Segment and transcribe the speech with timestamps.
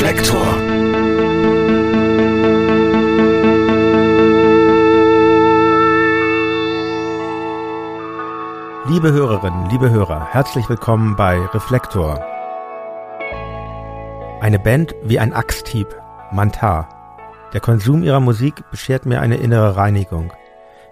[0.00, 0.56] Reflektor.
[8.88, 12.18] Liebe Hörerinnen, liebe Hörer, herzlich willkommen bei Reflektor.
[14.40, 15.94] Eine Band wie ein Axthieb,
[16.32, 16.88] Mantar.
[17.52, 20.32] Der Konsum ihrer Musik beschert mir eine innere Reinigung.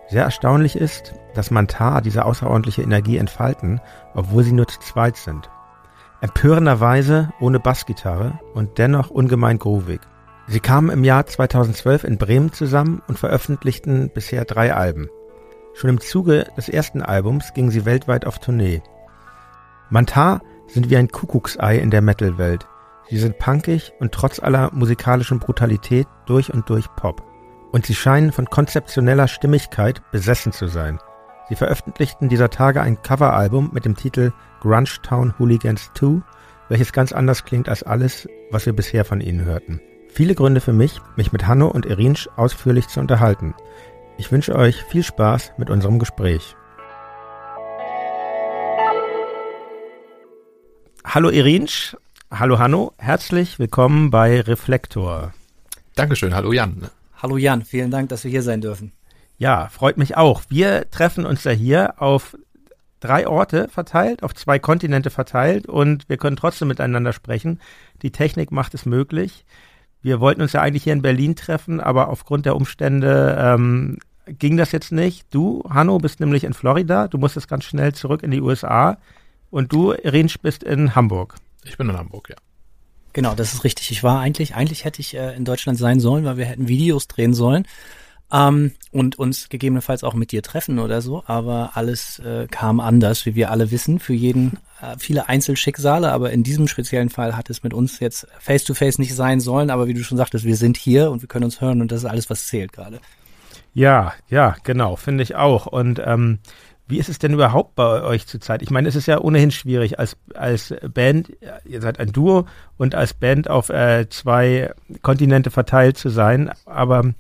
[0.09, 3.81] Sehr erstaunlich ist, dass Mantar diese außerordentliche Energie entfalten,
[4.13, 5.49] obwohl sie nur zu zweit sind.
[6.21, 10.01] Empörenderweise ohne Bassgitarre und dennoch ungemein groovig.
[10.49, 15.09] Sie kamen im Jahr 2012 in Bremen zusammen und veröffentlichten bisher drei Alben.
[15.75, 18.83] Schon im Zuge des ersten Albums gingen sie weltweit auf Tournee.
[19.91, 22.67] Mantar sind wie ein Kuckucksei in der Metal-Welt.
[23.09, 27.23] Sie sind punkig und trotz aller musikalischen Brutalität durch und durch Pop.
[27.71, 30.99] Und sie scheinen von konzeptioneller Stimmigkeit besessen zu sein.
[31.49, 36.21] Sie veröffentlichten dieser Tage ein Coveralbum mit dem Titel Grunge Town Hooligans 2,
[36.69, 39.81] welches ganz anders klingt als alles, was wir bisher von ihnen hörten.
[40.11, 43.55] Viele Gründe für mich, mich mit Hanno und Irinsch ausführlich zu unterhalten.
[44.19, 46.55] Ich wünsche euch viel Spaß mit unserem Gespräch.
[51.05, 51.97] Hallo Irinsch,
[52.31, 55.33] hallo Hanno, herzlich willkommen bei Reflektor.
[55.95, 56.91] Dankeschön, hallo Jan.
[57.23, 58.93] Hallo Jan, vielen Dank, dass wir hier sein dürfen.
[59.39, 60.43] Ja, freut mich auch.
[60.49, 62.37] Wir treffen uns ja hier auf
[62.99, 67.61] drei Orte verteilt, auf zwei Kontinente verteilt und wir können trotzdem miteinander sprechen.
[68.03, 69.45] Die Technik macht es möglich.
[70.03, 74.57] Wir wollten uns ja eigentlich hier in Berlin treffen, aber aufgrund der Umstände ähm, ging
[74.57, 75.27] das jetzt nicht.
[75.33, 77.07] Du, Hanno, bist nämlich in Florida.
[77.07, 78.99] Du musstest ganz schnell zurück in die USA.
[79.51, 81.37] Und du, Rinsch, bist in Hamburg.
[81.65, 82.37] Ich bin in Hamburg, ja.
[83.13, 83.91] Genau, das ist richtig.
[83.91, 87.09] Ich war eigentlich, eigentlich hätte ich äh, in Deutschland sein sollen, weil wir hätten Videos
[87.09, 87.65] drehen sollen
[88.33, 91.23] ähm, und uns gegebenenfalls auch mit dir treffen oder so.
[91.27, 93.99] Aber alles äh, kam anders, wie wir alle wissen.
[93.99, 98.27] Für jeden äh, viele Einzelschicksale, aber in diesem speziellen Fall hat es mit uns jetzt
[98.39, 99.71] face to face nicht sein sollen.
[99.71, 102.01] Aber wie du schon sagtest, wir sind hier und wir können uns hören und das
[102.01, 103.01] ist alles, was zählt gerade.
[103.75, 105.67] Ja, ja, genau, finde ich auch.
[105.67, 106.39] Und ähm,
[106.89, 108.63] wie ist es denn überhaupt bei euch zurzeit?
[108.63, 111.31] Ich meine, es ist ja ohnehin schwierig als, als Band,
[111.67, 112.47] ihr seid ein Duo
[112.79, 114.73] und als Band auf äh, zwei
[115.03, 116.51] Kontinente verteilt zu sein.
[116.65, 117.13] Aber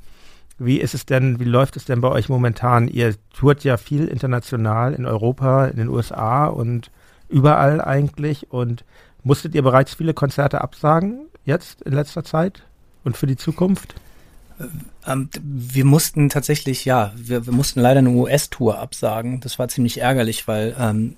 [0.58, 2.88] wie ist es denn, wie läuft es denn bei euch momentan?
[2.88, 6.90] Ihr tourt ja viel international in Europa, in den USA und
[7.28, 8.50] überall eigentlich.
[8.50, 8.84] Und
[9.22, 12.64] musstet ihr bereits viele Konzerte absagen jetzt in letzter Zeit
[13.04, 13.94] und für die Zukunft?
[15.06, 19.38] Ähm, wir mussten tatsächlich, ja, wir, wir mussten leider eine US-Tour absagen.
[19.40, 21.14] Das war ziemlich ärgerlich, weil ähm,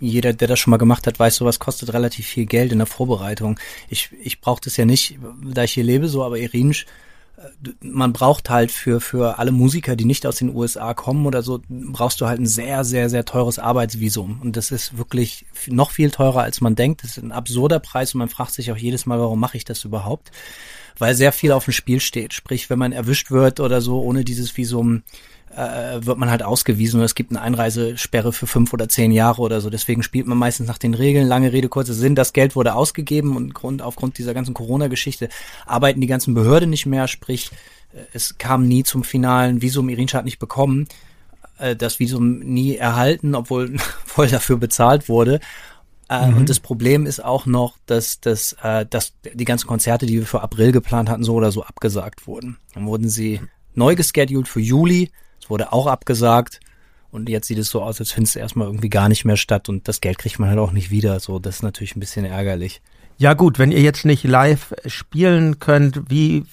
[0.00, 2.86] jeder, der das schon mal gemacht hat, weiß, sowas kostet relativ viel Geld in der
[2.86, 3.60] Vorbereitung.
[3.90, 7.07] Ich, ich brauche das ja nicht, da ich hier lebe, so, aber Irinsch, äh,
[7.80, 11.60] man braucht halt für, für alle Musiker, die nicht aus den USA kommen oder so,
[11.68, 14.40] brauchst du halt ein sehr, sehr, sehr teures Arbeitsvisum.
[14.42, 17.04] Und das ist wirklich noch viel teurer, als man denkt.
[17.04, 19.64] Das ist ein absurder Preis und man fragt sich auch jedes Mal, warum mache ich
[19.64, 20.30] das überhaupt?
[20.98, 22.34] weil sehr viel auf dem Spiel steht.
[22.34, 25.02] Sprich, wenn man erwischt wird oder so ohne dieses Visum,
[25.58, 29.42] äh, wird man halt ausgewiesen und es gibt eine Einreisesperre für fünf oder zehn Jahre
[29.42, 29.70] oder so.
[29.70, 31.26] Deswegen spielt man meistens nach den Regeln.
[31.26, 32.14] Lange Rede, kurzer Sinn.
[32.14, 35.28] Das Geld wurde ausgegeben und Grund, aufgrund dieser ganzen Corona-Geschichte
[35.66, 37.08] arbeiten die ganzen Behörden nicht mehr.
[37.08, 37.50] Sprich,
[37.92, 39.88] äh, es kam nie zum finalen Visum.
[39.88, 40.86] Irinsch hat nicht bekommen
[41.58, 43.76] äh, das Visum nie erhalten, obwohl
[44.06, 45.40] voll dafür bezahlt wurde.
[46.08, 46.38] Äh, mhm.
[46.38, 50.26] Und das Problem ist auch noch, dass, dass, äh, dass die ganzen Konzerte, die wir
[50.26, 52.58] für April geplant hatten, so oder so abgesagt wurden.
[52.74, 53.40] Dann wurden sie
[53.74, 55.10] neu geschedult für Juli.
[55.48, 56.60] Wurde auch abgesagt.
[57.10, 59.68] Und jetzt sieht es so aus, als findet es erstmal irgendwie gar nicht mehr statt
[59.68, 61.18] und das Geld kriegt man halt auch nicht wieder.
[61.20, 62.82] So, das ist natürlich ein bisschen ärgerlich.
[63.16, 66.44] Ja gut, wenn ihr jetzt nicht live spielen könnt, wie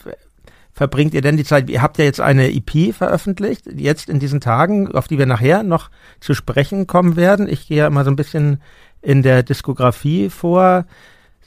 [0.74, 1.70] verbringt ihr denn die Zeit?
[1.70, 5.64] Ihr habt ja jetzt eine EP veröffentlicht, jetzt in diesen Tagen, auf die wir nachher
[5.64, 5.90] noch
[6.20, 7.48] zu sprechen kommen werden.
[7.48, 8.62] Ich gehe ja immer so ein bisschen
[9.02, 10.86] in der Diskografie vor.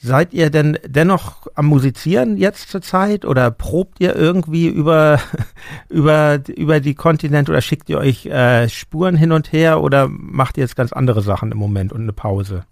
[0.00, 5.20] Seid ihr denn dennoch am Musizieren jetzt zur Zeit oder probt ihr irgendwie über,
[5.88, 10.56] über, über die Kontinente oder schickt ihr euch äh, Spuren hin und her oder macht
[10.56, 12.64] ihr jetzt ganz andere Sachen im Moment und eine Pause?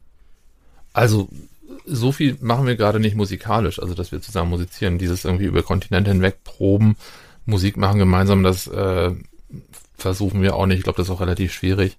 [0.92, 1.28] Also,
[1.84, 4.98] so viel machen wir gerade nicht musikalisch, also dass wir zusammen musizieren.
[4.98, 6.96] Dieses irgendwie über Kontinente hinweg proben,
[7.44, 9.10] Musik machen gemeinsam, das äh,
[9.96, 10.78] versuchen wir auch nicht.
[10.78, 11.98] Ich glaube, das ist auch relativ schwierig.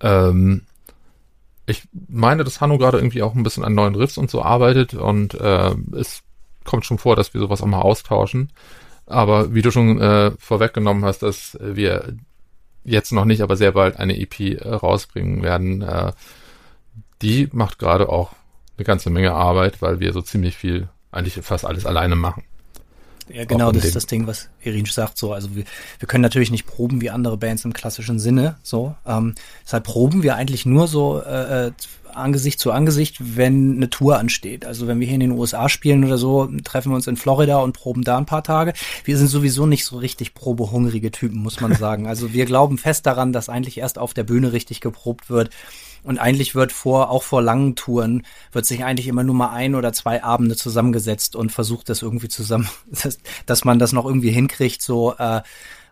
[0.00, 0.62] Ähm,
[1.68, 4.94] ich meine, dass Hanno gerade irgendwie auch ein bisschen an neuen Riffs und so arbeitet
[4.94, 6.22] und äh, es
[6.64, 8.50] kommt schon vor, dass wir sowas auch mal austauschen.
[9.06, 12.14] Aber wie du schon äh, vorweggenommen hast, dass wir
[12.84, 16.12] jetzt noch nicht, aber sehr bald eine EP äh, rausbringen werden, äh,
[17.22, 18.32] die macht gerade auch
[18.76, 22.44] eine ganze Menge Arbeit, weil wir so ziemlich viel, eigentlich fast alles alleine machen.
[23.32, 25.18] Ja, genau, das ist das Ding, was Irin sagt.
[25.18, 25.64] So, also wir,
[25.98, 28.56] wir können natürlich nicht proben wie andere Bands im klassischen Sinne.
[28.62, 29.34] So, ähm,
[29.64, 31.72] deshalb proben wir eigentlich nur so äh, äh
[32.14, 34.64] Angesicht zu Angesicht, wenn eine Tour ansteht.
[34.64, 37.58] Also wenn wir hier in den USA spielen oder so, treffen wir uns in Florida
[37.58, 38.72] und proben da ein paar Tage.
[39.04, 42.06] Wir sind sowieso nicht so richtig probehungrige Typen, muss man sagen.
[42.06, 45.50] Also wir glauben fest daran, dass eigentlich erst auf der Bühne richtig geprobt wird.
[46.08, 48.22] Und eigentlich wird vor, auch vor langen Touren,
[48.52, 52.28] wird sich eigentlich immer nur mal ein oder zwei Abende zusammengesetzt und versucht das irgendwie
[52.28, 55.42] zusammen, dass, dass man das noch irgendwie hinkriegt, so, äh,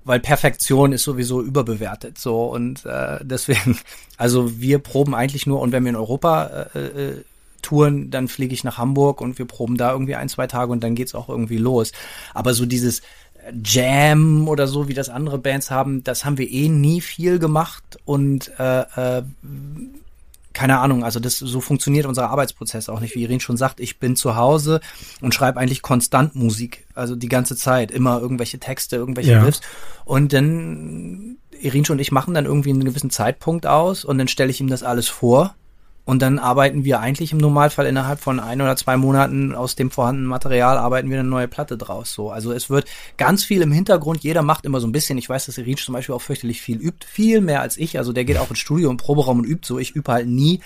[0.04, 3.78] weil Perfektion ist sowieso überbewertet so und äh, deswegen
[4.16, 7.24] also wir proben eigentlich nur und wenn wir in Europa äh, äh,
[7.60, 10.82] touren, dann fliege ich nach Hamburg und wir proben da irgendwie ein zwei Tage und
[10.82, 11.92] dann geht's auch irgendwie los.
[12.32, 13.02] Aber so dieses
[13.62, 17.98] Jam oder so, wie das andere Bands haben, das haben wir eh nie viel gemacht
[18.06, 19.22] und äh, äh,
[20.56, 23.79] keine Ahnung, also das so funktioniert unser Arbeitsprozess auch nicht, wie Irin schon sagt.
[23.79, 24.81] Ich bin zu Hause
[25.20, 29.43] und schreibe eigentlich konstant Musik, also die ganze Zeit, immer irgendwelche Texte, irgendwelche ja.
[29.43, 29.61] Riffs.
[30.06, 34.50] Und dann Irin und ich machen dann irgendwie einen gewissen Zeitpunkt aus und dann stelle
[34.50, 35.55] ich ihm das alles vor
[36.06, 39.91] und dann arbeiten wir eigentlich im Normalfall innerhalb von ein oder zwei Monaten aus dem
[39.91, 42.14] vorhandenen Material arbeiten wir eine neue Platte draus.
[42.14, 42.87] So, also es wird
[43.17, 44.23] ganz viel im Hintergrund.
[44.23, 45.19] Jeder macht immer so ein bisschen.
[45.19, 47.99] Ich weiß, dass Reach zum Beispiel auch fürchterlich viel übt, viel mehr als ich.
[47.99, 49.81] Also der geht auch ins Studio im Proberaum und übt so.
[49.81, 50.61] Ich übe halt nie,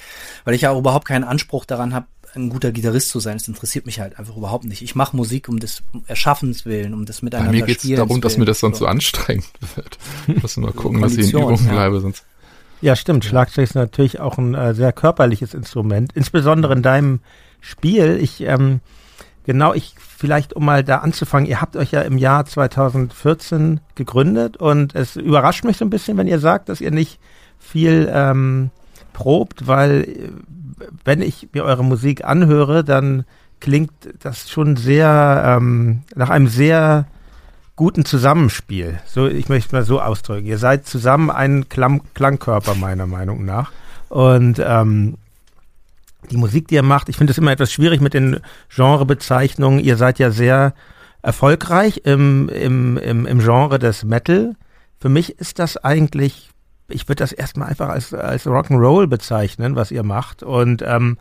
[0.45, 3.39] weil ich ja auch überhaupt keinen Anspruch daran habe, ein guter Gitarrist zu sein.
[3.39, 4.83] Das interessiert mich halt einfach überhaupt nicht.
[4.83, 7.97] Ich mache Musik um des Erschaffens willen, um das miteinander zu Bei mir geht es
[7.97, 9.99] darum, dass mir das sonst so, so anstrengend wird.
[10.43, 12.25] Muss nur gucken, dass ich in Übung bleibe, sonst.
[12.81, 13.25] Ja, stimmt.
[13.25, 17.21] Schlagzeug ist natürlich auch ein äh, sehr körperliches Instrument, insbesondere in deinem
[17.61, 18.19] Spiel.
[18.21, 18.81] Ich, ähm,
[19.45, 24.57] genau, ich, vielleicht um mal da anzufangen, ihr habt euch ja im Jahr 2014 gegründet
[24.57, 27.21] und es überrascht mich so ein bisschen, wenn ihr sagt, dass ihr nicht
[27.59, 28.71] viel ähm,
[29.13, 30.31] probt, weil äh,
[31.05, 33.25] wenn ich mir eure Musik anhöre, dann
[33.61, 37.07] klingt das schon sehr ähm, nach einem sehr
[37.81, 39.01] guten Zusammenspiel.
[39.07, 40.47] So, ich möchte mal so ausdrücken.
[40.47, 43.73] Ihr seid zusammen ein Klang Klangkörper meiner Meinung nach.
[44.11, 45.17] Und ähm,
[46.31, 49.81] die Musik, die ihr macht, ich finde es immer etwas schwierig mit den Genrebezeichnungen.
[49.81, 50.75] Ihr seid ja sehr
[51.23, 54.57] erfolgreich im, im, im, im Genre des Metal.
[54.99, 56.51] Für mich ist das eigentlich,
[56.89, 60.43] ich würde das erstmal einfach als, als Rock'n'Roll bezeichnen, was ihr macht.
[60.43, 61.17] Und ähm,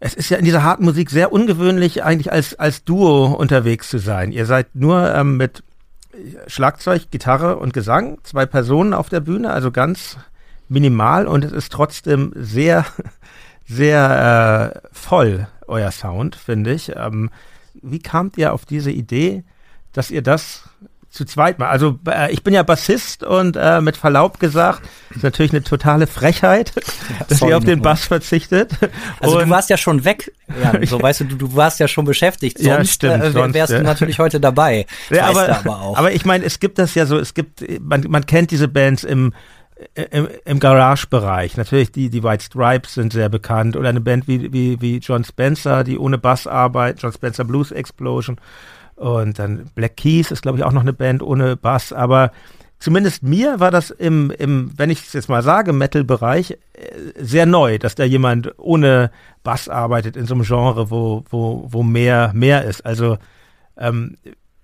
[0.00, 3.98] es ist ja in dieser harten Musik sehr ungewöhnlich, eigentlich als, als Duo unterwegs zu
[3.98, 4.32] sein.
[4.32, 5.62] Ihr seid nur ähm, mit
[6.46, 10.18] Schlagzeug, Gitarre und Gesang, zwei Personen auf der Bühne, also ganz
[10.68, 12.84] minimal und es ist trotzdem sehr,
[13.66, 16.92] sehr äh, voll, euer Sound, finde ich.
[16.96, 17.30] Ähm,
[17.74, 19.44] wie kamt ihr auf diese Idee,
[19.92, 20.68] dass ihr das
[21.14, 21.68] zu zweit mal.
[21.68, 24.82] Also äh, ich bin ja Bassist und äh, mit Verlaub gesagt,
[25.14, 28.72] ist natürlich eine totale Frechheit, ja, dass ihr auf den Bass verzichtet.
[29.20, 31.86] Also und du warst ja schon weg, Jan, so weißt du, du, du warst ja
[31.86, 32.58] schon beschäftigt.
[32.58, 33.78] Sonst ja, stimmt, äh, sonst, wärst ja.
[33.78, 34.86] du natürlich heute dabei.
[35.10, 35.96] Ja, aber, aber, auch.
[35.96, 39.04] aber ich meine, es gibt das ja so, es gibt, man, man kennt diese Bands
[39.04, 39.32] im
[39.94, 41.56] im, im Garage-Bereich.
[41.56, 43.76] Natürlich, die, die White Stripes sind sehr bekannt.
[43.76, 47.72] Oder eine Band wie, wie, wie John Spencer, die ohne Bass arbeitet, John Spencer Blues
[47.72, 48.38] Explosion.
[48.96, 51.92] Und dann Black Keys ist, glaube ich, auch noch eine Band ohne Bass.
[51.92, 52.30] Aber
[52.78, 56.56] zumindest mir war das im, im wenn ich es jetzt mal sage, Metal-Bereich äh,
[57.18, 59.10] sehr neu, dass da jemand ohne
[59.42, 62.86] Bass arbeitet in so einem Genre, wo, wo, wo mehr, mehr ist.
[62.86, 63.18] Also
[63.76, 64.16] ähm,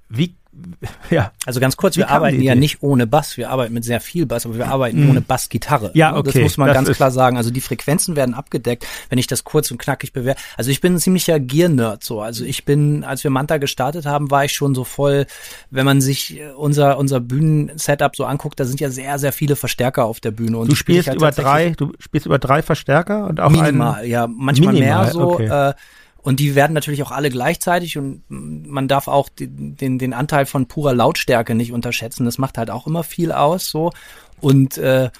[0.09, 0.37] wie
[1.11, 1.33] ja.
[1.47, 4.27] Also ganz kurz, Wie wir arbeiten ja nicht ohne Bass, wir arbeiten mit sehr viel
[4.27, 5.11] Bass, aber wir arbeiten mhm.
[5.11, 5.91] ohne Bassgitarre.
[5.95, 6.31] Ja, okay.
[6.33, 7.37] Das muss man das ganz klar sagen.
[7.37, 10.41] Also die Frequenzen werden abgedeckt, wenn ich das kurz und knackig bewerte.
[10.57, 12.21] Also ich bin ein ziemlicher Gear-Nerd so.
[12.21, 15.27] Also ich bin, als wir Manta gestartet haben, war ich schon so voll,
[15.71, 20.05] wenn man sich unser, unser Bühnen-Setup so anguckt, da sind ja sehr, sehr viele Verstärker
[20.05, 20.59] auf der Bühne.
[20.59, 24.11] Und du spielst halt über drei, du spielst über drei Verstärker und auch Minimal, einen,
[24.11, 25.33] ja, manchmal minimal, mehr so.
[25.33, 25.71] Okay.
[25.71, 25.75] Äh,
[26.23, 30.47] und die werden natürlich auch alle gleichzeitig und man darf auch den, den, den Anteil
[30.47, 32.25] von purer Lautstärke nicht unterschätzen.
[32.25, 33.93] Das macht halt auch immer viel aus so.
[34.41, 35.11] Und äh,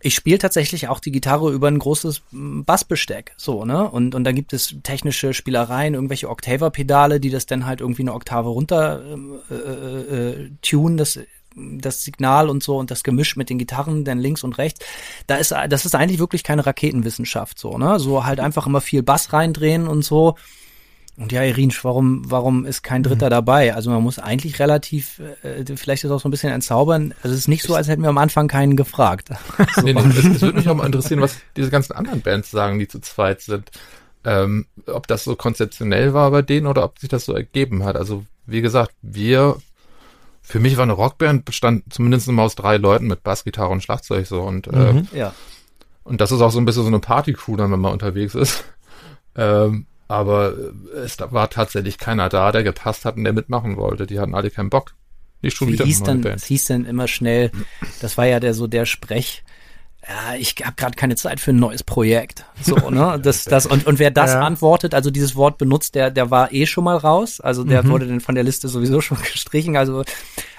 [0.00, 3.90] ich spiele tatsächlich auch die Gitarre über ein großes Bassbesteck, so, ne?
[3.90, 8.12] Und, und da gibt es technische Spielereien, irgendwelche Octaver-Pedale, die das dann halt irgendwie eine
[8.12, 9.02] Oktave runter
[9.50, 11.18] äh, äh, äh, tun, das
[11.56, 14.80] das Signal und so und das Gemisch mit den Gitarren, dann links und rechts,
[15.26, 17.98] da ist, das ist eigentlich wirklich keine Raketenwissenschaft, so, ne?
[17.98, 20.36] So halt einfach immer viel Bass reindrehen und so.
[21.18, 23.30] Und ja, Irinsch, warum, warum ist kein Dritter mhm.
[23.30, 23.74] dabei?
[23.74, 27.14] Also man muss eigentlich relativ, äh, vielleicht ist auch so ein bisschen entzaubern.
[27.22, 29.30] Also es ist nicht so, als hätten wir am Anfang keinen gefragt.
[29.74, 29.80] so.
[29.80, 32.78] nee, nee, es, es würde mich auch mal interessieren, was diese ganzen anderen Bands sagen,
[32.78, 33.70] die zu zweit sind.
[34.24, 37.96] Ähm, ob das so konzeptionell war bei denen oder ob sich das so ergeben hat.
[37.96, 39.56] Also wie gesagt, wir
[40.46, 43.82] für mich war eine Rockband bestand zumindest immer aus drei Leuten mit Bass, Gitarre und
[43.82, 45.34] Schlagzeug so und äh, mhm, ja.
[46.04, 48.64] und das ist auch so ein bisschen so eine Partycrew dann, wenn man unterwegs ist.
[49.38, 50.54] Ähm, aber
[50.94, 54.06] es war tatsächlich keiner da, der gepasst hat und der mitmachen wollte.
[54.06, 54.94] Die hatten alle keinen Bock.
[55.42, 56.24] Nicht schon Sie wieder hieß dann.
[56.24, 57.50] Es hieß dann immer schnell,
[58.00, 59.44] das war ja der so der Sprech,
[60.08, 62.44] ja, ich habe gerade keine Zeit für ein neues Projekt.
[62.62, 63.20] So, ne?
[63.22, 64.40] Das, das, und, und wer das ja.
[64.40, 67.40] antwortet, also dieses Wort benutzt, der, der war eh schon mal raus.
[67.40, 67.90] Also der mhm.
[67.90, 69.76] wurde dann von der Liste sowieso schon gestrichen.
[69.76, 70.04] Also,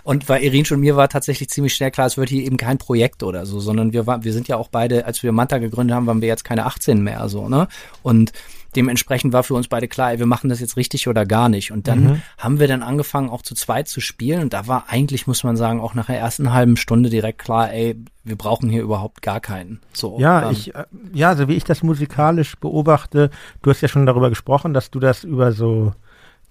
[0.03, 2.77] und bei Irin und mir war tatsächlich ziemlich schnell klar, es wird hier eben kein
[2.77, 5.95] Projekt oder so, sondern wir waren, wir sind ja auch beide, als wir Manta gegründet
[5.95, 7.67] haben, waren wir jetzt keine 18 mehr, so, ne?
[8.03, 8.33] Und
[8.77, 11.71] dementsprechend war für uns beide klar, ey, wir machen das jetzt richtig oder gar nicht.
[11.71, 12.21] Und dann mhm.
[12.37, 14.41] haben wir dann angefangen, auch zu zweit zu spielen.
[14.41, 17.73] Und da war eigentlich, muss man sagen, auch nach der ersten halben Stunde direkt klar,
[17.73, 19.79] ey, wir brauchen hier überhaupt gar keinen.
[19.93, 23.31] So, ja, ähm, ich, äh, ja, so wie ich das musikalisch beobachte,
[23.63, 25.93] du hast ja schon darüber gesprochen, dass du das über so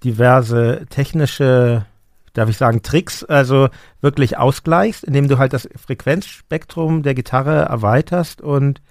[0.03, 1.87] diverse technische
[2.35, 3.71] darf ich sagen, Tricks, also
[4.03, 8.83] wirklich ausgleichst, indem du halt das Frequenzspektrum der Gitarre erweiterst und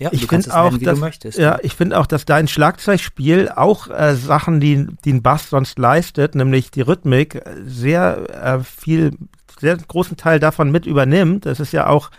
[0.00, 3.88] ja, ich finde auch, nennen, dass, möchtest, ja, ich finde auch, dass dein Schlagzeugspiel auch
[3.88, 9.16] äh, Sachen, die, die ein Bass sonst leistet, nämlich die Rhythmik, sehr äh, viel,
[9.60, 11.46] sehr großen Teil davon mit übernimmt.
[11.46, 12.10] Das ist ja auch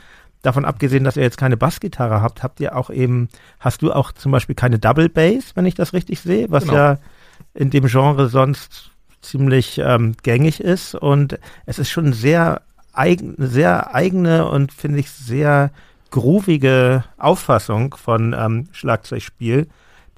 [0.43, 4.11] davon abgesehen, dass ihr jetzt keine Bassgitarre habt, habt ihr auch eben, hast du auch
[4.11, 6.75] zum Beispiel keine Double Bass, wenn ich das richtig sehe, was genau.
[6.75, 6.97] ja
[7.53, 12.61] in dem Genre sonst ziemlich ähm, gängig ist und es ist schon sehr
[12.91, 15.71] eigen, sehr eigene und finde ich sehr
[16.13, 19.67] groovige Auffassung von ähm, Schlagzeugspiel,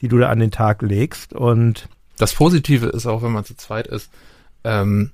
[0.01, 1.31] die du da an den Tag legst.
[1.31, 1.87] Und
[2.17, 4.11] das Positive ist auch, wenn man zu zweit ist,
[4.65, 5.11] ähm,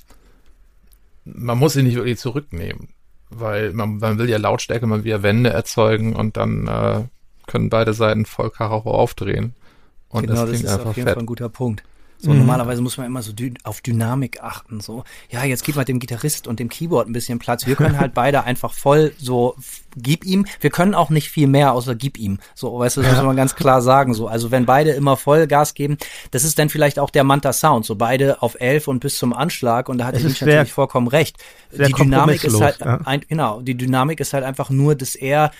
[1.23, 2.89] man muss sich nicht wirklich zurücknehmen,
[3.29, 7.03] weil man, man will ja Lautstärke, man will ja Wände erzeugen und dann äh,
[7.45, 9.53] können beide Seiten voll Karacho aufdrehen.
[10.09, 11.13] Und genau, das klingt das ist einfach auf jeden fett.
[11.13, 11.83] Fall ein guter Punkt.
[12.21, 12.37] So, mhm.
[12.37, 14.79] normalerweise muss man immer so dy auf Dynamik achten.
[14.79, 17.65] So, ja, jetzt gib mal dem Gitarrist und dem Keyboard ein bisschen Platz.
[17.65, 19.55] Wir können halt beide einfach voll so,
[19.97, 20.45] gib ihm.
[20.59, 22.37] Wir können auch nicht viel mehr, außer gib ihm.
[22.53, 24.13] So, weißt du, das muss man ganz klar sagen.
[24.13, 25.97] So, also wenn beide immer voll Gas geben,
[26.29, 27.87] das ist dann vielleicht auch der Manta Sound.
[27.87, 29.89] So beide auf elf und bis zum Anschlag.
[29.89, 31.37] Und da hat er natürlich vollkommen recht.
[31.71, 32.99] Die Dynamik ist halt, ja.
[33.03, 35.51] ein, genau, die Dynamik ist halt einfach nur, dass er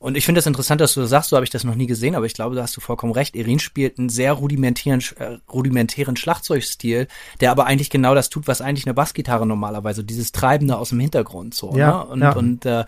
[0.00, 1.86] und ich finde das interessant, dass du das sagst, so habe ich das noch nie
[1.86, 3.34] gesehen, aber ich glaube, da hast du vollkommen recht.
[3.34, 7.08] Irin spielt einen sehr rudimentären, äh, rudimentären Schlagzeugstil,
[7.40, 11.00] der aber eigentlich genau das tut, was eigentlich eine Bassgitarre normalerweise, dieses Treibende aus dem
[11.00, 11.76] Hintergrund so.
[11.76, 12.06] Ja, ne?
[12.06, 12.32] Und, ja.
[12.32, 12.84] und äh,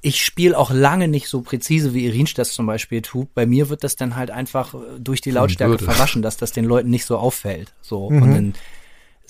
[0.00, 3.34] ich spiele auch lange nicht so präzise, wie Irin das zum Beispiel tut.
[3.34, 6.64] Bei mir wird das dann halt einfach äh, durch die Lautstärke verwaschen, dass das den
[6.64, 7.72] Leuten nicht so auffällt.
[7.80, 8.10] So.
[8.10, 8.22] Mhm.
[8.22, 8.54] Und dann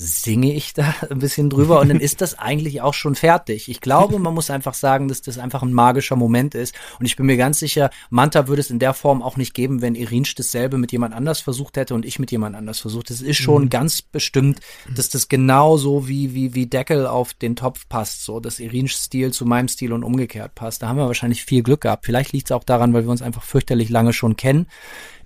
[0.02, 3.68] singe ich da ein bisschen drüber und dann ist das eigentlich auch schon fertig.
[3.68, 7.16] Ich glaube, man muss einfach sagen, dass das einfach ein magischer Moment ist und ich
[7.16, 10.34] bin mir ganz sicher, Manta würde es in der Form auch nicht geben, wenn Irinsch
[10.34, 13.10] dasselbe mit jemand anders versucht hätte und ich mit jemand anders versucht.
[13.10, 13.70] Es ist schon mhm.
[13.70, 14.60] ganz bestimmt,
[14.94, 19.32] dass das genauso wie, wie, wie Deckel auf den Topf passt, so, dass Irinsch Stil
[19.32, 20.82] zu meinem Stil und umgekehrt passt.
[20.82, 22.06] Da haben wir wahrscheinlich viel Glück gehabt.
[22.06, 24.66] Vielleicht liegt es auch daran, weil wir uns einfach fürchterlich lange schon kennen,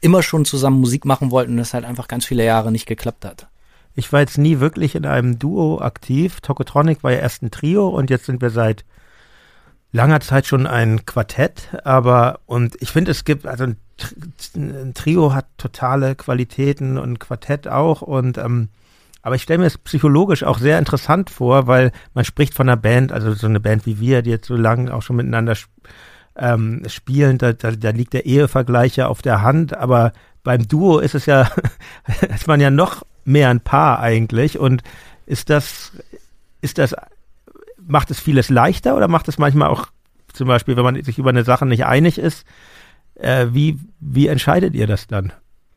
[0.01, 3.25] immer schon zusammen Musik machen wollten und es halt einfach ganz viele Jahre nicht geklappt
[3.25, 3.49] hat.
[3.97, 6.43] Ich war jetzt nie wirklich in einem Duo aktiv.
[6.43, 8.85] Tokotronic war ja erst ein Trio und jetzt sind wir seit
[9.91, 11.71] langer Zeit schon ein Quartett.
[11.83, 13.77] Aber, und ich finde, es gibt, also ein,
[14.55, 18.03] ein, Trio hat totale Qualitäten und ein Quartett auch.
[18.03, 18.69] Und, ähm,
[19.23, 22.77] aber ich stelle mir es psychologisch auch sehr interessant vor, weil man spricht von einer
[22.77, 25.57] Band, also so eine Band wie wir, die jetzt so lange auch schon miteinander
[26.37, 30.13] ähm, spielen, da, da, da liegt der Ehevergleich ja auf der Hand, aber
[30.45, 31.51] beim Duo ist es ja,
[32.35, 34.59] ist man ja noch mehr ein Paar eigentlich.
[34.59, 34.83] Und
[35.27, 35.93] ist das,
[36.61, 36.95] ist das,
[37.87, 39.89] macht es vieles leichter oder macht es manchmal auch,
[40.33, 42.45] zum Beispiel, wenn man sich über eine Sache nicht einig ist,
[43.15, 45.33] äh, wie, wie entscheidet ihr das dann?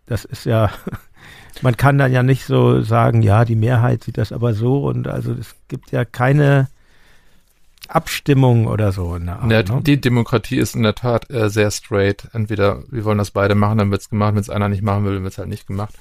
[0.05, 0.71] Das ist ja,
[1.61, 5.07] man kann dann ja nicht so sagen, ja, die Mehrheit sieht das aber so und
[5.07, 6.67] also es gibt ja keine
[7.87, 9.15] Abstimmung oder so.
[9.15, 9.81] In der Art, ja, ne?
[9.81, 12.27] Die Demokratie ist in der Tat äh, sehr straight.
[12.33, 15.15] Entweder wir wollen das beide machen, dann wird's gemacht, wenn es einer nicht machen will,
[15.15, 15.93] dann wird's halt nicht gemacht.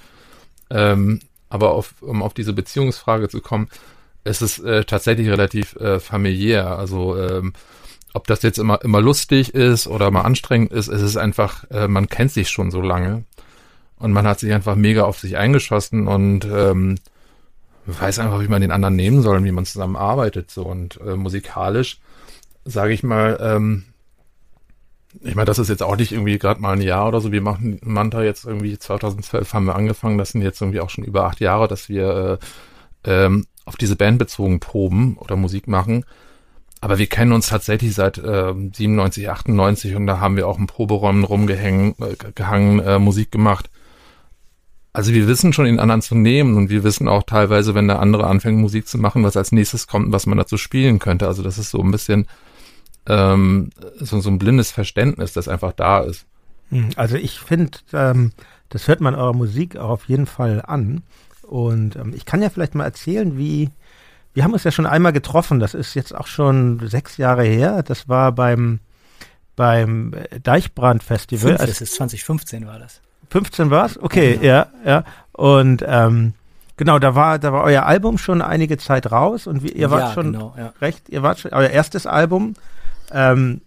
[0.71, 3.69] Ähm, aber auf, um auf diese Beziehungsfrage zu kommen,
[4.25, 6.79] es ist äh, tatsächlich relativ äh, familiär.
[6.79, 7.53] Also ähm,
[8.15, 11.89] ob das jetzt immer immer lustig ist oder mal anstrengend ist, es ist einfach, äh,
[11.89, 13.25] man kennt sich schon so lange
[13.97, 16.97] und man hat sich einfach mega auf sich eingeschossen und ähm,
[17.87, 21.01] weiß einfach, wie man den anderen nehmen soll und wie man zusammen arbeitet so und
[21.01, 21.99] äh, musikalisch
[22.69, 23.85] sage ich mal, ähm,
[25.23, 27.33] ich meine, das ist jetzt auch nicht irgendwie gerade mal ein Jahr oder so.
[27.33, 30.19] Wir machen Manta jetzt irgendwie 2012 haben wir angefangen.
[30.19, 32.39] Das sind jetzt irgendwie auch schon über acht Jahre, dass wir
[33.05, 36.05] äh, ähm, auf diese Band bezogen proben oder Musik machen.
[36.81, 40.67] Aber wir kennen uns tatsächlich seit äh, 97, 98 und da haben wir auch in
[40.67, 43.69] Proberäumen rumgehängt, äh, gehangen, äh, Musik gemacht.
[44.93, 48.01] Also wir wissen schon, den anderen zu nehmen und wir wissen auch teilweise, wenn der
[48.01, 51.27] andere anfängt, Musik zu machen, was als nächstes kommt und was man dazu spielen könnte.
[51.27, 52.27] Also das ist so ein bisschen
[53.09, 56.27] ähm, so, so ein blindes Verständnis, das einfach da ist.
[56.71, 58.33] Hm, also ich finde, ähm,
[58.69, 61.03] das hört man eurer Musik auch auf jeden Fall an.
[61.43, 63.71] Und ähm, ich kann ja vielleicht mal erzählen, wie,
[64.35, 67.83] wir haben uns ja schon einmal getroffen, das ist jetzt auch schon sechs Jahre her.
[67.83, 68.81] Das war beim
[69.59, 71.57] beim Deichbrand-Festival.
[71.57, 73.01] Fünf, das ist 2015 war das.
[73.31, 73.99] 15 war's?
[74.01, 74.91] Okay, ja, ja.
[74.91, 75.05] ja.
[75.33, 76.35] Und ähm,
[76.77, 80.09] genau, da war, da war euer Album schon einige Zeit raus und wie, ihr wart
[80.09, 80.73] ja, schon genau, ja.
[80.81, 82.55] recht, ihr wart schon, euer erstes Album.
[83.13, 83.63] Ähm,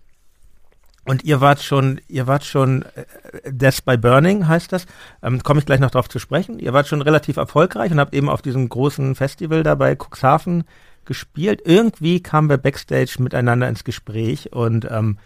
[1.05, 4.85] und ihr wart schon, ihr wart schon, äh, Death by Burning heißt das,
[5.23, 6.59] ähm, komme ich gleich noch drauf zu sprechen.
[6.59, 10.63] Ihr wart schon relativ erfolgreich und habt eben auf diesem großen Festival da bei Cuxhaven
[11.05, 11.61] gespielt.
[11.65, 15.17] Irgendwie kamen wir backstage miteinander ins Gespräch und ähm,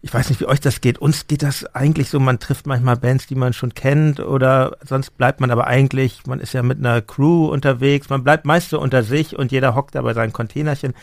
[0.00, 0.98] ich weiß nicht, wie euch das geht.
[0.98, 5.18] Uns geht das eigentlich so, man trifft manchmal Bands, die man schon kennt oder sonst
[5.18, 8.80] bleibt man aber eigentlich, man ist ja mit einer Crew unterwegs, man bleibt meist so
[8.80, 10.94] unter sich und jeder hockt da bei seinem Containerchen.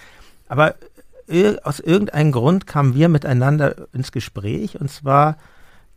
[0.48, 0.76] Aber
[1.64, 5.38] aus irgendeinem Grund kamen wir miteinander ins Gespräch und zwar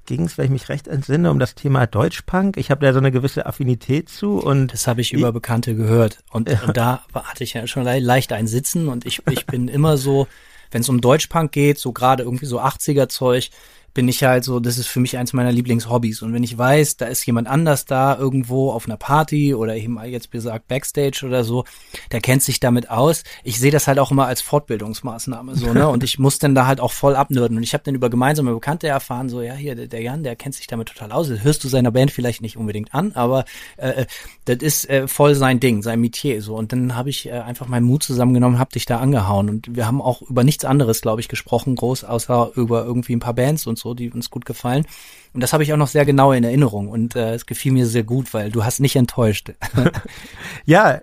[0.07, 2.57] ging es, wenn ich mich recht entsinne, um das Thema Deutschpunk.
[2.57, 6.19] Ich habe da so eine gewisse Affinität zu und das habe ich über Bekannte gehört
[6.31, 6.62] und, ja.
[6.62, 10.28] und da hatte ich ja schon leicht ein Sitzen und ich ich bin immer so,
[10.71, 13.50] wenn es um Deutschpunk geht, so gerade irgendwie so 80er Zeug,
[13.97, 16.21] bin ich halt so, das ist für mich eins meiner Lieblingshobbys.
[16.21, 19.99] Und wenn ich weiß, da ist jemand anders da irgendwo auf einer Party oder eben
[20.05, 21.65] jetzt besagt Backstage oder so,
[22.12, 23.25] der kennt sich damit aus.
[23.43, 25.88] Ich sehe das halt auch immer als Fortbildungsmaßnahme so, ne?
[25.97, 27.57] Und ich muss dann da halt auch voll abnörden.
[27.57, 30.37] Und ich habe dann über gemeinsame Bekannte erfahren, so, ja, hier, der, der Jan, der
[30.37, 31.31] kennt sich damit total aus.
[31.31, 33.47] Das hörst du seiner Band vielleicht nicht unbedingt an, aber
[33.79, 34.07] äh, äh
[34.45, 36.43] das ist äh, voll sein Ding, sein Metier.
[36.43, 36.55] So.
[36.55, 39.49] Und dann habe ich äh, einfach meinen Mut zusammengenommen, hab dich da angehauen.
[39.49, 43.21] Und wir haben auch über nichts anderes, glaube ich, gesprochen, groß, außer über irgendwie ein
[43.21, 44.85] paar Bands und so so, die uns gut gefallen.
[45.33, 47.87] Und das habe ich auch noch sehr genau in Erinnerung und äh, es gefiel mir
[47.87, 49.52] sehr gut, weil du hast nicht enttäuscht.
[50.64, 50.99] ja,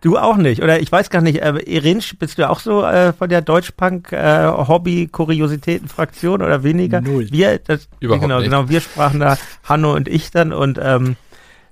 [0.00, 0.60] du auch nicht.
[0.62, 6.40] Oder ich weiß gar nicht, äh, Irinsch, bist du auch so äh, von der Deutschpunk-Hobby-Kuriositäten-Fraktion
[6.40, 7.00] äh, oder weniger?
[7.00, 7.28] Null.
[7.30, 8.46] Wir, das, Überhaupt genau, nicht.
[8.46, 11.14] genau, wir sprachen da, Hanno und ich dann und ähm,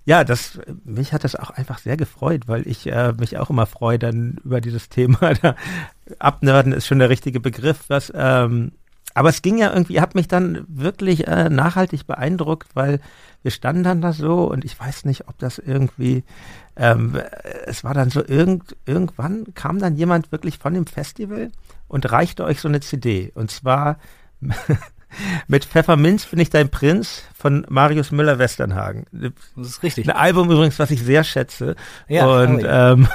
[0.04, 3.66] ja, das mich hat das auch einfach sehr gefreut, weil ich äh, mich auch immer
[3.66, 5.35] freue dann über dieses Thema.
[5.42, 5.54] Da,
[6.19, 8.73] Abnörden ist schon der richtige Begriff, was ähm,
[9.14, 13.00] aber es ging ja irgendwie, hat mich dann wirklich äh, nachhaltig beeindruckt, weil
[13.42, 16.25] wir standen dann da so und ich weiß nicht, ob das irgendwie,
[16.76, 17.21] ähm,
[17.67, 21.50] es war dann so irgend, irgendwann kam dann jemand wirklich von dem Festival
[21.89, 23.99] und reichte euch so eine CD und zwar
[25.46, 29.06] mit Pfefferminz bin ich dein Prinz von Marius Müller-Westernhagen.
[29.56, 30.08] Das ist richtig.
[30.08, 31.76] Ein Album übrigens, was ich sehr schätze.
[32.08, 33.08] Ja, und ähm,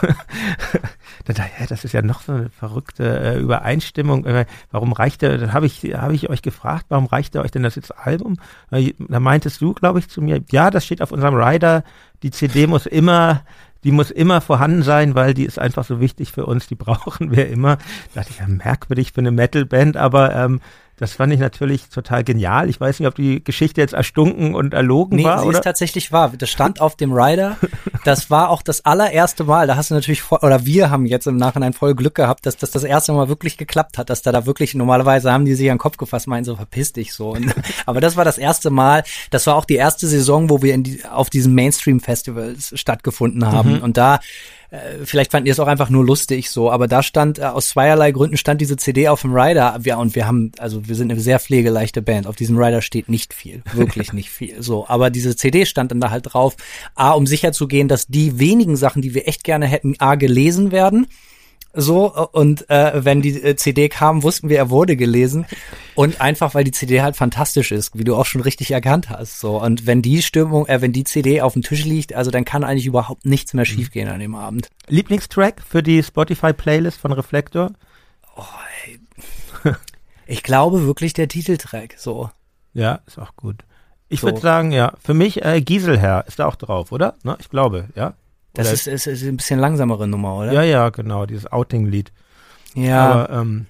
[1.70, 4.26] das ist ja noch so eine verrückte äh, Übereinstimmung.
[4.72, 7.64] Warum reicht der, dann habe ich, hab ich euch gefragt, warum reicht er euch denn
[7.64, 8.38] das jetzt Album?
[8.72, 11.84] Äh, da meintest du, glaube ich, zu mir, ja, das steht auf unserem Rider,
[12.24, 13.44] die CD muss immer
[13.84, 17.32] die muss immer vorhanden sein, weil die ist einfach so wichtig für uns, die brauchen
[17.32, 17.78] wir immer.
[18.14, 20.60] Da dachte ich, ja, merkwürdig für eine Metalband, aber ähm,
[20.98, 22.70] das fand ich natürlich total genial.
[22.70, 25.40] Ich weiß nicht, ob die Geschichte jetzt erstunken und erlogen nee, war.
[25.40, 25.60] Sie oder?
[25.60, 26.34] ist tatsächlich wahr.
[26.36, 27.58] Das stand auf dem Rider.
[28.04, 29.68] Das war auch das allererste Mal.
[29.68, 32.56] Da hast du natürlich voll, oder wir haben jetzt im Nachhinein voll Glück gehabt, dass
[32.56, 35.70] das das erste Mal wirklich geklappt hat, dass da da wirklich normalerweise haben die sich
[35.70, 37.32] an den Kopf gefasst, meinen so verpiss dich so.
[37.32, 37.54] Und,
[37.86, 39.04] aber das war das erste Mal.
[39.30, 43.76] Das war auch die erste Saison, wo wir die, auf diesen Mainstream Festivals stattgefunden haben.
[43.76, 43.82] Mhm.
[43.82, 44.20] Und da
[44.70, 47.70] äh, vielleicht fanden die es auch einfach nur lustig so, aber da stand, äh, aus
[47.70, 49.80] zweierlei Gründen stand diese CD auf dem Rider.
[49.84, 52.28] Ja, und wir haben, also wir sind eine sehr pflegeleichte Band.
[52.28, 54.62] Auf diesem Rider steht nicht viel, wirklich nicht viel.
[54.62, 56.56] So, aber diese CD stand dann da halt drauf,
[56.96, 60.16] A, um sicher zu gehen, dass die wenigen Sachen, die wir echt gerne hätten, A,
[60.16, 61.08] gelesen werden
[61.80, 65.46] so und äh, wenn die äh, CD kam, wussten wir, er wurde gelesen
[65.94, 69.40] und einfach, weil die CD halt fantastisch ist, wie du auch schon richtig erkannt hast.
[69.40, 72.46] So und wenn die Stimmung, äh, wenn die CD auf dem Tisch liegt, also dann
[72.46, 74.70] kann eigentlich überhaupt nichts mehr schiefgehen an dem Abend.
[74.88, 77.72] Lieblingstrack für die Spotify Playlist von Reflektor?
[78.36, 78.44] Oh,
[78.86, 79.00] ey.
[80.26, 81.96] ich glaube wirklich der Titeltrack.
[81.98, 82.32] So.
[82.74, 83.64] Ja, ist auch gut.
[84.10, 84.28] Ich so.
[84.28, 87.16] würde sagen, ja, für mich äh, Gieselherr ist da auch drauf, oder?
[87.24, 87.38] Ne?
[87.40, 88.14] Ich glaube, ja.
[88.58, 90.52] Das ist, ist, ist, ein bisschen langsamere Nummer, oder?
[90.52, 92.12] Ja, ja, genau, dieses Outing-Lied.
[92.74, 93.12] Ja.
[93.12, 93.66] Aber, ähm,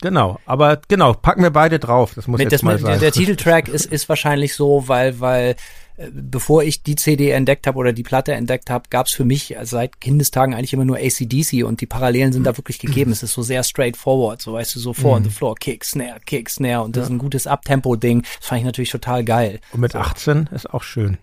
[0.00, 2.92] genau, aber genau, packen wir beide drauf, das muss mit, jetzt das, mal sein.
[2.92, 5.56] Der, der Titeltrack ist, ist wahrscheinlich so, weil, weil
[5.96, 9.24] äh, bevor ich die CD entdeckt habe oder die Platte entdeckt habe, gab es für
[9.24, 13.12] mich seit Kindestagen eigentlich immer nur ACDC und die Parallelen sind da wirklich gegeben.
[13.12, 15.16] Es ist so sehr straightforward, so weißt du, so vor mhm.
[15.16, 17.04] on the floor, Kick, Snare, Kick, Snare und das ja.
[17.04, 18.22] ist ein gutes Abtempo-Ding.
[18.22, 19.60] Das fand ich natürlich total geil.
[19.72, 19.98] Und mit so.
[19.98, 21.18] 18 ist auch schön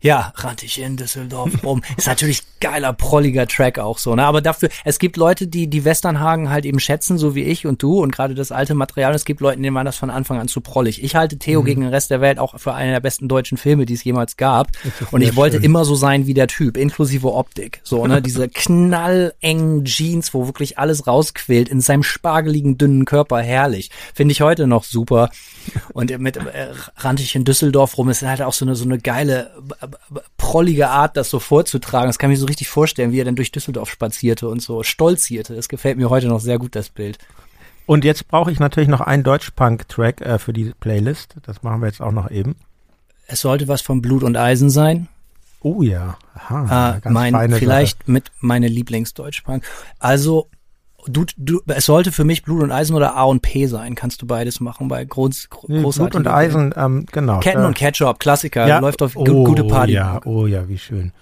[0.00, 1.82] ja, rannte ich in Düsseldorf rum.
[1.96, 4.24] ist natürlich geiler, prolliger Track auch so, ne?
[4.24, 7.82] Aber dafür, es gibt Leute, die die Westernhagen halt eben schätzen, so wie ich und
[7.82, 9.14] du und gerade das alte Material.
[9.14, 11.02] Es gibt Leute, denen war das von Anfang an zu prollig.
[11.02, 11.66] Ich halte Theo mhm.
[11.66, 14.36] gegen den Rest der Welt auch für einen der besten deutschen Filme, die es jemals
[14.36, 14.68] gab.
[15.10, 15.64] Und ich wollte schön.
[15.64, 17.80] immer so sein wie der Typ, inklusive Optik.
[17.82, 18.22] So, ne?
[18.28, 23.90] Diese knallengen Jeans, wo wirklich alles rausquillt, in seinem spargeligen, dünnen Körper, herrlich.
[24.14, 25.30] Finde ich heute noch super.
[25.92, 28.98] Und mit äh, rannte ich in Düsseldorf rum, ist halt auch so eine, so eine
[28.98, 29.50] geile
[30.36, 32.08] prollige Art, das so vorzutragen.
[32.08, 34.82] Das kann ich mir so richtig vorstellen, wie er dann durch Düsseldorf spazierte und so
[34.82, 35.54] stolzierte.
[35.54, 37.18] Das gefällt mir heute noch sehr gut, das Bild.
[37.86, 41.36] Und jetzt brauche ich natürlich noch einen Deutsch-Punk-Track äh, für die Playlist.
[41.42, 42.56] Das machen wir jetzt auch noch eben.
[43.26, 45.08] Es sollte was von Blut und Eisen sein.
[45.60, 46.18] Oh ja.
[46.34, 48.10] Aha, äh, mein, vielleicht Sache.
[48.10, 49.64] mit meine Lieblingsdeutsch-Punk.
[49.98, 50.48] Also
[51.08, 53.94] du, du, es sollte für mich Blut und Eisen oder A und P sein.
[53.94, 55.82] Kannst du beides machen bei groß, großartigen.
[55.82, 57.40] Blut und Eisen, ähm, genau.
[57.40, 59.92] Ketten und Ketchup, Klassiker, ja, läuft auf oh, gute Party.
[59.92, 61.12] Ja, oh ja, wie schön.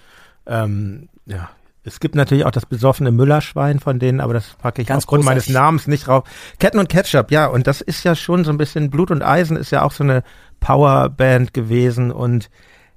[0.45, 1.49] Ähm, ja,
[1.87, 5.23] es gibt natürlich auch das besoffene Müllerschwein von denen, aber das packe ich Ganz aufgrund
[5.23, 5.47] großartig.
[5.47, 6.25] meines Namens nicht drauf.
[6.59, 9.55] Ketten und Ketchup, ja, und das ist ja schon so ein bisschen Blut und Eisen
[9.55, 10.23] ist ja auch so eine
[10.59, 12.49] Powerband gewesen und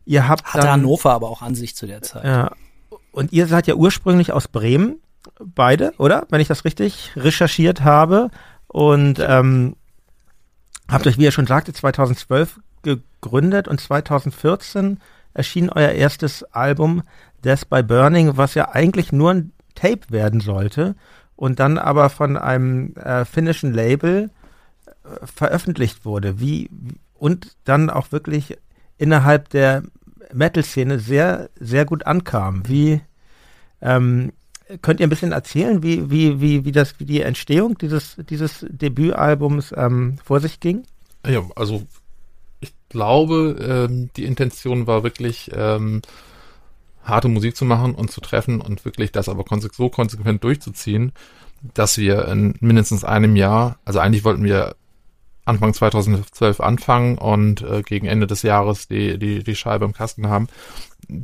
[0.06, 2.24] ihr habt Hatte dann, Hannover aber auch an sich zu der Zeit.
[2.24, 2.50] Ja.
[3.12, 4.96] Und ihr seid ja ursprünglich aus Bremen,
[5.44, 6.26] beide, oder?
[6.30, 8.30] Wenn ich das richtig recherchiert habe.
[8.66, 9.76] Und ähm,
[10.88, 14.98] habt euch, wie ihr schon sagte, 2012 gegründet und 2014
[15.34, 17.02] erschien euer erstes Album
[17.44, 20.94] Death by Burning, was ja eigentlich nur ein Tape werden sollte
[21.36, 24.30] und dann aber von einem äh, finnischen Label
[25.04, 26.38] äh, veröffentlicht wurde.
[26.40, 26.68] Wie
[27.14, 28.58] und dann auch wirklich
[28.98, 29.82] innerhalb der
[30.32, 32.66] Metal-Szene sehr, sehr gut ankam.
[32.66, 33.00] Wie
[33.80, 34.32] ähm,
[34.82, 38.66] könnt ihr ein bisschen erzählen, wie, wie, wie, wie das, wie die Entstehung dieses, dieses
[38.68, 40.84] Debütalbums ähm, vor sich ging?
[41.26, 41.82] Ja, also
[42.60, 46.02] ich glaube, ähm, die Intention war wirklich, ähm,
[47.02, 51.12] harte Musik zu machen und zu treffen und wirklich das aber konse so konsequent durchzuziehen,
[51.74, 54.76] dass wir in mindestens einem Jahr, also eigentlich wollten wir
[55.44, 60.28] Anfang 2012 anfangen und äh, gegen Ende des Jahres die, die, die Scheibe im Kasten
[60.28, 60.48] haben,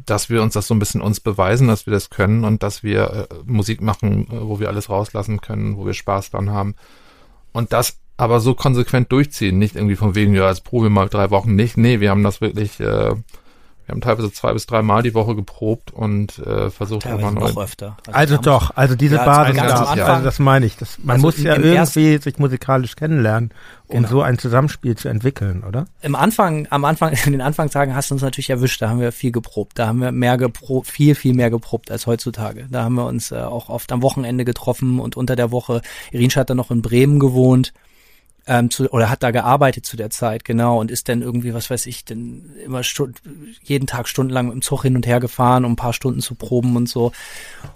[0.05, 2.83] dass wir uns das so ein bisschen uns beweisen, dass wir das können und dass
[2.83, 6.75] wir äh, Musik machen, äh, wo wir alles rauslassen können, wo wir Spaß dran haben.
[7.53, 11.31] Und das aber so konsequent durchziehen, nicht irgendwie von wegen, ja, als Probe mal drei
[11.31, 11.77] Wochen nicht.
[11.77, 13.15] Nee, wir haben das wirklich äh,
[13.87, 17.41] wir haben teilweise zwei bis drei Mal die Woche geprobt und äh, versucht teilweise immer
[17.41, 17.97] noch öfter.
[18.09, 20.77] Also, also doch, also diese ja, Basis, also das meine ich.
[20.77, 23.53] Das, man also muss ja irgendwie sich musikalisch kennenlernen,
[23.87, 24.09] um genau.
[24.09, 25.87] so ein Zusammenspiel zu entwickeln, oder?
[26.03, 28.83] Im Anfang, am Anfang, in den Anfangstagen hast du uns natürlich erwischt.
[28.83, 29.79] Da haben wir viel geprobt.
[29.79, 32.67] Da haben wir mehr geprobt, viel, viel mehr geprobt als heutzutage.
[32.69, 35.81] Da haben wir uns äh, auch oft am Wochenende getroffen und unter der Woche.
[36.11, 37.73] Irinsch hat dann noch in Bremen gewohnt
[38.47, 41.69] ähm, zu, oder hat da gearbeitet zu der Zeit, genau, und ist dann irgendwie, was
[41.69, 43.21] weiß ich, denn immer Stund,
[43.63, 46.35] jeden Tag stundenlang mit dem Zug hin und her gefahren, um ein paar Stunden zu
[46.35, 47.13] proben und so.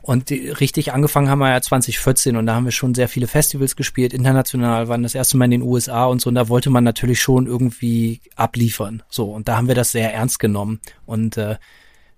[0.02, 3.26] Und die, richtig angefangen haben wir ja 2014 und da haben wir schon sehr viele
[3.26, 6.70] Festivals gespielt, international, waren das erste Mal in den USA und so, und da wollte
[6.70, 9.02] man natürlich schon irgendwie abliefern.
[9.08, 10.80] So, und da haben wir das sehr ernst genommen.
[11.06, 11.56] Und äh,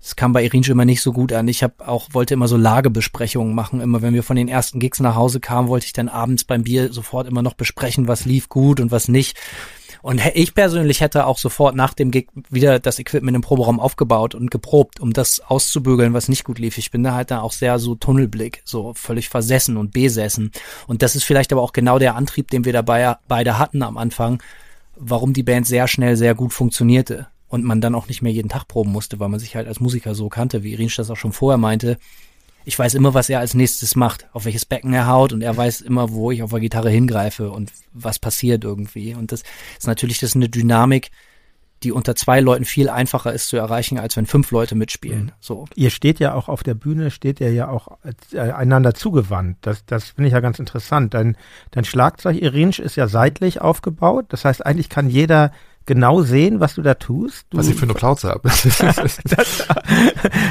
[0.05, 1.47] es kam bei Irinsch immer nicht so gut an.
[1.47, 3.81] Ich habe auch wollte immer so Lagebesprechungen machen.
[3.81, 6.65] Immer wenn wir von den ersten Gigs nach Hause kamen, wollte ich dann abends beim
[6.65, 9.38] Bier sofort immer noch besprechen, was lief gut und was nicht.
[10.03, 14.35] Und ich persönlich hätte auch sofort nach dem Gig wieder das Equipment im Proberaum aufgebaut
[14.35, 16.79] und geprobt, um das auszubügeln, was nicht gut lief.
[16.79, 20.51] Ich bin da halt da auch sehr so Tunnelblick, so völlig versessen und besessen.
[20.88, 23.97] Und das ist vielleicht aber auch genau der Antrieb, den wir dabei beide hatten am
[23.97, 24.43] Anfang,
[24.97, 28.49] warum die Band sehr schnell sehr gut funktionierte und man dann auch nicht mehr jeden
[28.49, 31.19] Tag proben musste, weil man sich halt als Musiker so kannte, wie Irinsch das auch
[31.19, 31.99] schon vorher meinte.
[32.65, 35.55] Ich weiß immer, was er als nächstes macht, auf welches Becken er haut und er
[35.55, 39.15] weiß immer, wo ich auf der Gitarre hingreife und was passiert irgendwie.
[39.15, 39.43] Und das
[39.79, 41.11] ist natürlich das ist eine Dynamik,
[41.83, 45.25] die unter zwei Leuten viel einfacher ist zu erreichen, als wenn fünf Leute mitspielen.
[45.25, 45.33] Mhm.
[45.41, 45.67] So.
[45.75, 47.99] Ihr steht ja auch auf der Bühne, steht ihr ja auch
[48.33, 49.59] äh, einander zugewandt.
[49.61, 51.12] Das, das finde ich ja ganz interessant.
[51.12, 51.37] Dein,
[51.71, 54.27] dein Schlagzeug Irinsch ist ja seitlich aufgebaut.
[54.31, 55.53] Das heißt, eigentlich kann jeder
[55.87, 57.47] genau sehen, was du da tust.
[57.51, 58.49] Du, was ich für eine Plauze habe.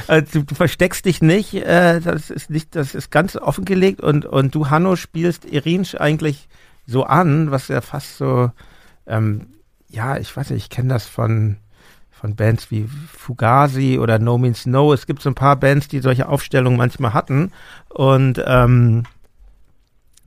[0.07, 4.25] also du, du, versteckst dich nicht, äh, das ist nicht, das ist ganz offengelegt und,
[4.25, 6.47] und du, Hanno, spielst Irinsch eigentlich
[6.85, 8.51] so an, was ja fast so,
[9.07, 9.47] ähm,
[9.89, 11.57] ja, ich weiß nicht, ich kenne das von,
[12.09, 14.93] von Bands wie Fugazi oder No Means No.
[14.93, 17.51] Es gibt so ein paar Bands, die solche Aufstellungen manchmal hatten
[17.89, 19.03] und ähm,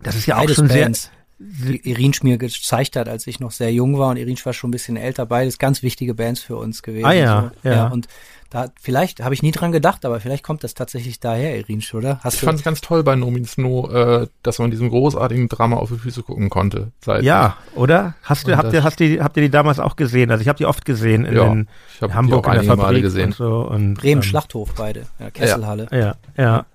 [0.03, 1.03] das ist ja Beides auch schon Bands.
[1.05, 4.69] sehr Irinsch mir gezeigt hat, als ich noch sehr jung war und Irinsch war schon
[4.69, 7.07] ein bisschen älter, beides ganz wichtige Bands für uns gewesen.
[7.07, 7.69] Ah ja, so.
[7.69, 7.75] ja.
[7.75, 7.87] ja.
[7.89, 8.09] Und
[8.51, 12.21] da vielleicht habe ich nie dran gedacht, aber vielleicht kommt das tatsächlich daher, Irinsch, oder?
[12.23, 15.49] Hast ich fand es ganz toll bei No Means No, äh, dass man diesem großartigen
[15.49, 16.93] Drama auf die Füße gucken konnte.
[17.01, 18.15] Seit ja, oder?
[18.23, 20.31] Hast du, habt ihr, hast die, habt ihr die damals auch gesehen?
[20.31, 21.69] Also ich habe die oft gesehen in, ja, den,
[22.01, 23.31] in Hamburg in der Fabrik gesehen.
[23.31, 23.69] und so.
[23.69, 25.89] Und, Bremen ähm, Schlachthof beide, ja, Kesselhalle.
[25.91, 26.67] Ja, ja.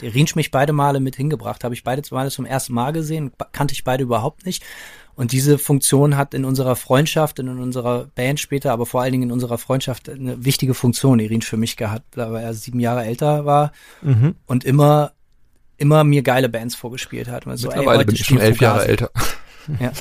[0.00, 3.32] Der Rinsch mich beide Male mit hingebracht, habe ich beide Male zum ersten Mal gesehen,
[3.52, 4.64] kannte ich beide überhaupt nicht.
[5.14, 9.24] Und diese Funktion hat in unserer Freundschaft, in unserer Band später, aber vor allen Dingen
[9.24, 13.44] in unserer Freundschaft eine wichtige Funktion, Irinsch für mich gehabt, weil er sieben Jahre älter
[13.44, 14.36] war mhm.
[14.46, 15.10] und immer,
[15.76, 17.44] immer mir geile Bands vorgespielt hat.
[17.58, 19.10] So, Mittlerweile ey, bin ich schon elf Jahre älter.
[19.80, 19.92] Ja.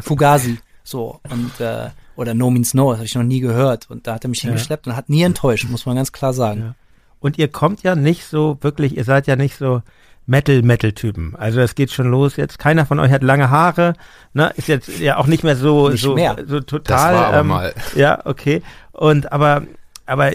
[0.00, 0.58] Fugazi.
[0.82, 1.18] So.
[1.30, 3.88] Und, äh, oder No Means No, das habe ich noch nie gehört.
[3.88, 4.48] Und da hat er mich ja.
[4.48, 6.60] hingeschleppt und hat nie enttäuscht, muss man ganz klar sagen.
[6.60, 6.74] Ja.
[7.24, 9.80] Und ihr kommt ja nicht so wirklich, ihr seid ja nicht so
[10.26, 11.34] Metal-Metal-Typen.
[11.36, 12.58] Also es geht schon los jetzt.
[12.58, 13.94] Keiner von euch hat lange Haare,
[14.34, 14.52] ne?
[14.56, 16.36] Ist jetzt ja auch nicht mehr so Nicht so, mehr.
[16.46, 17.14] so total.
[17.14, 17.74] Das war aber ähm, mal.
[17.94, 18.60] Ja, okay.
[18.92, 19.62] Und aber
[20.04, 20.32] aber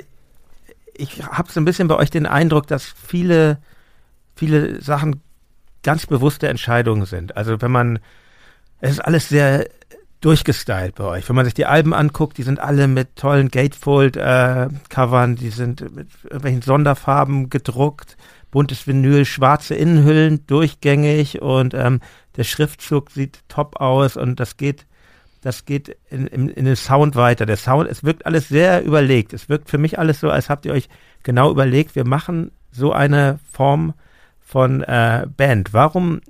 [0.95, 3.59] ich habe so ein bisschen bei euch den Eindruck, dass viele
[4.35, 5.21] viele Sachen
[5.83, 7.37] ganz bewusste Entscheidungen sind.
[7.37, 7.99] Also wenn man
[8.81, 9.69] es ist alles sehr
[10.21, 11.29] durchgestylt bei euch.
[11.29, 16.09] Wenn man sich die Alben anguckt, die sind alle mit tollen Gatefold-Covern, die sind mit
[16.23, 18.17] irgendwelchen Sonderfarben gedruckt,
[18.51, 22.01] buntes Vinyl, schwarze Innenhüllen, durchgängig und ähm,
[22.35, 24.85] der Schriftzug sieht top aus und das geht,
[25.41, 27.45] das geht in, in, in den Sound weiter.
[27.45, 29.33] Der Sound, es wirkt alles sehr überlegt.
[29.33, 30.89] Es wirkt für mich alles so, als habt ihr euch
[31.23, 33.93] genau überlegt, wir machen so eine Form
[34.41, 35.73] von äh, Band.
[35.73, 36.21] Warum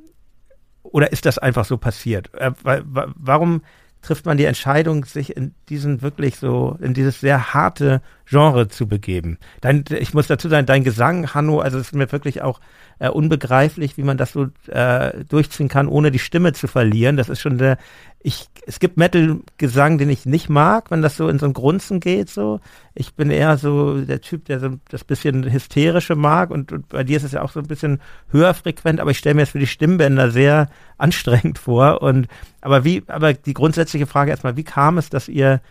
[0.92, 2.34] oder ist das einfach so passiert?
[2.34, 3.62] Äh, wa- wa- warum
[4.02, 8.88] trifft man die Entscheidung, sich in diesen wirklich so, in dieses sehr harte Genre zu
[8.88, 9.38] begeben?
[9.60, 12.62] Dein, ich muss dazu sagen, dein Gesang, Hanno, also es ist mir wirklich auch
[13.00, 17.18] äh, unbegreiflich, wie man das so äh, durchziehen kann, ohne die Stimme zu verlieren.
[17.18, 17.78] Das ist schon der,
[18.22, 22.02] ich, es gibt Metal-Gesang, den ich nicht mag, wenn das so in so ein Grunzen
[22.02, 22.60] geht, so.
[22.94, 27.06] Ich bin eher so der Typ, der so das bisschen hysterische mag und, und bei
[27.06, 29.52] dir ist es ja auch so ein bisschen höher frequent, aber ich stelle mir das
[29.52, 32.28] für die Stimmbänder sehr anstrengend vor und,
[32.60, 35.62] aber wie, aber die grundsätzliche Frage erstmal, wie kam es, dass ihr,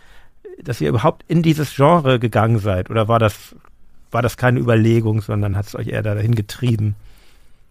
[0.63, 3.57] dass ihr überhaupt in dieses Genre gegangen seid oder war das,
[4.11, 6.95] war das keine Überlegung, sondern hat es euch eher dahin getrieben?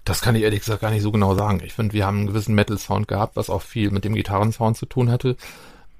[0.08, 1.62] Das kann ich ehrlich gesagt gar nicht so genau sagen.
[1.63, 4.86] Ich finde, wir haben einen gewissen Metal-Sound gehabt, was auch viel mit dem Gitarrensound zu
[4.86, 5.36] tun hatte.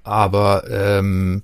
[0.02, 1.42] Aber ähm,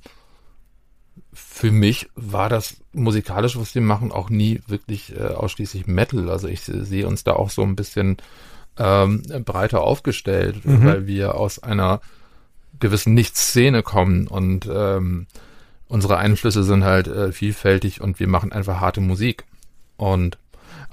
[1.32, 6.30] für mich war das musikalisch, was wir machen, auch nie wirklich äh, ausschließlich Metal.
[6.30, 8.16] Also ich äh, sehe uns da auch so ein bisschen
[8.78, 10.84] ähm, breiter aufgestellt, Mhm.
[10.84, 12.00] weil wir aus einer
[12.80, 15.26] gewissen Nicht-Szene kommen und ähm,
[15.86, 19.44] unsere Einflüsse sind halt äh, vielfältig und wir machen einfach harte Musik.
[19.96, 20.38] Und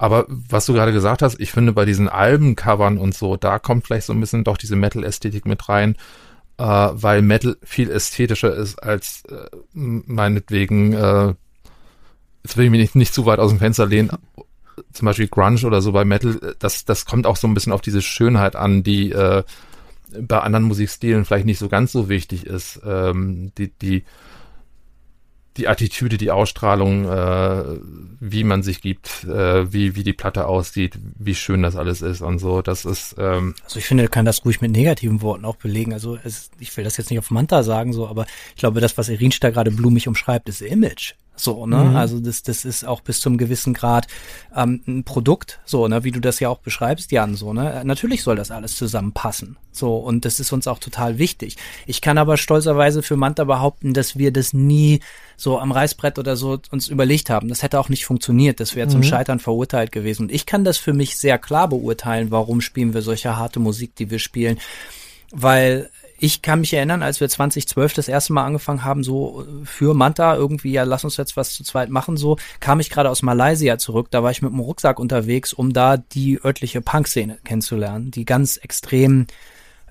[0.02, 3.86] aber was du gerade gesagt hast, ich finde bei diesen Albencovern und so, da kommt
[3.86, 5.94] vielleicht so ein bisschen doch diese Metal-Ästhetik mit rein,
[6.58, 11.34] äh, weil Metal viel ästhetischer ist als äh, meinetwegen, äh,
[12.42, 14.10] jetzt will ich mich nicht, nicht zu weit aus dem Fenster lehnen,
[14.92, 17.80] zum Beispiel Grunge oder so bei Metal, das, das kommt auch so ein bisschen auf
[17.80, 19.44] diese Schönheit an, die äh,
[20.20, 22.80] bei anderen Musikstilen vielleicht nicht so ganz so wichtig ist.
[22.84, 24.02] Ähm, die, die,
[25.56, 27.78] die Attitüde, die Ausstrahlung, äh,
[28.20, 32.22] wie man sich gibt, äh, wie, wie die Platte aussieht, wie schön das alles ist
[32.22, 32.62] und so.
[32.62, 35.92] Das ist, ähm, Also ich finde, er kann das ruhig mit negativen Worten auch belegen.
[35.92, 38.96] Also es, ich will das jetzt nicht auf Manta sagen, so, aber ich glaube, das,
[38.96, 41.14] was Irinsch da gerade blumig umschreibt, ist Image.
[41.34, 41.76] So, ne?
[41.76, 41.96] Mhm.
[41.96, 44.06] Also das, das ist auch bis zum gewissen Grad
[44.54, 47.82] ähm, ein Produkt, so, ne, wie du das ja auch beschreibst, Jan, so, ne?
[47.84, 49.56] Natürlich soll das alles zusammenpassen.
[49.72, 51.56] So, und das ist uns auch total wichtig.
[51.86, 55.00] Ich kann aber stolzerweise für Manta behaupten, dass wir das nie
[55.42, 57.48] so am Reißbrett oder so uns überlegt haben.
[57.48, 58.60] Das hätte auch nicht funktioniert.
[58.60, 59.04] Das wäre zum Mhm.
[59.04, 60.22] Scheitern verurteilt gewesen.
[60.22, 63.96] Und ich kann das für mich sehr klar beurteilen, warum spielen wir solche harte Musik,
[63.96, 64.58] die wir spielen.
[65.32, 69.66] Weil ich kann mich erinnern, als wir 2012 das erste Mal angefangen haben, so äh,
[69.66, 73.10] für Manta irgendwie, ja, lass uns jetzt was zu zweit machen, so, kam ich gerade
[73.10, 74.06] aus Malaysia zurück.
[74.12, 78.56] Da war ich mit dem Rucksack unterwegs, um da die örtliche Punk-Szene kennenzulernen, die ganz
[78.58, 79.26] extrem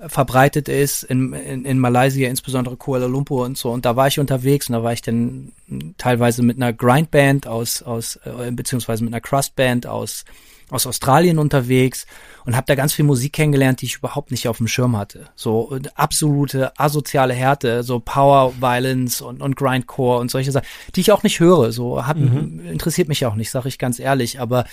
[0.08, 3.72] verbreitet ist in, in, in Malaysia, insbesondere Kuala Lumpur und so.
[3.72, 5.52] Und da war ich unterwegs und da war ich dann
[5.98, 10.26] teilweise mit einer Grindband aus, aus äh, beziehungsweise mit einer Crustband aus
[10.72, 12.08] aus Australien unterwegs
[12.46, 15.26] und habe da ganz viel Musik kennengelernt, die ich überhaupt nicht auf dem Schirm hatte.
[15.36, 21.12] So absolute asoziale Härte, so Power Violence und, und Grindcore und solche Sachen, die ich
[21.12, 21.72] auch nicht höre.
[21.72, 24.40] So hat, interessiert mich auch nicht, sage ich ganz ehrlich.
[24.40, 24.66] Aber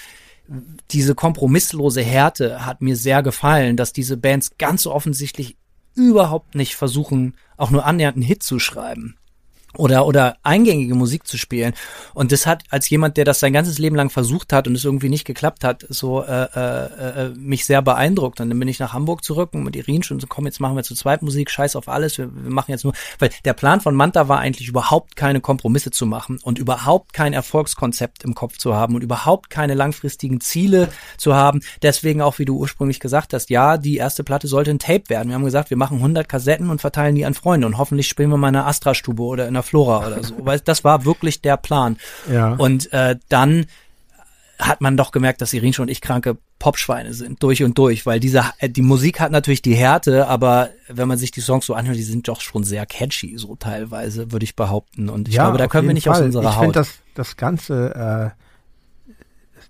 [0.91, 5.57] diese kompromisslose Härte hat mir sehr gefallen, dass diese Bands ganz offensichtlich
[5.95, 9.19] überhaupt nicht versuchen, auch nur annähernd einen Hit zu schreiben
[9.77, 11.75] oder oder eingängige Musik zu spielen.
[12.15, 14.85] Und das hat als jemand der das sein ganzes Leben lang versucht hat und es
[14.85, 18.41] irgendwie nicht geklappt hat so äh, äh, äh, mich sehr beeindruckt.
[18.41, 20.77] Und dann bin ich nach Hamburg zurück und mit Irin schon so komm jetzt machen
[20.77, 23.81] wir zu zweit Musik scheiß auf alles wir, wir machen jetzt nur weil der Plan
[23.81, 28.57] von Manta war eigentlich überhaupt keine Kompromisse zu machen und überhaupt kein Erfolgskonzept im Kopf
[28.59, 31.61] zu haben und überhaupt keine langfristigen Ziele zu haben.
[31.83, 35.29] Deswegen auch wie du ursprünglich gesagt hast ja die erste Platte sollte ein Tape werden.
[35.29, 38.31] Wir haben gesagt wir machen 100 Kassetten und verteilen die an Freunde und hoffentlich spielen
[38.31, 41.41] wir mal in einer Astra-Stube oder in einer Flora oder so weil das war wirklich
[41.43, 41.97] der Plan
[42.31, 42.53] Ja.
[42.55, 43.67] und äh, dann
[44.59, 48.19] hat man doch gemerkt, dass Irinche und ich kranke Popschweine sind, durch und durch, weil
[48.19, 51.75] diese, äh, die Musik hat natürlich die Härte, aber wenn man sich die Songs so
[51.75, 55.09] anhört, die sind doch schon sehr catchy, so teilweise, würde ich behaupten.
[55.11, 56.27] Und ich glaube, da können wir nicht aus Fall.
[56.27, 56.61] unserer ich Haut.
[56.65, 58.35] finde, das, das ganze,
[59.07, 59.13] äh,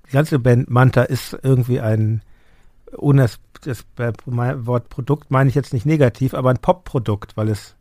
[0.09, 2.23] die ganze Band Manta ist irgendwie ein,
[2.97, 3.85] ohne das, das
[4.27, 7.75] Wort Produkt meine ich jetzt nicht negativ, aber ein Pop-Produkt, weil es,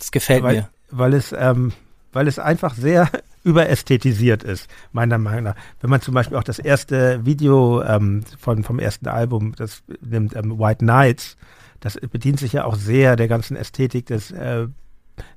[0.00, 0.68] das gefällt weil, mir.
[0.90, 1.72] weil es, ähm,
[2.12, 3.08] weil es einfach sehr
[3.44, 5.56] überästhetisiert ist, meiner Meinung nach.
[5.80, 10.34] Wenn man zum Beispiel auch das erste Video ähm, von, vom ersten Album, das nimmt
[10.36, 11.36] ähm, White Nights,
[11.80, 14.66] das bedient sich ja auch sehr der ganzen Ästhetik des äh,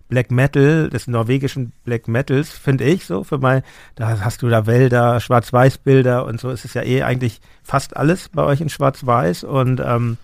[0.10, 3.24] Black Metal, des norwegischen Black Metals, finde ich so.
[3.24, 3.64] Für mal,
[3.96, 6.50] da hast du da Wälder, Schwarz-Weiß-Bilder und so.
[6.50, 10.18] Es ist ja eh eigentlich fast alles bei euch in Schwarz-Weiß und ähm,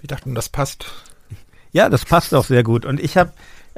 [0.00, 0.86] wir dachten, das passt.
[1.72, 2.84] Ja, das passt auch sehr gut.
[2.84, 3.32] Und ich habe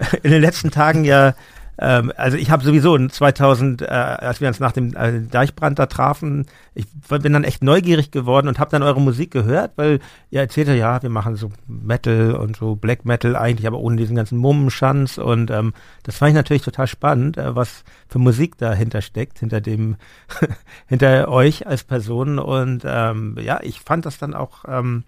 [0.22, 1.34] in den letzten Tagen ja
[1.78, 5.78] ähm, also ich habe sowieso in 2000, äh, als wir uns nach dem äh, Deichbrand
[5.78, 10.00] da trafen, ich bin dann echt neugierig geworden und habe dann eure Musik gehört, weil
[10.30, 14.16] ihr erzählte, ja, wir machen so Metal und so Black Metal eigentlich, aber ohne diesen
[14.16, 19.00] ganzen Mummenschanz und ähm, das fand ich natürlich total spannend, äh, was für Musik dahinter
[19.00, 19.96] steckt, hinter dem,
[20.86, 25.04] hinter euch als Person und ähm, ja, ich fand das dann auch ähm,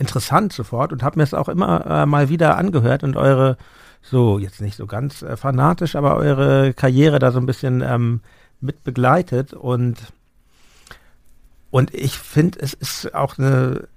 [0.00, 3.56] interessant sofort und habe mir es auch immer äh, mal wieder angehört und eure
[4.02, 8.20] so, jetzt nicht so ganz äh, fanatisch, aber eure Karriere da so ein bisschen ähm,
[8.60, 9.96] mit begleitet und
[11.70, 13.88] und ich finde, es ist auch eine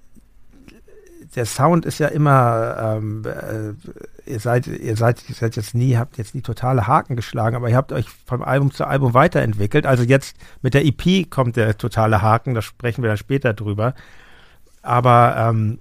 [1.34, 5.96] der Sound ist ja immer, ähm, äh, ihr seid, ihr seid, ihr seid jetzt nie,
[5.96, 9.86] habt jetzt nie totale Haken geschlagen, aber ihr habt euch vom Album zu Album weiterentwickelt.
[9.86, 13.94] Also jetzt mit der EP kommt der totale Haken, da sprechen wir dann später drüber.
[14.82, 15.78] Aber ähm,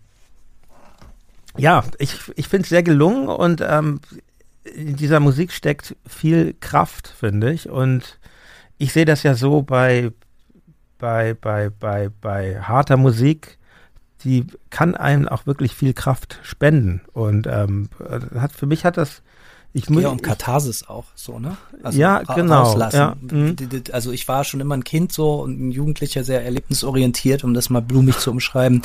[1.58, 4.00] ja, ich, ich finde es sehr gelungen und ähm,
[4.64, 7.70] in dieser Musik steckt viel Kraft, finde ich.
[7.70, 8.20] Und
[8.78, 10.12] ich sehe das ja so bei,
[10.98, 13.58] bei, bei, bei, bei harter Musik,
[14.24, 17.02] die kann einem auch wirklich viel Kraft spenden.
[17.12, 17.90] Und ähm,
[18.36, 19.22] hat, für mich hat das
[19.76, 21.58] ich muss, ja, um Katharsis auch so, ne?
[21.82, 22.78] Also ja, genau.
[22.78, 23.56] Ja, mhm.
[23.92, 27.72] also ich war schon immer ein Kind so und ein Jugendlicher sehr erlebnisorientiert, um das
[27.72, 28.84] mal blumig zu umschreiben.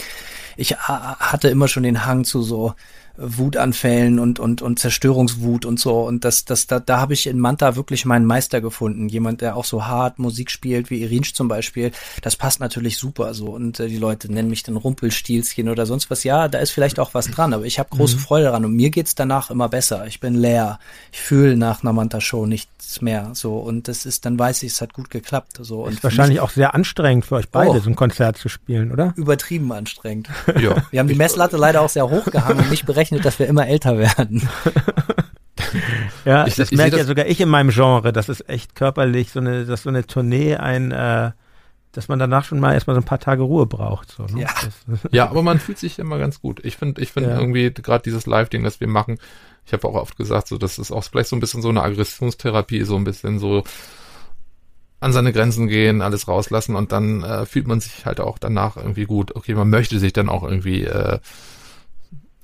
[0.56, 2.74] Ich hatte immer schon den Hang zu so
[3.18, 6.00] Wutanfällen und, und, und Zerstörungswut und so.
[6.00, 9.08] Und das, das, da, da habe ich in Manta wirklich meinen Meister gefunden.
[9.08, 11.90] Jemand, der auch so hart Musik spielt, wie Irinsch zum Beispiel.
[12.22, 13.46] Das passt natürlich super so.
[13.46, 16.22] Und äh, die Leute nennen mich dann Rumpelstilzchen oder sonst was.
[16.22, 18.20] Ja, da ist vielleicht auch was dran, aber ich habe große mhm.
[18.20, 18.64] Freude daran.
[18.64, 20.06] Und mir geht's danach immer besser.
[20.06, 20.78] Ich bin leer.
[21.10, 23.30] Ich fühle nach einer Manta-Show nichts mehr.
[23.32, 23.58] So.
[23.58, 25.58] Und das ist, dann weiß ich, es hat gut geklappt.
[25.60, 25.84] So.
[25.84, 28.92] Und ist wahrscheinlich auch sehr anstrengend für euch beide, oh, so ein Konzert zu spielen,
[28.92, 29.12] oder?
[29.16, 30.28] Übertrieben anstrengend.
[30.60, 30.84] ja.
[30.92, 33.46] Wir haben die Messlatte leider auch sehr hoch gehangen und nicht berechnet gerechnet, dass wir
[33.46, 34.48] immer älter werden.
[36.24, 39.30] ja, ich, das ich merke ja sogar ich in meinem Genre, das ist echt körperlich,
[39.30, 41.32] so eine, dass so eine Tournee ein, äh,
[41.92, 44.10] dass man danach schon mal erstmal so ein paar Tage Ruhe braucht.
[44.10, 44.42] So, ne?
[44.42, 44.48] ja.
[45.10, 46.64] ja, aber man fühlt sich immer ganz gut.
[46.64, 47.38] Ich finde, ich finde ja.
[47.38, 49.18] irgendwie gerade dieses Live-Ding, das wir machen,
[49.66, 51.82] ich habe auch oft gesagt, so das ist auch vielleicht so ein bisschen so eine
[51.82, 53.64] Aggressionstherapie, so ein bisschen so
[55.00, 58.76] an seine Grenzen gehen, alles rauslassen und dann äh, fühlt man sich halt auch danach
[58.76, 59.36] irgendwie gut.
[59.36, 61.20] Okay, man möchte sich dann auch irgendwie äh,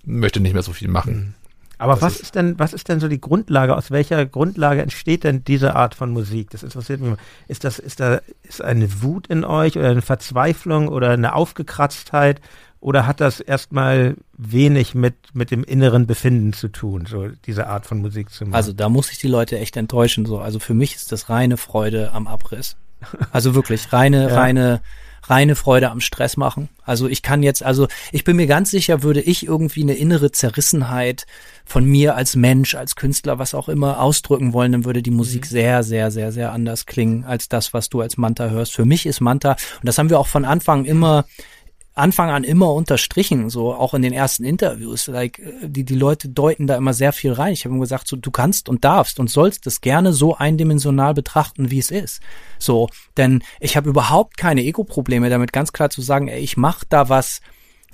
[0.04, 1.14] möchte nicht mehr so viel machen.
[1.14, 1.34] Mhm.
[1.78, 3.76] Aber was ist, ist, denn, was ist denn so die Grundlage?
[3.76, 6.50] Aus welcher Grundlage entsteht denn diese Art von Musik?
[6.50, 7.14] Das interessiert mich.
[7.48, 12.40] Ist das, ist da, ist eine Wut in euch oder eine Verzweiflung oder eine Aufgekratztheit?
[12.80, 17.86] Oder hat das erstmal wenig mit, mit dem inneren Befinden zu tun, so diese Art
[17.86, 18.54] von Musik zu machen?
[18.54, 20.38] Also da muss ich die Leute echt enttäuschen, so.
[20.38, 22.76] Also für mich ist das reine Freude am Abriss.
[23.32, 24.34] Also wirklich reine, ja.
[24.34, 24.82] reine,
[25.30, 26.68] reine Freude am Stress machen.
[26.84, 30.32] Also ich kann jetzt, also ich bin mir ganz sicher, würde ich irgendwie eine innere
[30.32, 31.26] Zerrissenheit
[31.64, 35.44] von mir als Mensch, als Künstler, was auch immer ausdrücken wollen, dann würde die Musik
[35.44, 35.48] mhm.
[35.48, 38.74] sehr, sehr, sehr, sehr anders klingen als das, was du als Manta hörst.
[38.74, 41.24] Für mich ist Manta, und das haben wir auch von Anfang immer
[41.94, 45.06] Anfang an immer unterstrichen, so auch in den ersten Interviews.
[45.06, 47.52] Like, die, die Leute deuten da immer sehr viel rein.
[47.52, 51.14] Ich habe ihm gesagt, so, du kannst und darfst und sollst es gerne so eindimensional
[51.14, 52.20] betrachten, wie es ist.
[52.58, 56.84] So, denn ich habe überhaupt keine Ego-Probleme damit, ganz klar zu sagen, ey, ich mache
[56.88, 57.40] da was,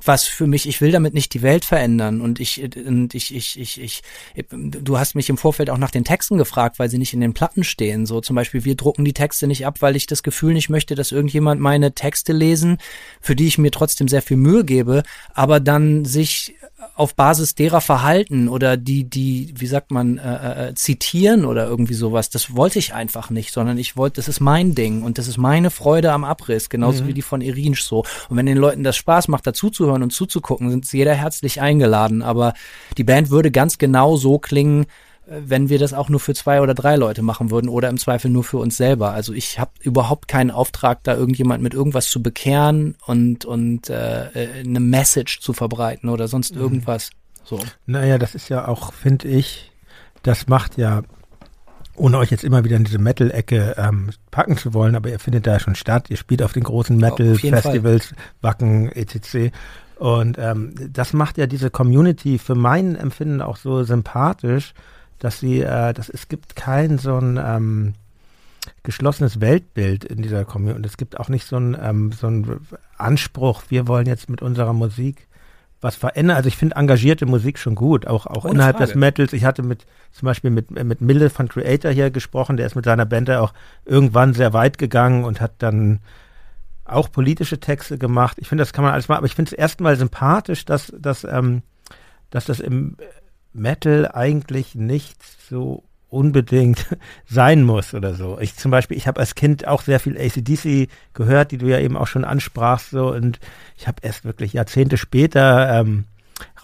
[0.04, 3.58] was für mich, ich will damit nicht die Welt verändern und ich, und ich, ich,
[3.58, 4.02] ich, ich,
[4.48, 7.34] du hast mich im Vorfeld auch nach den Texten gefragt, weil sie nicht in den
[7.34, 8.06] Platten stehen.
[8.06, 10.94] So zum Beispiel, wir drucken die Texte nicht ab, weil ich das Gefühl nicht möchte,
[10.94, 12.78] dass irgendjemand meine Texte lesen,
[13.20, 15.02] für die ich mir trotzdem sehr viel Mühe gebe,
[15.34, 16.54] aber dann sich
[16.94, 21.94] auf Basis derer verhalten oder die, die, wie sagt man, äh, äh, zitieren oder irgendwie
[21.94, 22.30] sowas.
[22.30, 25.38] Das wollte ich einfach nicht, sondern ich wollte, das ist mein Ding und das ist
[25.38, 27.08] meine Freude am Abriss, genauso mhm.
[27.08, 28.04] wie die von Irinsch so.
[28.28, 32.22] Und wenn den Leuten das Spaß macht, dazuzuhören und zuzugucken, sind sie jeder herzlich eingeladen.
[32.22, 32.54] Aber
[32.96, 34.86] die Band würde ganz genau so klingen,
[35.30, 38.30] wenn wir das auch nur für zwei oder drei Leute machen würden oder im Zweifel
[38.30, 39.12] nur für uns selber.
[39.12, 44.26] Also ich habe überhaupt keinen Auftrag, da irgendjemand mit irgendwas zu bekehren und und äh,
[44.26, 46.60] äh eine Message zu verbreiten oder sonst mhm.
[46.60, 47.10] irgendwas.
[47.44, 47.60] So.
[47.86, 49.70] Naja, das ist ja auch, finde ich,
[50.22, 51.02] das macht ja,
[51.94, 55.46] ohne euch jetzt immer wieder in diese Metal-Ecke ähm, packen zu wollen, aber ihr findet
[55.46, 56.10] da schon statt.
[56.10, 59.52] Ihr spielt auf den großen Metal-Festivals, Wacken, etc.
[59.96, 64.72] Und ähm, das macht ja diese Community für mein Empfinden auch so sympathisch,
[65.20, 67.94] dass sie, äh, dass es gibt kein so ein ähm,
[68.82, 72.60] geschlossenes Weltbild in dieser Community und es gibt auch nicht so ein ähm, so ein
[72.98, 75.28] Anspruch, wir wollen jetzt mit unserer Musik
[75.80, 76.36] was verändern.
[76.36, 78.92] Also ich finde engagierte Musik schon gut, auch, auch innerhalb Frage.
[78.92, 79.32] des Metals.
[79.32, 82.84] Ich hatte mit zum Beispiel mit, mit Mille von Creator hier gesprochen, der ist mit
[82.84, 83.54] seiner Band auch
[83.84, 86.00] irgendwann sehr weit gegangen und hat dann
[86.84, 88.36] auch politische Texte gemacht.
[88.40, 91.24] Ich finde, das kann man alles machen, aber ich finde es erstmal sympathisch, dass, dass,
[91.24, 91.62] ähm,
[92.30, 92.96] dass das im
[93.52, 96.86] Metal eigentlich nicht so unbedingt
[97.26, 98.38] sein muss oder so.
[98.40, 101.78] Ich zum Beispiel, ich habe als Kind auch sehr viel ACDC gehört, die du ja
[101.78, 103.38] eben auch schon ansprachst, so und
[103.76, 106.04] ich habe erst wirklich Jahrzehnte später ähm,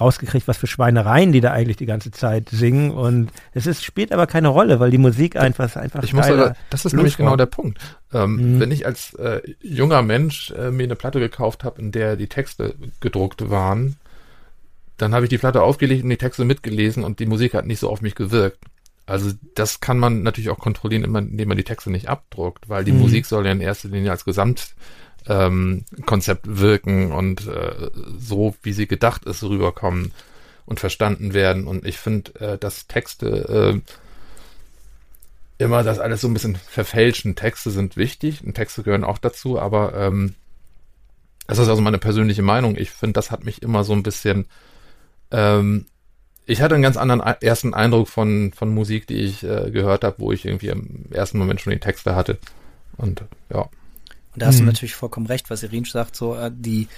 [0.00, 4.12] rausgekriegt, was für Schweinereien die da eigentlich die ganze Zeit singen und es ist, spielt
[4.12, 7.36] aber keine Rolle, weil die Musik einfach einfach Ich muss aber, das ist nämlich genau
[7.36, 7.78] der Punkt.
[8.12, 8.60] Ähm, mhm.
[8.60, 12.28] Wenn ich als äh, junger Mensch äh, mir eine Platte gekauft habe, in der die
[12.28, 13.96] Texte gedruckt waren,
[14.96, 17.80] dann habe ich die Platte aufgelegt und die Texte mitgelesen und die Musik hat nicht
[17.80, 18.58] so auf mich gewirkt.
[19.06, 22.92] Also das kann man natürlich auch kontrollieren, indem man die Texte nicht abdruckt, weil die
[22.92, 23.00] mhm.
[23.00, 28.88] Musik soll ja in erster Linie als Gesamtkonzept ähm, wirken und äh, so, wie sie
[28.88, 30.12] gedacht ist, rüberkommen
[30.64, 31.68] und verstanden werden.
[31.68, 33.80] Und ich finde, äh, dass Texte äh,
[35.58, 37.36] immer das alles so ein bisschen verfälschen.
[37.36, 40.34] Texte sind wichtig und Texte gehören auch dazu, aber ähm,
[41.46, 42.76] das ist also meine persönliche Meinung.
[42.76, 44.46] Ich finde, das hat mich immer so ein bisschen
[45.36, 45.86] ähm,
[46.46, 50.16] ich hatte einen ganz anderen ersten Eindruck von, von Musik, die ich äh, gehört habe,
[50.18, 52.38] wo ich irgendwie im ersten Moment schon die Texte hatte.
[52.96, 53.22] Und
[53.52, 53.62] ja.
[53.62, 53.70] Und
[54.42, 54.66] da hast hm.
[54.66, 56.88] du natürlich vollkommen recht, was Irin sagt, so äh, die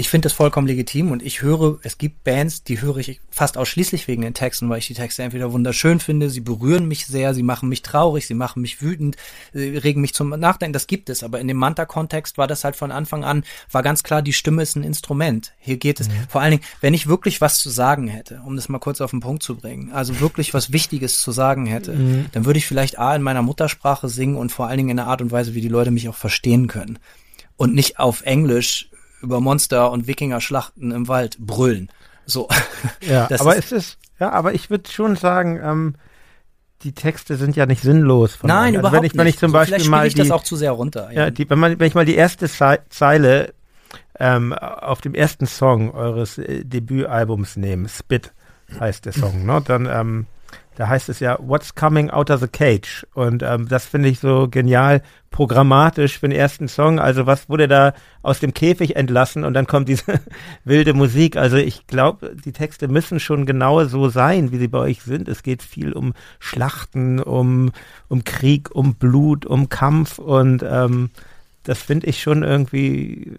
[0.00, 3.58] ich finde das vollkommen legitim und ich höre, es gibt Bands, die höre ich fast
[3.58, 7.34] ausschließlich wegen den Texten, weil ich die Texte entweder wunderschön finde, sie berühren mich sehr,
[7.34, 9.16] sie machen mich traurig, sie machen mich wütend,
[9.54, 12.92] regen mich zum Nachdenken, das gibt es, aber in dem Manta-Kontext war das halt von
[12.92, 15.52] Anfang an, war ganz klar, die Stimme ist ein Instrument.
[15.58, 16.12] Hier geht es, mhm.
[16.30, 19.10] vor allen Dingen, wenn ich wirklich was zu sagen hätte, um das mal kurz auf
[19.10, 22.26] den Punkt zu bringen, also wirklich was Wichtiges zu sagen hätte, mhm.
[22.32, 25.10] dann würde ich vielleicht A in meiner Muttersprache singen und vor allen Dingen in einer
[25.10, 26.98] Art und Weise, wie die Leute mich auch verstehen können
[27.60, 28.89] und nicht auf Englisch
[29.20, 31.90] über Monster und Wikinger-Schlachten im Wald brüllen.
[32.26, 32.48] So.
[33.00, 35.94] Ja, aber ist, es ist, ja, aber ich würde schon sagen, ähm,
[36.82, 38.38] die Texte sind ja nicht sinnlos.
[38.42, 39.70] Nein, also überhaupt wenn ich, wenn ich zum nicht.
[39.70, 41.10] Beispiel mal ich die, das auch zu sehr runter.
[41.12, 43.52] Ja, die, wenn man, wenn ich mal die erste Zeile
[44.18, 48.32] ähm, auf dem ersten Song eures äh, Debütalbums nehme, Spit
[48.78, 49.62] heißt der Song, ne?
[49.64, 50.26] Dann ähm,
[50.80, 53.06] da heißt es ja, what's coming out of the cage?
[53.12, 56.98] Und ähm, das finde ich so genial programmatisch für den ersten Song.
[56.98, 60.20] Also was wurde da aus dem Käfig entlassen und dann kommt diese
[60.64, 61.36] wilde Musik.
[61.36, 65.28] Also ich glaube, die Texte müssen schon genau so sein, wie sie bei euch sind.
[65.28, 67.72] Es geht viel um Schlachten, um,
[68.08, 71.10] um Krieg, um Blut, um Kampf und ähm,
[71.62, 73.34] das finde ich schon irgendwie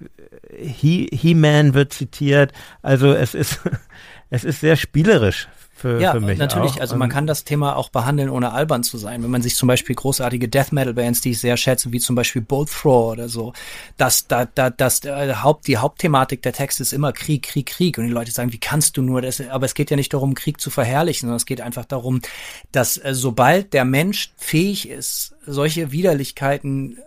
[0.60, 2.54] He-Man wird zitiert.
[2.84, 3.62] Also es ist
[4.30, 5.48] es ist sehr spielerisch
[5.82, 6.38] für, ja, für mich.
[6.38, 6.82] Natürlich, auch.
[6.82, 9.24] also man kann das Thema auch behandeln, ohne albern zu sein.
[9.24, 12.16] Wenn man sich zum Beispiel großartige Death Metal Bands, die ich sehr schätze, wie zum
[12.16, 13.54] Beispiel Bolt Throw oder so,
[13.98, 17.98] dass da, da, das äh, Haupt, die Hauptthematik der Texte ist immer Krieg, Krieg, Krieg.
[17.98, 19.42] Und die Leute sagen, wie kannst du nur das?
[19.42, 22.22] Aber es geht ja nicht darum, Krieg zu verherrlichen, sondern es geht einfach darum,
[22.72, 27.00] dass äh, sobald der Mensch fähig ist, solche Widerlichkeiten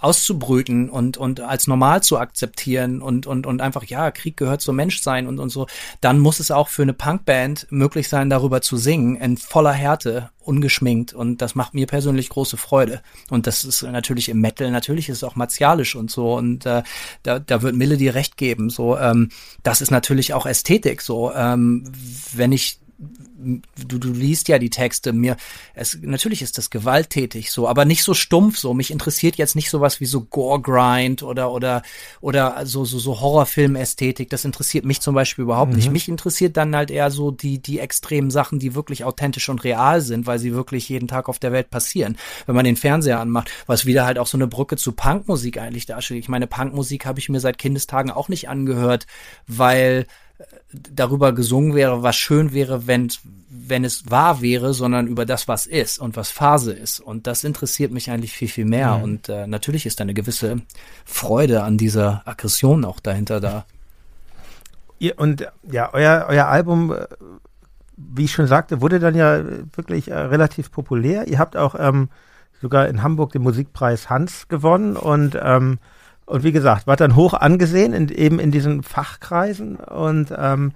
[0.00, 4.76] auszubrüten und, und als normal zu akzeptieren und, und, und einfach, ja, Krieg gehört zum
[4.76, 5.66] Menschsein und, und so,
[6.00, 10.30] dann muss es auch für eine Punkband möglich sein, darüber zu singen, in voller Härte,
[10.40, 11.12] ungeschminkt.
[11.12, 13.02] Und das macht mir persönlich große Freude.
[13.28, 16.34] Und das ist natürlich im Metal, natürlich ist es auch martialisch und so.
[16.34, 16.82] Und äh,
[17.22, 19.30] da, da wird Mille dir recht geben, so, ähm,
[19.62, 21.84] das ist natürlich auch Ästhetik, so, ähm,
[22.34, 22.80] wenn ich
[23.38, 25.12] du, du liest ja die Texte.
[25.12, 25.36] Mir
[25.74, 28.74] es natürlich ist das gewalttätig so aber nicht so stumpf so.
[28.74, 31.82] Mich interessiert jetzt nicht sowas wie so Gore Grind oder oder
[32.20, 35.76] oder so so so Horrorfilm Ästhetik das interessiert mich zum Beispiel überhaupt mhm.
[35.76, 39.64] nicht mich interessiert dann halt eher so die die extremen Sachen die wirklich authentisch und
[39.64, 42.16] real sind weil sie wirklich jeden Tag auf der Welt passieren.
[42.46, 45.86] Wenn man den Fernseher anmacht was wieder halt auch so eine Brücke zu Punkmusik eigentlich
[45.86, 46.20] darstellt.
[46.20, 49.06] Ich meine Punkmusik habe ich mir seit Kindestagen auch nicht angehört
[49.46, 50.06] weil
[50.72, 53.08] darüber gesungen wäre, was schön wäre, wenn,
[53.48, 57.00] wenn es wahr wäre, sondern über das, was ist und was Phase ist.
[57.00, 58.98] Und das interessiert mich eigentlich viel, viel mehr.
[58.98, 59.02] Mhm.
[59.02, 60.62] Und äh, natürlich ist da eine gewisse
[61.04, 63.64] Freude an dieser Aggression auch dahinter da.
[64.98, 67.06] Ihr, und ja, euer, euer Album, äh,
[67.96, 69.42] wie ich schon sagte, wurde dann ja
[69.74, 71.26] wirklich äh, relativ populär.
[71.28, 72.10] Ihr habt auch ähm,
[72.60, 75.78] sogar in Hamburg den Musikpreis Hans gewonnen und ähm,
[76.28, 79.76] und wie gesagt, war dann hoch angesehen, in, eben in diesen Fachkreisen.
[79.76, 80.72] Und, ähm,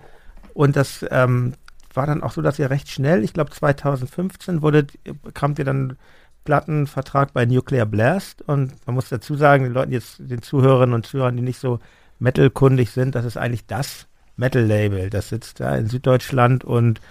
[0.55, 1.53] und das ähm,
[1.93, 4.87] war dann auch so, dass ihr recht schnell, ich glaube 2015, wurde,
[5.35, 5.99] kamt ihr dann
[6.45, 8.41] Plattenvertrag bei Nuclear Blast.
[8.41, 11.81] Und man muss dazu sagen, den Leuten jetzt, den Zuhörerinnen und Zuhörern, die nicht so
[12.19, 15.11] metalkundig sind, das ist eigentlich das Metal-Label.
[15.11, 17.03] Das sitzt da in Süddeutschland und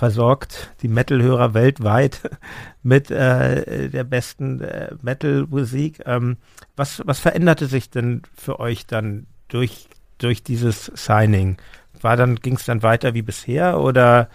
[0.00, 2.22] versorgt die Metal-Hörer weltweit
[2.82, 6.00] mit äh, der besten äh, Metal-Musik.
[6.06, 6.38] Ähm,
[6.74, 11.58] was, was veränderte sich denn für euch dann durch, durch dieses Signing?
[12.00, 14.30] War dann, ging es dann weiter wie bisher oder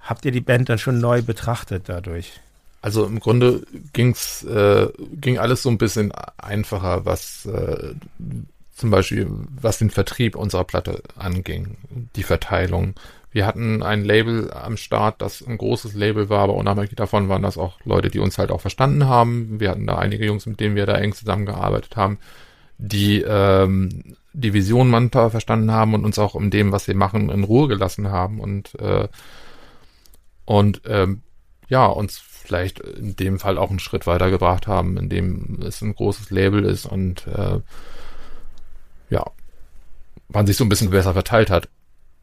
[0.00, 2.32] habt ihr die Band dann schon neu betrachtet dadurch?
[2.82, 7.94] Also im Grunde ging's, äh, ging alles so ein bisschen einfacher, was äh,
[8.74, 9.30] zum Beispiel,
[9.60, 11.76] was den Vertrieb unserer Platte anging,
[12.16, 12.94] die Verteilung.
[13.30, 17.42] Wir hatten ein Label am Start, das ein großes Label war, aber unabhängig davon waren
[17.42, 19.60] das auch Leute, die uns halt auch verstanden haben.
[19.60, 22.18] Wir hatten da einige Jungs, mit denen wir da eng zusammengearbeitet haben,
[22.78, 27.28] die ähm, die Vision Manta verstanden haben und uns auch in dem, was wir machen,
[27.28, 29.08] in Ruhe gelassen haben und äh,
[30.44, 31.22] und ähm,
[31.68, 35.94] ja, uns vielleicht in dem Fall auch einen Schritt weitergebracht haben, in dem es ein
[35.94, 37.60] großes Label ist und äh,
[39.10, 39.26] ja,
[40.28, 41.68] man sich so ein bisschen besser verteilt hat.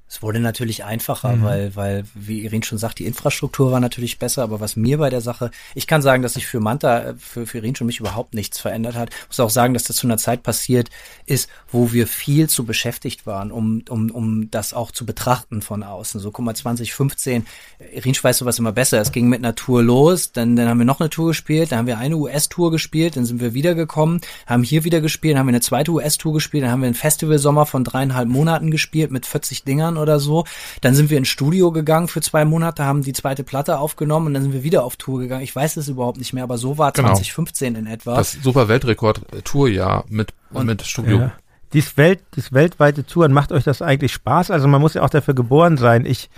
[0.07, 1.43] Es wurde natürlich einfacher, mhm.
[1.43, 5.09] weil, weil, wie Irin schon sagt, die Infrastruktur war natürlich besser, aber was mir bei
[5.09, 8.35] der Sache, ich kann sagen, dass sich für Manta, für, für Irin schon mich überhaupt
[8.35, 9.09] nichts verändert hat.
[9.09, 10.89] Ich muss auch sagen, dass das zu einer Zeit passiert
[11.25, 15.81] ist, wo wir viel zu beschäftigt waren, um, um, um das auch zu betrachten von
[15.81, 16.19] außen.
[16.19, 17.47] So, guck mal, 2015,
[17.93, 19.01] Irin weiß sowas immer besser.
[19.01, 21.79] Es ging mit einer Tour los, dann, dann haben wir noch eine Tour gespielt, dann
[21.79, 25.47] haben wir eine US-Tour gespielt, dann sind wir wiedergekommen, haben hier wieder gespielt, dann haben
[25.47, 29.25] wir eine zweite US-Tour gespielt, dann haben wir einen Festivalsommer von dreieinhalb Monaten gespielt mit
[29.25, 30.45] 40 Dingern Jahren oder so.
[30.81, 34.33] Dann sind wir ins Studio gegangen für zwei Monate, haben die zweite Platte aufgenommen und
[34.33, 35.43] dann sind wir wieder auf Tour gegangen.
[35.43, 37.09] Ich weiß es überhaupt nicht mehr, aber so war genau.
[37.09, 38.15] 2015 in etwa.
[38.15, 41.19] Das super Weltrekord-Tourjahr mit, und, mit Studio.
[41.19, 41.31] Ja.
[41.73, 44.51] Dies, Welt, dies weltweite Touren, macht euch das eigentlich Spaß?
[44.51, 46.05] Also man muss ja auch dafür geboren sein.
[46.05, 46.29] Ich,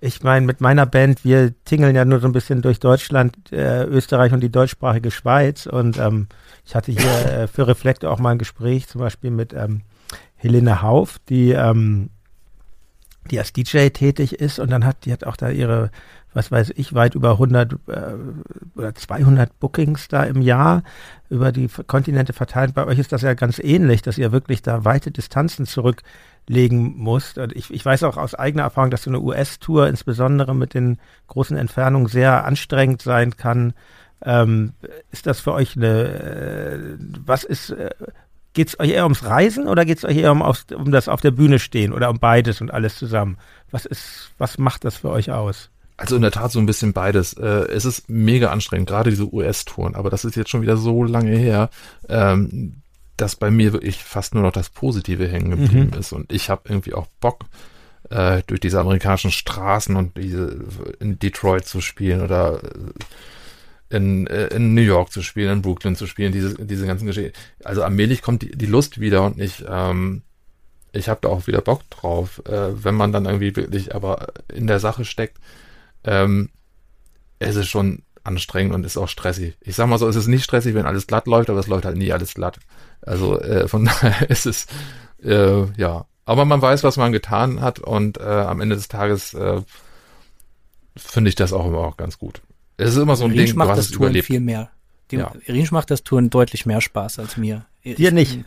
[0.00, 3.84] ich meine, mit meiner Band, wir tingeln ja nur so ein bisschen durch Deutschland, äh,
[3.84, 5.66] Österreich und die deutschsprachige Schweiz.
[5.66, 6.26] Und ähm,
[6.66, 9.82] ich hatte hier äh, für Reflektor auch mal ein Gespräch, zum Beispiel mit ähm,
[10.36, 12.10] Helene Hauf, die ähm,
[13.30, 15.90] die als DJ tätig ist und dann hat die hat auch da ihre
[16.34, 17.76] was weiß ich weit über 100 äh,
[18.74, 20.82] oder 200 Bookings da im Jahr
[21.30, 22.74] über die Kontinente verteilt.
[22.74, 27.38] Bei euch ist das ja ganz ähnlich, dass ihr wirklich da weite Distanzen zurücklegen musst.
[27.38, 30.98] Und ich, ich weiß auch aus eigener Erfahrung, dass so eine US-Tour insbesondere mit den
[31.28, 33.72] großen Entfernungen sehr anstrengend sein kann.
[34.22, 34.72] Ähm,
[35.12, 36.78] ist das für euch eine, äh,
[37.24, 37.90] was ist, äh,
[38.54, 41.08] Geht es euch eher ums Reisen oder geht es euch eher um, auf, um das
[41.08, 43.36] auf der Bühne stehen oder um beides und alles zusammen?
[43.70, 45.70] Was ist, was macht das für euch aus?
[45.96, 47.34] Also in der Tat so ein bisschen beides.
[47.34, 51.04] Äh, es ist mega anstrengend, gerade diese US-Touren, aber das ist jetzt schon wieder so
[51.04, 51.70] lange her,
[52.08, 52.76] ähm,
[53.16, 56.00] dass bei mir wirklich fast nur noch das Positive hängen geblieben mhm.
[56.00, 56.12] ist.
[56.12, 57.44] Und ich habe irgendwie auch Bock,
[58.10, 60.58] äh, durch diese amerikanischen Straßen und diese
[61.00, 62.68] in Detroit zu spielen oder äh,
[63.94, 67.32] in, äh, in New York zu spielen, in Brooklyn zu spielen, diese, diese ganzen Geschichten.
[67.62, 70.22] Also allmählich kommt die, die Lust wieder und ich, ähm,
[70.92, 74.66] ich habe da auch wieder Bock drauf, äh, wenn man dann irgendwie wirklich aber in
[74.66, 75.38] der Sache steckt.
[76.04, 76.50] Ähm,
[77.38, 79.56] es ist schon anstrengend und ist auch stressig.
[79.60, 81.84] Ich sag mal so, es ist nicht stressig, wenn alles glatt läuft, aber es läuft
[81.84, 82.58] halt nie alles glatt.
[83.02, 84.66] Also äh, von daher ist es
[85.22, 86.06] äh, ja.
[86.26, 89.60] Aber man weiß, was man getan hat und äh, am Ende des Tages äh,
[90.96, 92.40] finde ich das auch immer auch ganz gut.
[92.76, 94.26] Es ist immer so ein Rinsch Ding, macht was das Touren überlebt.
[94.26, 94.70] viel mehr.
[95.10, 95.32] Dem, ja.
[95.48, 97.66] Rinsch macht das Touren deutlich mehr Spaß als mir.
[97.84, 98.40] Dir nicht?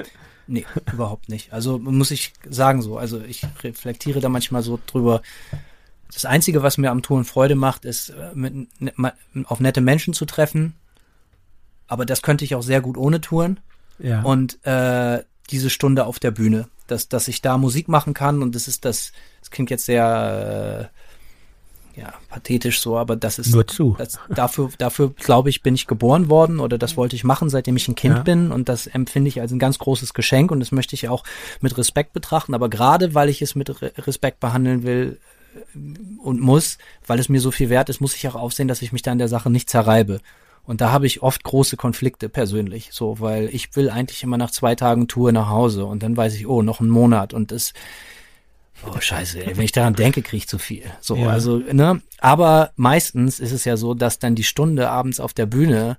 [0.48, 1.54] Nee, überhaupt nicht.
[1.54, 2.98] Also muss ich sagen so.
[2.98, 5.22] Also ich reflektiere da manchmal so drüber.
[6.14, 9.14] Das Einzige, was mir am Touren Freude macht, ist, äh, mit, ne,
[9.46, 10.74] auf nette Menschen zu treffen.
[11.88, 13.60] Aber das könnte ich auch sehr gut ohne Touren.
[14.00, 14.22] Ja.
[14.22, 18.56] Und äh, diese Stunde auf der Bühne, dass, dass ich da Musik machen kann und
[18.56, 20.98] das ist das, das klingt jetzt sehr äh,
[21.98, 23.96] ja, pathetisch so, aber das ist nur zu.
[23.98, 27.76] Das, dafür, dafür glaube ich, bin ich geboren worden oder das wollte ich machen, seitdem
[27.76, 28.22] ich ein Kind ja.
[28.22, 31.24] bin und das empfinde ich als ein ganz großes Geschenk und das möchte ich auch
[31.60, 32.54] mit Respekt betrachten.
[32.54, 35.20] Aber gerade weil ich es mit Respekt behandeln will
[35.56, 36.78] äh, und muss,
[37.08, 39.12] weil es mir so viel wert ist, muss ich auch aufsehen, dass ich mich da
[39.12, 40.20] in der Sache nicht zerreibe.
[40.64, 44.52] Und da habe ich oft große Konflikte persönlich, so, weil ich will eigentlich immer nach
[44.52, 47.74] zwei Tagen Tour nach Hause und dann weiß ich, oh, noch einen Monat und das
[48.86, 50.84] Oh, scheiße, ey, wenn ich daran denke, kriege ich zu viel.
[51.02, 51.30] So, ja.
[51.30, 52.02] also, ne?
[52.20, 55.98] Aber meistens ist es ja so, dass dann die Stunde abends auf der Bühne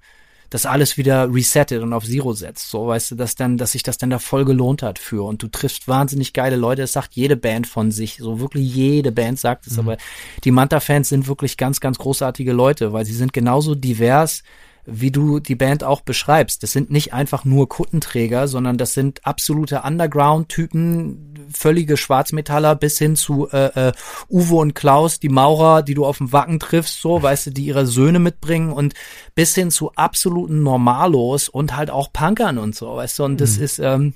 [0.50, 2.70] das alles wieder resettet und auf Zero setzt.
[2.70, 5.24] So, weißt du, dass dann, dass sich das dann da voll gelohnt hat für.
[5.24, 6.82] Und du triffst wahnsinnig geile Leute.
[6.82, 8.16] Das sagt jede Band von sich.
[8.16, 9.74] So wirklich jede Band sagt es.
[9.74, 9.80] Mhm.
[9.80, 9.96] Aber
[10.44, 14.42] die Manta-Fans sind wirklich ganz, ganz großartige Leute, weil sie sind genauso divers
[14.90, 16.62] wie du die Band auch beschreibst.
[16.62, 23.14] Das sind nicht einfach nur Kuttenträger, sondern das sind absolute Underground-Typen, völlige Schwarzmetaller bis hin
[23.14, 23.92] zu äh, äh,
[24.28, 27.66] Uwe und Klaus, die Maurer, die du auf dem Wacken triffst, so, weißt du, die
[27.66, 28.94] ihre Söhne mitbringen und
[29.34, 33.58] bis hin zu absoluten Normalos und halt auch Punkern und so, weißt du, und das
[33.58, 33.64] mhm.
[33.64, 34.14] ist, ähm,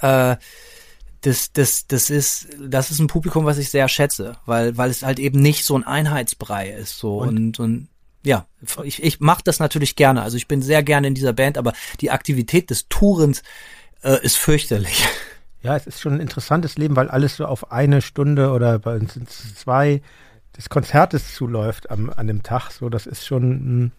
[0.00, 0.36] äh,
[1.20, 5.04] das, das, das ist, das ist ein Publikum, was ich sehr schätze, weil, weil es
[5.04, 7.88] halt eben nicht so ein Einheitsbrei ist, so und, und, und
[8.24, 8.46] ja,
[8.84, 10.22] ich, ich mache das natürlich gerne.
[10.22, 13.42] Also ich bin sehr gerne in dieser Band, aber die Aktivität des Tourens
[14.02, 15.04] äh, ist fürchterlich.
[15.62, 18.96] Ja, es ist schon ein interessantes Leben, weil alles so auf eine Stunde oder bei
[18.96, 20.02] uns sind es zwei
[20.56, 22.70] des Konzertes zuläuft am, an dem Tag.
[22.70, 23.90] So, das ist schon, hm,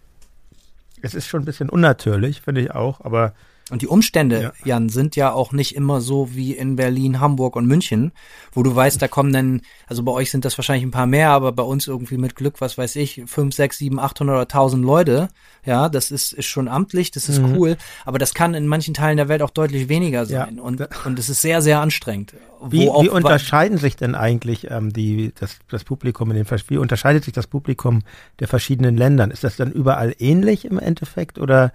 [1.01, 3.33] es ist schon ein bisschen unnatürlich, finde ich auch, aber
[3.71, 4.51] und die Umstände, ja.
[4.65, 8.11] Jan, sind ja auch nicht immer so wie in Berlin, Hamburg und München,
[8.51, 11.29] wo du weißt, da kommen dann, also bei euch sind das wahrscheinlich ein paar mehr,
[11.29, 14.83] aber bei uns irgendwie mit Glück, was weiß ich, fünf, sechs, sieben, achthundert oder 1000
[14.83, 15.29] Leute.
[15.65, 17.55] Ja, das ist, ist schon amtlich, das ist mhm.
[17.55, 20.61] cool, aber das kann in manchen Teilen der Welt auch deutlich weniger sein ja.
[20.61, 22.33] und, und es ist sehr, sehr anstrengend.
[22.65, 27.23] Wie, wie unterscheiden sich denn eigentlich ähm, die, das, das Publikum in den, wie unterscheidet
[27.23, 28.03] sich das Publikum
[28.39, 29.31] der verschiedenen Ländern?
[29.31, 31.71] Ist das dann überall ähnlich im Endeffekt oder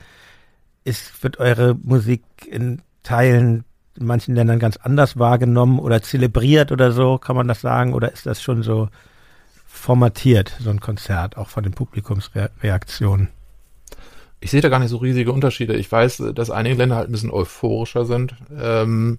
[0.88, 3.64] ist, wird eure Musik in Teilen
[3.98, 7.94] in manchen Ländern ganz anders wahrgenommen oder zelebriert oder so, kann man das sagen?
[7.94, 8.88] Oder ist das schon so
[9.66, 13.28] formatiert, so ein Konzert, auch von den Publikumsreaktionen?
[14.40, 15.74] Ich sehe da gar nicht so riesige Unterschiede.
[15.74, 19.18] Ich weiß, dass einige Länder halt ein bisschen euphorischer sind, ähm,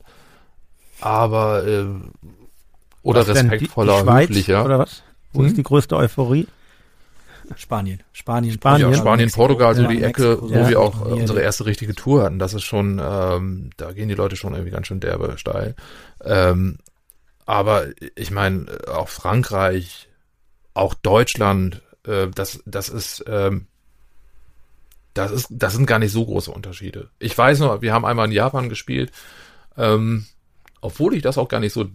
[1.01, 1.85] aber äh,
[3.03, 4.65] oder was respektvoller, die, die Schweiz, höflicher.
[4.65, 5.03] Oder was?
[5.33, 5.47] Wo hm?
[5.47, 6.47] ist die größte Euphorie?
[7.55, 8.01] Spanien.
[8.13, 11.41] Spanien, Spanien, ja, Spanien Mexiko, Portugal, so die Ecke, Mexiko, wo ja, wir auch unsere
[11.41, 12.39] erste richtige Tour hatten.
[12.39, 15.75] Das ist schon, ähm, da gehen die Leute schon irgendwie ganz schön derbe steil.
[16.23, 16.77] Ähm,
[17.45, 20.07] aber ich meine, auch Frankreich,
[20.73, 23.67] auch Deutschland, äh, das, das ist, ähm,
[25.13, 27.09] das ist, das sind gar nicht so große Unterschiede.
[27.19, 29.11] Ich weiß nur, wir haben einmal in Japan gespielt,
[29.77, 30.25] ähm,
[30.81, 31.85] obwohl ich das auch gar nicht so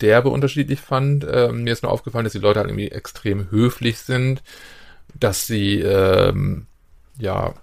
[0.00, 1.26] derbe unterschiedlich fand.
[1.30, 4.42] Ähm, mir ist nur aufgefallen, dass die Leute halt irgendwie extrem höflich sind,
[5.18, 6.66] dass sie ähm,
[7.18, 7.54] ja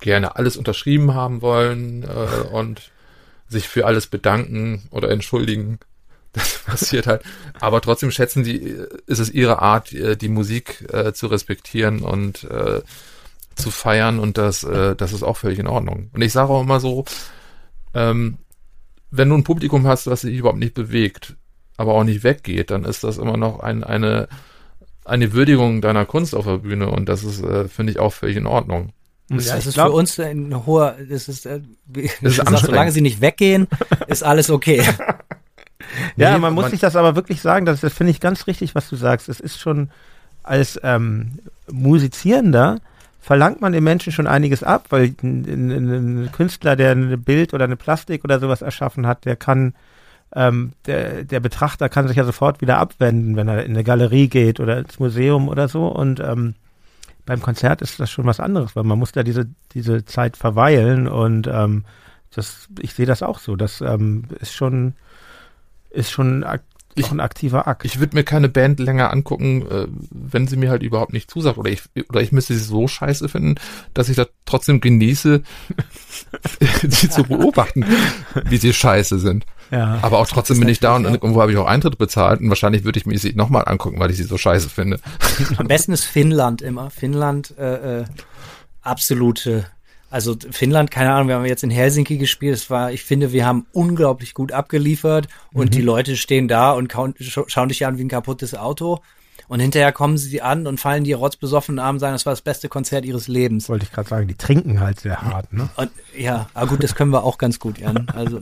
[0.00, 2.90] gerne alles unterschrieben haben wollen äh, und
[3.48, 5.78] sich für alles bedanken oder entschuldigen.
[6.36, 7.22] Das passiert halt.
[7.60, 8.56] Aber trotzdem schätzen die,
[9.06, 12.82] ist es ihre Art, äh, die Musik äh, zu respektieren und äh,
[13.54, 16.10] zu feiern und das, äh, das ist auch völlig in Ordnung.
[16.12, 17.04] Und ich sage auch immer so,
[17.94, 18.38] ähm,
[19.12, 21.36] wenn du ein Publikum hast, das sich überhaupt nicht bewegt,
[21.76, 24.28] aber auch nicht weggeht, dann ist das immer noch ein, eine,
[25.04, 28.36] eine Würdigung deiner Kunst auf der Bühne und das ist, äh, finde ich, auch völlig
[28.36, 28.92] in Ordnung.
[29.28, 31.60] Das, ja, ist glaub, für uns ein hoher, das ist, äh,
[32.20, 33.68] ist sagt, solange sie nicht weggehen,
[34.06, 34.82] ist alles okay.
[36.16, 38.46] ja, nee, man muss man, sich das aber wirklich sagen, das, das finde ich ganz
[38.46, 39.28] richtig, was du sagst.
[39.28, 39.90] Es ist schon
[40.42, 41.38] als ähm,
[41.70, 42.80] Musizierender
[43.18, 47.54] verlangt man den Menschen schon einiges ab, weil ein, ein, ein Künstler, der ein Bild
[47.54, 49.74] oder eine Plastik oder sowas erschaffen hat, der kann
[50.34, 54.28] ähm, der, der Betrachter kann sich ja sofort wieder abwenden, wenn er in eine Galerie
[54.28, 55.86] geht oder ins Museum oder so.
[55.86, 56.54] Und ähm,
[57.26, 61.08] beim Konzert ist das schon was anderes, weil man muss da diese, diese Zeit verweilen
[61.08, 61.84] und ähm,
[62.34, 63.56] das, ich sehe das auch so.
[63.56, 64.94] Das ähm, ist schon,
[65.90, 66.44] ist schon
[66.94, 67.84] ich, ein aktiver Akt.
[67.84, 71.58] Ich würde mir keine Band länger angucken, äh, wenn sie mir halt überhaupt nicht zusagt.
[71.58, 73.56] Oder ich, oder ich müsste sie so scheiße finden,
[73.94, 75.42] dass ich da trotzdem genieße,
[76.88, 77.84] sie zu beobachten,
[78.44, 79.44] wie sie scheiße sind.
[79.70, 82.48] Ja, Aber auch trotzdem bin ich da und irgendwo habe ich auch Eintritt bezahlt und
[82.48, 85.00] wahrscheinlich würde ich mir sie nochmal angucken, weil ich sie so scheiße finde.
[85.56, 86.90] Am besten ist Finnland immer.
[86.90, 88.04] Finnland, äh, äh,
[88.82, 89.66] absolute
[90.14, 92.54] also Finnland, keine Ahnung, wir haben jetzt in Helsinki gespielt.
[92.54, 95.70] Es war, ich finde, wir haben unglaublich gut abgeliefert und mhm.
[95.70, 99.00] die Leute stehen da und schauen dich an wie ein kaputtes Auto.
[99.48, 102.68] Und hinterher kommen sie an und fallen die rotzbesoffenen Arm sagen, das war das beste
[102.68, 103.68] Konzert ihres Lebens.
[103.68, 105.68] Wollte ich gerade sagen, die trinken halt sehr hart, ne?
[105.74, 108.06] Und, ja, aber gut, das können wir auch ganz gut, Jan.
[108.14, 108.40] Also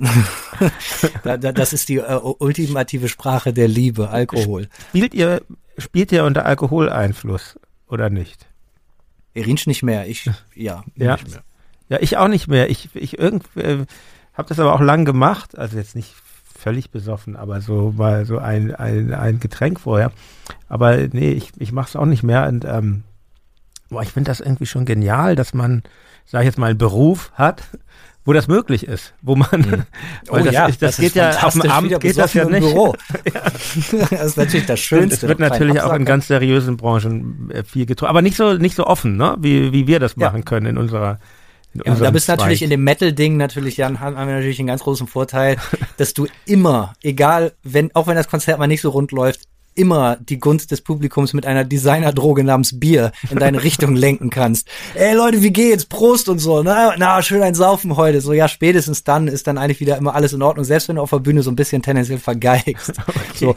[1.25, 4.69] da, da, das ist die äh, ultimative Sprache der Liebe, Alkohol.
[4.91, 5.41] Spielt ihr,
[5.79, 7.59] spielt ihr unter Alkoholeinfluss
[7.89, 8.47] oder nicht?
[9.33, 11.17] Erinsch nicht mehr, ich ja, ja.
[11.17, 11.43] nicht mehr.
[11.93, 12.71] Ja, ich auch nicht mehr.
[12.71, 13.85] Ich, ich irgendwie äh,
[14.33, 15.59] habe das aber auch lang gemacht.
[15.59, 16.15] Also jetzt nicht
[16.59, 20.11] völlig besoffen, aber so mal so ein, ein, ein Getränk vorher.
[20.71, 22.47] Aber nee, ich, ich mache es auch nicht mehr.
[22.49, 23.03] Und ähm,
[23.91, 25.83] boah, ich finde das irgendwie schon genial, dass man,
[26.25, 27.63] sag ich jetzt mal, einen Beruf hat,
[28.25, 29.83] wo das möglich ist, wo man, mhm.
[30.31, 32.61] oh das, ja, das, das geht ja auf dem Abend geht das ja nicht.
[32.61, 32.95] Büro.
[33.35, 33.43] ja.
[34.09, 35.27] Das ist natürlich das Schönste.
[35.27, 38.77] Es wird natürlich auch in ganz seriösen Branchen äh, viel getrunken, aber nicht so nicht
[38.77, 40.43] so offen, ne, wie wie wir das machen ja.
[40.43, 41.19] können in unserer
[41.75, 44.83] ja, da bist du natürlich in dem Metal-Ding natürlich, Jan, haben wir natürlich einen ganz
[44.83, 45.57] großen Vorteil,
[45.97, 50.17] dass du immer, egal, wenn, auch wenn das Konzert mal nicht so rund läuft, immer
[50.17, 54.69] die Gunst des Publikums mit einer Designerdroge namens Bier in deine Richtung lenken kannst.
[54.95, 55.85] Ey Leute, wie geht's?
[55.85, 56.63] Prost und so.
[56.63, 58.21] Na, na, schön ein Saufen heute.
[58.21, 61.03] So, ja, spätestens dann ist dann eigentlich wieder immer alles in Ordnung, selbst wenn du
[61.03, 62.93] auf der Bühne so ein bisschen tendenziell vergeigst.
[63.13, 63.47] Okay.
[63.47, 63.55] So.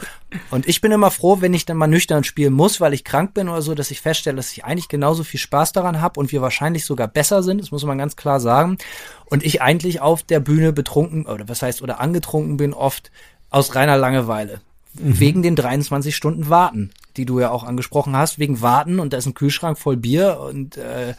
[0.50, 3.34] Und ich bin immer froh, wenn ich dann mal nüchtern spielen muss, weil ich krank
[3.34, 6.32] bin oder so, dass ich feststelle, dass ich eigentlich genauso viel Spaß daran habe und
[6.32, 7.60] wir wahrscheinlich sogar besser sind.
[7.60, 8.78] Das muss man ganz klar sagen.
[9.26, 13.10] Und ich eigentlich auf der Bühne betrunken, oder was heißt, oder angetrunken bin, oft
[13.50, 14.60] aus reiner Langeweile.
[15.00, 15.20] Mhm.
[15.20, 19.18] Wegen den 23 Stunden Warten, die du ja auch angesprochen hast, wegen Warten und da
[19.18, 21.14] ist ein Kühlschrank voll Bier und äh,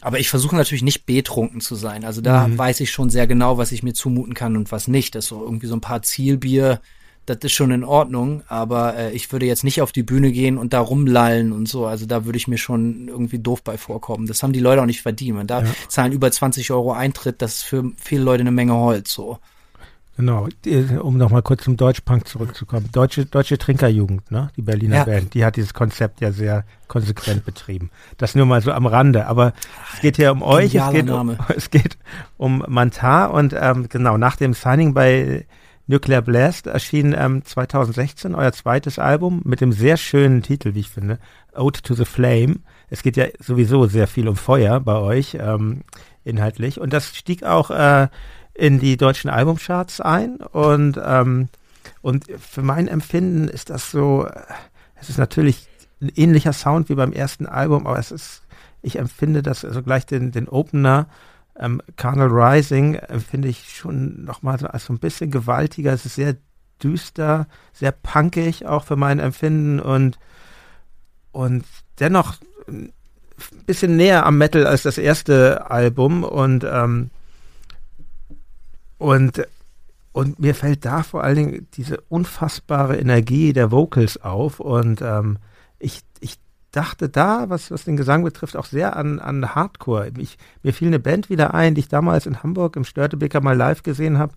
[0.00, 2.04] aber ich versuche natürlich nicht betrunken zu sein.
[2.04, 2.58] Also da mhm.
[2.58, 5.14] weiß ich schon sehr genau, was ich mir zumuten kann und was nicht.
[5.14, 6.80] Das ist so irgendwie so ein paar Zielbier,
[7.24, 10.58] das ist schon in Ordnung, aber äh, ich würde jetzt nicht auf die Bühne gehen
[10.58, 11.86] und da rumlallen und so.
[11.86, 14.26] Also da würde ich mir schon irgendwie doof bei vorkommen.
[14.26, 15.36] Das haben die Leute auch nicht verdient.
[15.36, 15.70] Man da ja.
[15.86, 19.38] zahlen über 20 Euro Eintritt, das ist für viele Leute eine Menge Holz so.
[20.16, 20.46] Genau,
[21.00, 22.90] um nochmal kurz zum Deutschpunk zurückzukommen.
[22.92, 24.50] Deutsche, Deutsche Trinkerjugend, ne?
[24.56, 25.04] die Berliner ja.
[25.04, 27.90] Band, die hat dieses Konzept ja sehr konsequent betrieben.
[28.18, 29.54] Das nur mal so am Rande, aber
[29.94, 31.96] es geht hier um euch, es geht um, es geht
[32.36, 35.46] um Mantar und ähm, genau, nach dem Signing bei
[35.86, 40.90] Nuclear Blast erschien ähm, 2016 euer zweites Album mit dem sehr schönen Titel, wie ich
[40.90, 41.18] finde,
[41.54, 42.56] Ode to the Flame.
[42.90, 45.82] Es geht ja sowieso sehr viel um Feuer bei euch, ähm,
[46.24, 46.78] inhaltlich.
[46.78, 48.08] Und das stieg auch äh,
[48.54, 51.48] in die deutschen Albumcharts ein und ähm,
[52.00, 54.28] und für mein Empfinden ist das so,
[54.96, 55.68] es ist natürlich
[56.00, 58.42] ein ähnlicher Sound wie beim ersten Album, aber es ist,
[58.82, 61.06] ich empfinde das also gleich den den Opener
[61.58, 65.92] ähm, Carnal Rising empfinde ich schon nochmal so als so ein bisschen gewaltiger.
[65.92, 66.36] Es ist sehr
[66.82, 70.18] düster, sehr punkig auch für mein Empfinden und
[71.30, 71.64] und
[71.98, 72.36] dennoch
[72.68, 72.92] ein
[73.66, 77.10] bisschen näher am Metal als das erste Album und ähm,
[79.02, 79.48] und,
[80.12, 84.60] und mir fällt da vor allen Dingen diese unfassbare Energie der Vocals auf.
[84.60, 85.38] Und ähm,
[85.80, 86.38] ich, ich
[86.70, 90.12] dachte da, was, was den Gesang betrifft, auch sehr an, an Hardcore.
[90.18, 93.56] Ich, mir fiel eine Band wieder ein, die ich damals in Hamburg im Störtebeker mal
[93.56, 94.34] live gesehen habe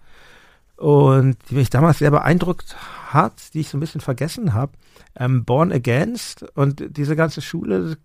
[0.78, 2.76] und die mich damals sehr beeindruckt
[3.14, 4.72] hat, die ich so ein bisschen vergessen habe.
[5.16, 7.98] Ähm, Born Against und diese ganze Schule,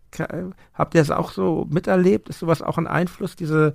[0.74, 2.28] habt ihr es auch so miterlebt?
[2.28, 3.74] Ist sowas auch ein Einfluss, diese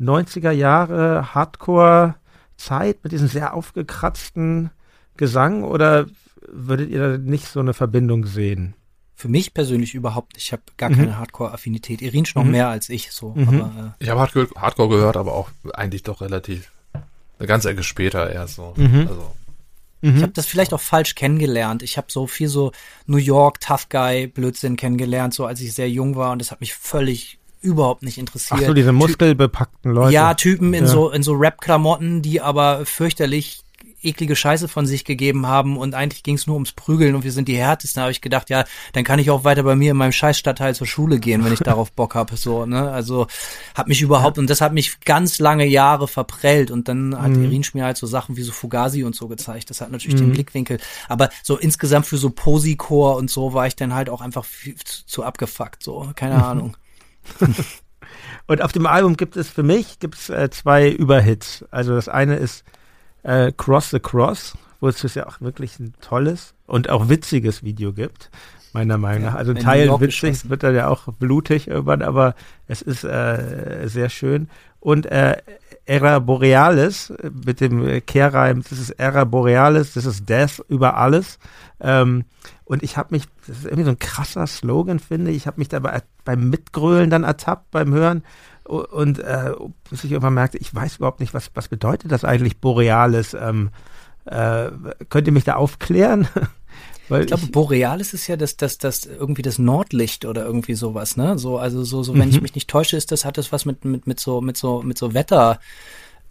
[0.00, 2.16] 90er Jahre Hardcore
[2.56, 4.70] Zeit mit diesem sehr aufgekratzten
[5.16, 6.06] Gesang oder
[6.48, 8.74] würdet ihr da nicht so eine Verbindung sehen?
[9.16, 10.36] Für mich persönlich überhaupt.
[10.36, 10.96] Ich habe gar mhm.
[10.96, 12.02] keine Hardcore-Affinität.
[12.02, 12.50] Irinsch noch mhm.
[12.50, 13.12] mehr als ich.
[13.12, 13.32] So.
[13.34, 13.48] Mhm.
[13.48, 16.72] Aber, äh, ich habe Hardcore, Hardcore, gehört, aber auch eigentlich doch relativ
[17.38, 18.74] eine ganze Ecke später erst so.
[18.76, 19.06] Mhm.
[19.08, 19.34] Also.
[20.02, 21.82] Ich habe das vielleicht auch falsch kennengelernt.
[21.82, 22.72] Ich habe so viel so
[23.06, 26.60] New York Tough Guy Blödsinn kennengelernt, so als ich sehr jung war und das hat
[26.60, 28.60] mich völlig überhaupt nicht interessiert.
[28.62, 30.12] Ach so, diese muskelbepackten Leute.
[30.12, 30.90] Ja, Typen in ja.
[30.90, 33.64] so in so Rap-Klamotten, die aber fürchterlich
[34.04, 37.32] eklige Scheiße von sich gegeben haben und eigentlich ging es nur ums Prügeln und wir
[37.32, 38.00] sind die härtesten.
[38.00, 40.74] Da habe ich gedacht, ja, dann kann ich auch weiter bei mir in meinem Scheißstadtteil
[40.74, 42.36] zur Schule gehen, wenn ich darauf Bock habe.
[42.36, 42.90] So, ne?
[42.90, 43.26] Also
[43.74, 46.70] hat mich überhaupt, und das hat mich ganz lange Jahre verprellt.
[46.70, 47.44] Und dann hat mhm.
[47.44, 49.70] Irin mir halt so Sachen wie so Fugazi und so gezeigt.
[49.70, 50.26] Das hat natürlich mhm.
[50.26, 50.78] den Blickwinkel.
[51.08, 54.74] Aber so insgesamt für so Posikor und so war ich dann halt auch einfach viel
[54.76, 55.82] zu, zu abgefuckt.
[55.82, 56.34] So, keine.
[56.44, 56.76] Ahnung.
[58.46, 61.64] und auf dem Album gibt es für mich gibt's, äh, zwei Überhits.
[61.70, 62.64] Also das eine ist
[63.22, 67.92] äh, Cross the Cross, wo es ja auch wirklich ein tolles und auch witziges Video
[67.92, 68.30] gibt,
[68.72, 69.34] meiner Meinung nach.
[69.34, 72.34] Also ein Teil witzig, wird dann ja auch blutig irgendwann, aber
[72.68, 74.48] es ist äh, sehr schön.
[74.80, 75.36] Und äh,
[75.86, 77.12] Era Borealis
[77.44, 81.38] mit dem Kehrreim, das ist Era Borealis, das ist Death über alles.
[81.80, 82.24] Ähm,
[82.64, 85.60] und ich habe mich, das ist irgendwie so ein krasser Slogan, finde ich, ich habe
[85.60, 88.22] mich dabei beim Mitgrölen dann ertappt beim Hören
[88.64, 89.52] und äh,
[89.90, 93.34] bis ich irgendwann merkte, ich weiß überhaupt nicht, was, was bedeutet das eigentlich Borealis.
[93.34, 93.70] Ähm,
[94.24, 94.70] äh,
[95.10, 96.26] könnt ihr mich da aufklären?
[97.10, 101.18] Weil ich glaube, Borealis ist ja das, das, das irgendwie das Nordlicht oder irgendwie sowas,
[101.18, 101.38] ne?
[101.38, 102.34] So, also so, so, wenn mhm.
[102.34, 104.82] ich mich nicht täusche, ist das, hat das was mit, mit, mit so, mit so,
[104.82, 105.60] mit so Wetter,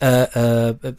[0.01, 0.95] äh, äh,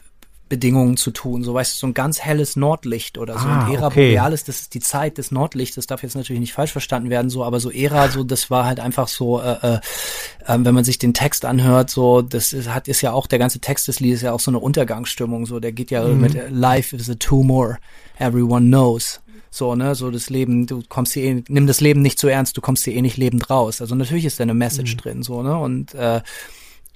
[0.47, 1.43] Bedingungen zu tun.
[1.43, 3.47] So weißt du, so ein ganz helles Nordlicht oder so.
[3.47, 4.09] Ah, und Ära okay.
[4.09, 5.75] Borealis, das ist die Zeit des Nordlichts.
[5.75, 8.65] Das darf jetzt natürlich nicht falsch verstanden werden, so, aber so Ära, so, das war
[8.65, 9.79] halt einfach so, äh, äh,
[10.45, 13.39] äh, wenn man sich den Text anhört, so, das ist, hat, ist ja auch, der
[13.39, 16.21] ganze Text des Liedes ja auch so eine Untergangsstimmung, so, der geht ja mhm.
[16.21, 17.79] mit Life is a tumor,
[18.19, 19.21] everyone knows.
[19.49, 22.57] So, ne, so das Leben, du kommst hier eh, nimm das Leben nicht zu ernst,
[22.57, 23.79] du kommst hier eh nicht lebend raus.
[23.79, 24.97] Also natürlich ist da eine Message mhm.
[24.97, 26.21] drin, so, ne, und, äh,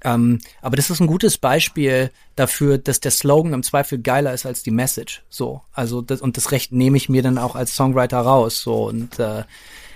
[0.03, 4.45] ähm, aber das ist ein gutes Beispiel dafür, dass der Slogan im Zweifel geiler ist
[4.45, 5.23] als die Message.
[5.29, 8.61] So, also das, und das Recht nehme ich mir dann auch als Songwriter raus.
[8.61, 9.43] So und äh,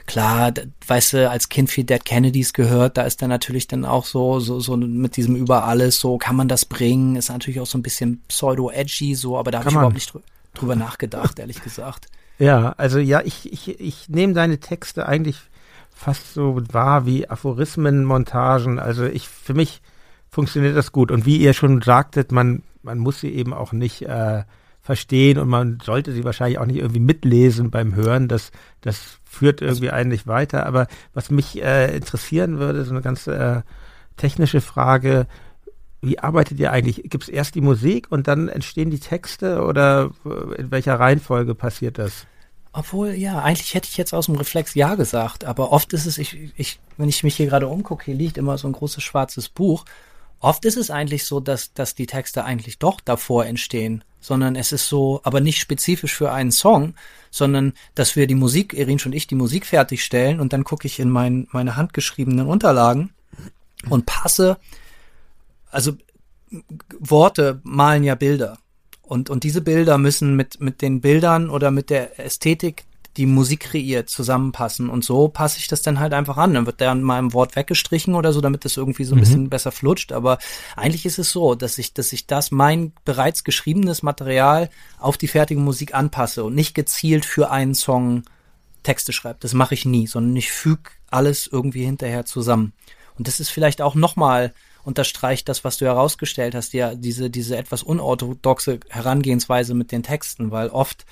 [0.06, 0.54] klar,
[0.88, 4.40] weißt du, als Kind viel Dead Kennedys gehört, da ist dann natürlich dann auch so,
[4.40, 7.78] so, so mit diesem über alles, so kann man das bringen, ist natürlich auch so
[7.78, 10.20] ein bisschen pseudo-edgy, so, aber da habe ich überhaupt nicht drü
[10.54, 12.08] drüber nachgedacht, ehrlich gesagt.
[12.38, 15.38] Ja, also ja, ich, ich, ich nehme deine Texte eigentlich
[15.94, 18.80] fast so wahr wie Aphorismenmontagen.
[18.80, 19.82] Also ich, für mich
[20.34, 21.12] funktioniert das gut.
[21.12, 24.44] Und wie ihr schon sagtet, man, man muss sie eben auch nicht äh,
[24.82, 28.28] verstehen und man sollte sie wahrscheinlich auch nicht irgendwie mitlesen beim Hören.
[28.28, 30.66] Das, das führt irgendwie eigentlich weiter.
[30.66, 33.62] Aber was mich äh, interessieren würde, so eine ganz äh,
[34.18, 35.28] technische Frage.
[36.02, 37.04] Wie arbeitet ihr eigentlich?
[37.04, 40.12] Gibt es erst die Musik und dann entstehen die Texte oder
[40.58, 42.26] in welcher Reihenfolge passiert das?
[42.74, 46.18] Obwohl, ja, eigentlich hätte ich jetzt aus dem Reflex Ja gesagt, aber oft ist es,
[46.18, 49.48] ich, ich, wenn ich mich hier gerade umgucke, hier liegt immer so ein großes schwarzes
[49.48, 49.86] Buch.
[50.44, 54.74] Oft ist es eigentlich so, dass, dass die Texte eigentlich doch davor entstehen, sondern es
[54.74, 56.96] ist so, aber nicht spezifisch für einen Song,
[57.32, 61.00] sondern dass wir die Musik, Erinsch und ich, die Musik fertigstellen und dann gucke ich
[61.00, 63.14] in mein, meine handgeschriebenen Unterlagen
[63.90, 64.58] und passe,
[65.72, 65.94] also
[67.00, 68.58] Worte malen ja Bilder.
[69.02, 72.84] Und, und diese Bilder müssen mit, mit den Bildern oder mit der Ästhetik,
[73.18, 74.90] die Musik kreiert, zusammenpassen.
[74.90, 76.54] Und so passe ich das dann halt einfach an.
[76.54, 79.22] Dann wird dann mal ein Wort weggestrichen oder so, damit das irgendwie so ein mhm.
[79.22, 80.12] bisschen besser flutscht.
[80.12, 80.40] Aber
[80.76, 85.28] eigentlich ist es so, dass ich, dass ich das, mein bereits geschriebenes Material auf die
[85.28, 88.24] fertige Musik anpasse und nicht gezielt für einen Song
[88.84, 89.40] Texte schreibe.
[89.40, 92.74] Das mache ich nie, sondern ich füge alles irgendwie hinterher zusammen.
[93.18, 94.54] Und das ist vielleicht auch nochmal
[94.84, 100.52] unterstreicht das, was du herausgestellt hast, ja, diese, diese etwas unorthodoxe Herangehensweise mit den Texten,
[100.52, 101.06] weil oft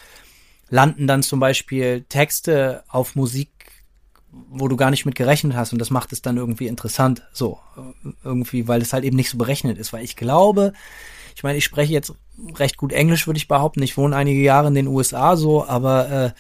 [0.72, 3.50] landen dann zum Beispiel Texte auf Musik,
[4.32, 7.60] wo du gar nicht mit gerechnet hast und das macht es dann irgendwie interessant, so,
[8.24, 10.72] irgendwie, weil es halt eben nicht so berechnet ist, weil ich glaube,
[11.36, 12.14] ich meine, ich spreche jetzt
[12.56, 16.10] recht gut Englisch, würde ich behaupten, ich wohne einige Jahre in den USA so, aber
[16.10, 16.32] äh,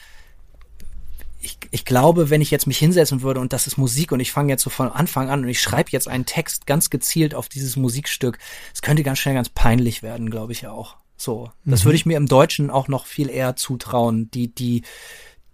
[1.41, 4.31] ich, ich glaube, wenn ich jetzt mich hinsetzen würde und das ist Musik und ich
[4.31, 7.49] fange jetzt so von Anfang an und ich schreibe jetzt einen Text ganz gezielt auf
[7.49, 8.37] dieses Musikstück,
[8.73, 11.00] es könnte ganz schnell ganz peinlich werden, glaube ich auch.
[11.21, 11.85] So, das mhm.
[11.85, 14.83] würde ich mir im Deutschen auch noch viel eher zutrauen, die die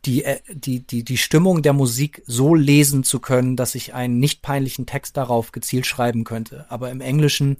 [0.05, 4.19] die äh, die die die Stimmung der Musik so lesen zu können, dass ich einen
[4.19, 6.65] nicht peinlichen Text darauf gezielt schreiben könnte.
[6.69, 7.57] Aber im Englischen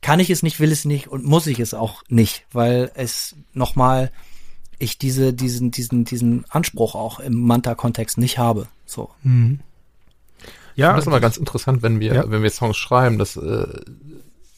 [0.00, 3.36] kann ich es nicht, will es nicht und muss ich es auch nicht, weil es
[3.52, 4.12] nochmal mal
[4.78, 8.68] ich diese, diesen, diesen, diesen Anspruch auch im Manta-Kontext nicht habe.
[8.86, 9.10] So.
[9.22, 9.60] Mhm.
[10.76, 12.30] Ja, das ist aber ganz interessant, wenn wir, ja.
[12.30, 13.80] wenn wir Songs schreiben, dass äh,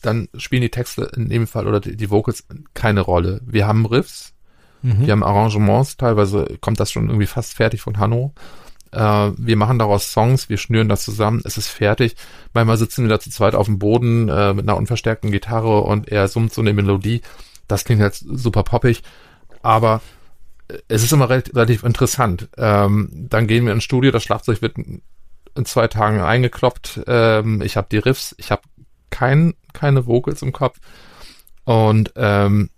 [0.06, 2.44] dann spielen die Texte in dem Fall oder die, die Vocals
[2.74, 3.40] keine Rolle.
[3.44, 4.32] Wir haben Riffs,
[4.82, 5.06] mhm.
[5.06, 8.32] wir haben Arrangements, teilweise kommt das schon irgendwie fast fertig von Hanno.
[8.92, 8.98] Äh,
[9.36, 12.16] wir machen daraus Songs, wir schnüren das zusammen, es ist fertig.
[12.54, 16.08] Manchmal sitzen wir da zu zweit auf dem Boden äh, mit einer unverstärkten Gitarre und
[16.08, 17.20] er summt so eine Melodie.
[17.68, 19.02] Das klingt jetzt super poppig,
[19.62, 20.00] aber
[20.88, 22.48] es ist immer relativ interessant.
[22.56, 27.00] Ähm, dann gehen wir ins Studio, das Schlagzeug wird in zwei Tagen eingekloppt.
[27.06, 28.62] Ähm, ich habe die Riffs, ich habe
[29.16, 30.78] kein, keine Vocals im Kopf.
[31.64, 32.68] Und ähm,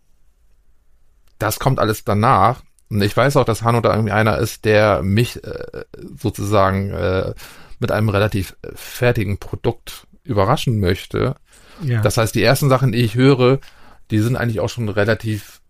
[1.39, 2.63] das kommt alles danach.
[2.89, 5.85] Und ich weiß auch, dass Hanno da irgendwie einer ist, der mich äh,
[6.17, 7.35] sozusagen äh,
[7.81, 11.35] mit einem relativ fertigen Produkt überraschen möchte.
[11.83, 12.03] Ja.
[12.03, 13.59] Das heißt, die ersten Sachen, die ich höre,
[14.13, 15.61] die sind eigentlich auch schon relativ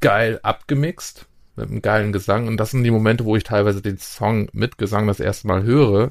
[0.00, 2.48] geil abgemixt mit einem geilen Gesang.
[2.48, 5.62] Und das sind die Momente, wo ich teilweise den Song mit Gesang das erste Mal
[5.62, 6.10] höre.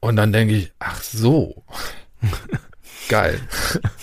[0.00, 1.64] Und dann denke ich, ach so.
[3.08, 3.40] Geil.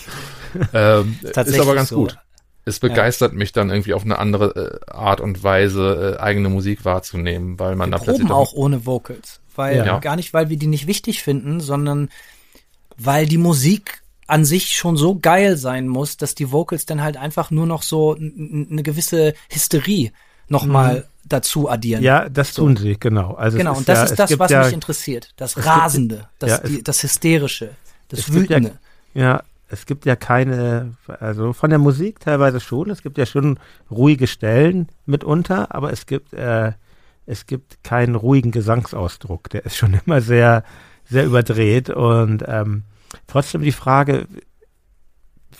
[0.72, 1.96] ähm, ist aber ganz so.
[1.96, 2.18] gut.
[2.66, 3.38] Es begeistert ja.
[3.38, 7.76] mich dann irgendwie auf eine andere äh, Art und Weise, äh, eigene Musik wahrzunehmen, weil
[7.76, 8.30] man wir da plötzlich.
[8.30, 9.40] auch ohne Vocals.
[9.54, 9.98] Weil, ja.
[9.98, 12.08] gar nicht, weil wir die nicht wichtig finden, sondern
[12.96, 17.16] weil die Musik an sich schon so geil sein muss, dass die Vocals dann halt
[17.16, 20.12] einfach nur noch so eine gewisse Hysterie
[20.48, 21.28] nochmal mhm.
[21.28, 22.02] dazu addieren.
[22.02, 22.62] Ja, das so.
[22.62, 23.34] tun sie, genau.
[23.34, 25.32] Also genau, und das ja, ist das, was ja, mich interessiert.
[25.36, 27.70] Das Rasende, das, ja, die, das Hysterische,
[28.08, 28.78] das Wütende.
[29.14, 33.58] ja, es gibt ja keine, also von der Musik teilweise schon, es gibt ja schon
[33.90, 36.72] ruhige Stellen mitunter, aber es gibt, äh,
[37.26, 39.50] es gibt keinen ruhigen Gesangsausdruck.
[39.50, 40.64] Der ist schon immer sehr,
[41.04, 42.84] sehr überdreht und ähm,
[43.26, 44.26] Trotzdem die Frage,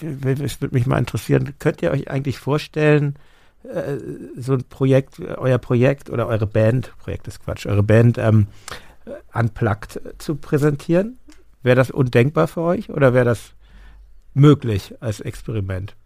[0.00, 3.14] es würde mich mal interessieren, könnt ihr euch eigentlich vorstellen,
[3.62, 3.96] äh,
[4.36, 8.48] so ein Projekt, euer Projekt oder eure Band, Projekt ist Quatsch, eure Band ähm,
[9.32, 11.18] unplugged zu präsentieren?
[11.64, 13.54] Wäre das undenkbar für euch oder wäre das
[14.32, 15.96] möglich als Experiment?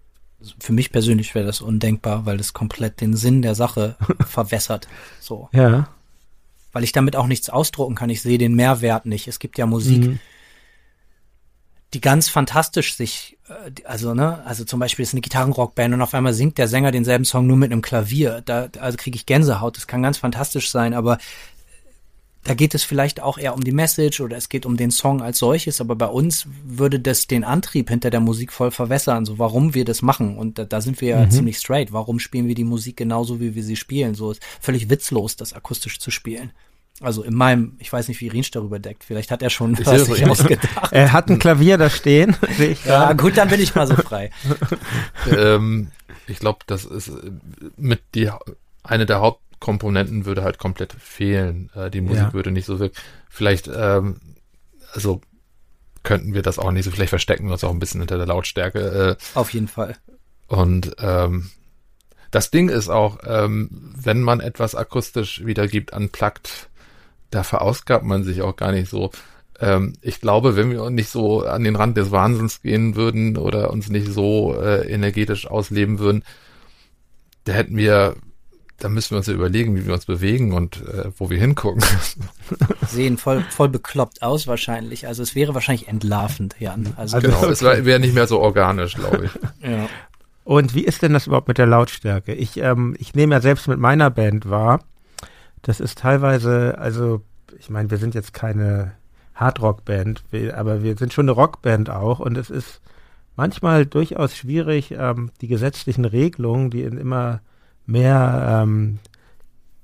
[0.58, 3.96] Für mich persönlich wäre das undenkbar, weil das komplett den Sinn der Sache
[4.26, 4.88] verwässert.
[5.20, 5.50] So.
[5.52, 5.90] Ja.
[6.72, 8.08] Weil ich damit auch nichts ausdrucken kann.
[8.08, 9.28] Ich sehe den Mehrwert nicht.
[9.28, 10.20] Es gibt ja Musik, mhm
[11.94, 16.14] die ganz fantastisch sich, äh, also ne, also zum Beispiel ist eine Gitarrenrockband und auf
[16.14, 18.42] einmal singt der Sänger denselben Song nur mit einem Klavier.
[18.44, 19.76] Da also kriege ich Gänsehaut.
[19.76, 21.18] Das kann ganz fantastisch sein, aber
[22.44, 25.22] da geht es vielleicht auch eher um die Message oder es geht um den Song
[25.22, 29.38] als solches, aber bei uns würde das den Antrieb hinter der Musik voll verwässern, so
[29.38, 30.38] warum wir das machen.
[30.38, 31.30] Und da, da sind wir ja mhm.
[31.30, 31.92] ziemlich straight.
[31.92, 34.14] Warum spielen wir die Musik genauso, wie wir sie spielen?
[34.14, 36.52] So ist völlig witzlos, das akustisch zu spielen.
[37.00, 39.04] Also in meinem, ich weiß nicht, wie Rinsch darüber deckt.
[39.04, 40.92] Vielleicht hat er schon ich was sich ausgedacht.
[40.92, 42.36] Er hat ein Klavier da stehen.
[42.84, 44.30] ja, gut, dann bin ich mal so frei.
[45.30, 45.88] ähm,
[46.26, 47.10] ich glaube, das ist
[47.76, 48.30] mit die
[48.82, 51.70] eine der Haupt Komponenten würde halt komplett fehlen.
[51.74, 52.32] Äh, die Musik ja.
[52.32, 52.96] würde nicht so wirken.
[53.28, 54.20] Vielleicht, ähm,
[54.92, 55.20] also
[56.02, 56.90] könnten wir das auch nicht so.
[56.90, 59.16] Vielleicht verstecken wir uns auch ein bisschen hinter der Lautstärke.
[59.18, 59.96] Äh, Auf jeden Fall.
[60.46, 61.50] Und ähm,
[62.30, 66.68] das Ding ist auch, ähm, wenn man etwas akustisch wiedergibt, unplugged,
[67.30, 69.10] da verausgabt man sich auch gar nicht so.
[69.60, 73.70] Ähm, ich glaube, wenn wir nicht so an den Rand des Wahnsinns gehen würden oder
[73.70, 76.22] uns nicht so äh, energetisch ausleben würden,
[77.44, 78.16] da hätten wir
[78.78, 81.82] da müssen wir uns ja überlegen, wie wir uns bewegen und äh, wo wir hingucken.
[82.86, 85.06] Sehen voll, voll bekloppt aus wahrscheinlich.
[85.06, 86.94] Also es wäre wahrscheinlich entlarvend, Jan.
[86.96, 89.32] Also, also genau, es wäre nicht mehr so organisch, glaube ich.
[89.68, 89.88] ja.
[90.44, 92.32] Und wie ist denn das überhaupt mit der Lautstärke?
[92.32, 94.80] Ich, ähm, ich nehme ja selbst mit meiner Band wahr,
[95.62, 97.22] das ist teilweise, also
[97.58, 98.92] ich meine, wir sind jetzt keine
[99.34, 100.22] Hardrock-Band,
[100.54, 102.80] aber wir sind schon eine Rockband auch und es ist
[103.36, 107.40] manchmal durchaus schwierig, ähm, die gesetzlichen Regelungen, die in immer
[107.88, 108.98] mehr ähm,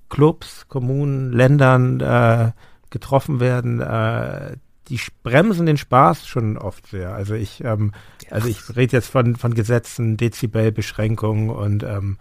[0.09, 2.52] Clubs, Kommunen, Ländern äh,
[2.90, 4.57] getroffen werden, äh,
[4.88, 7.14] die bremsen den Spaß schon oft sehr.
[7.14, 7.92] Also ich, ähm,
[8.30, 12.18] also ich rede jetzt von, von Gesetzen, Dezibelbeschränkungen und ähm,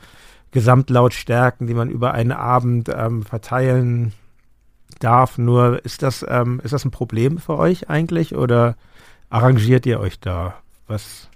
[0.52, 4.14] Gesamtlautstärken, die man über einen Abend ähm, verteilen
[5.00, 5.38] darf.
[5.38, 8.76] Nur ist das, ähm, ist das ein Problem für euch eigentlich oder
[9.30, 10.56] arrangiert ihr euch da?
[10.88, 11.30] Was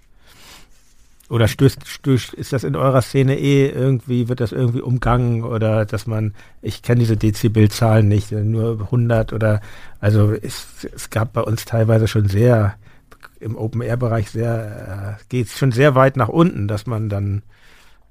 [1.29, 5.85] oder stößt, stößt, ist das in eurer Szene eh irgendwie, wird das irgendwie umgangen oder
[5.85, 9.61] dass man, ich kenne diese Dezibelzahlen nicht, nur 100 oder,
[9.99, 12.75] also es, es gab bei uns teilweise schon sehr,
[13.39, 17.43] im Open-Air-Bereich sehr, äh, geht es schon sehr weit nach unten, dass man dann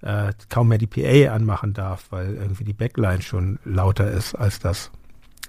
[0.02, 4.58] äh, kaum mehr die PA anmachen darf, weil irgendwie die Backline schon lauter ist als
[4.58, 4.90] das,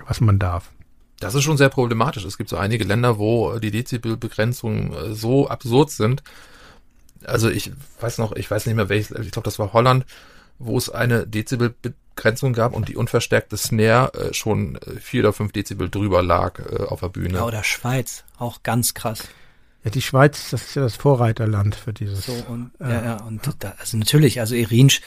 [0.08, 0.72] was man darf.
[1.20, 2.26] Das ist schon sehr problematisch.
[2.26, 6.24] Es gibt so einige Länder, wo die Dezibelbegrenzungen äh, so absurd sind,
[7.26, 10.06] also ich weiß noch, ich weiß nicht mehr welches, ich glaube, das war Holland,
[10.60, 15.52] wo es eine Dezibelbegrenzung gab und die unverstärkte Snare äh, schon äh, vier oder fünf
[15.52, 17.36] Dezibel drüber lag äh, auf der Bühne.
[17.36, 19.24] Ja, oder Schweiz, auch ganz krass.
[19.84, 22.26] Ja, die Schweiz, das ist ja das Vorreiterland für dieses.
[22.26, 25.02] So, und, äh, ja, ja, und da, also natürlich, also Irinsch,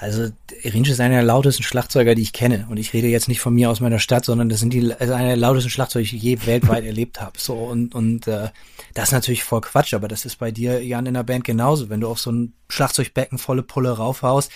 [0.00, 0.30] also
[0.62, 2.66] Erinsch ist einer der lautesten Schlagzeuger, die ich kenne.
[2.70, 5.12] Und ich rede jetzt nicht von mir aus meiner Stadt, sondern das sind die also
[5.12, 7.38] einer der lautesten Schlagzeuger, die ich je weltweit erlebt habe.
[7.38, 8.48] So und und äh,
[8.94, 11.90] das ist natürlich voll Quatsch, aber das ist bei dir Jan in der Band genauso.
[11.90, 14.50] Wenn du auf so ein Schlagzeugbecken volle Pulle raufhaust,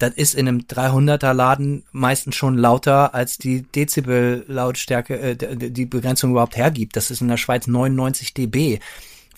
[0.00, 5.86] das ist in einem 300er Laden meistens schon lauter als die Dezibel Lautstärke, äh, die
[5.86, 6.96] Begrenzung überhaupt hergibt.
[6.96, 8.80] Das ist in der Schweiz 99 dB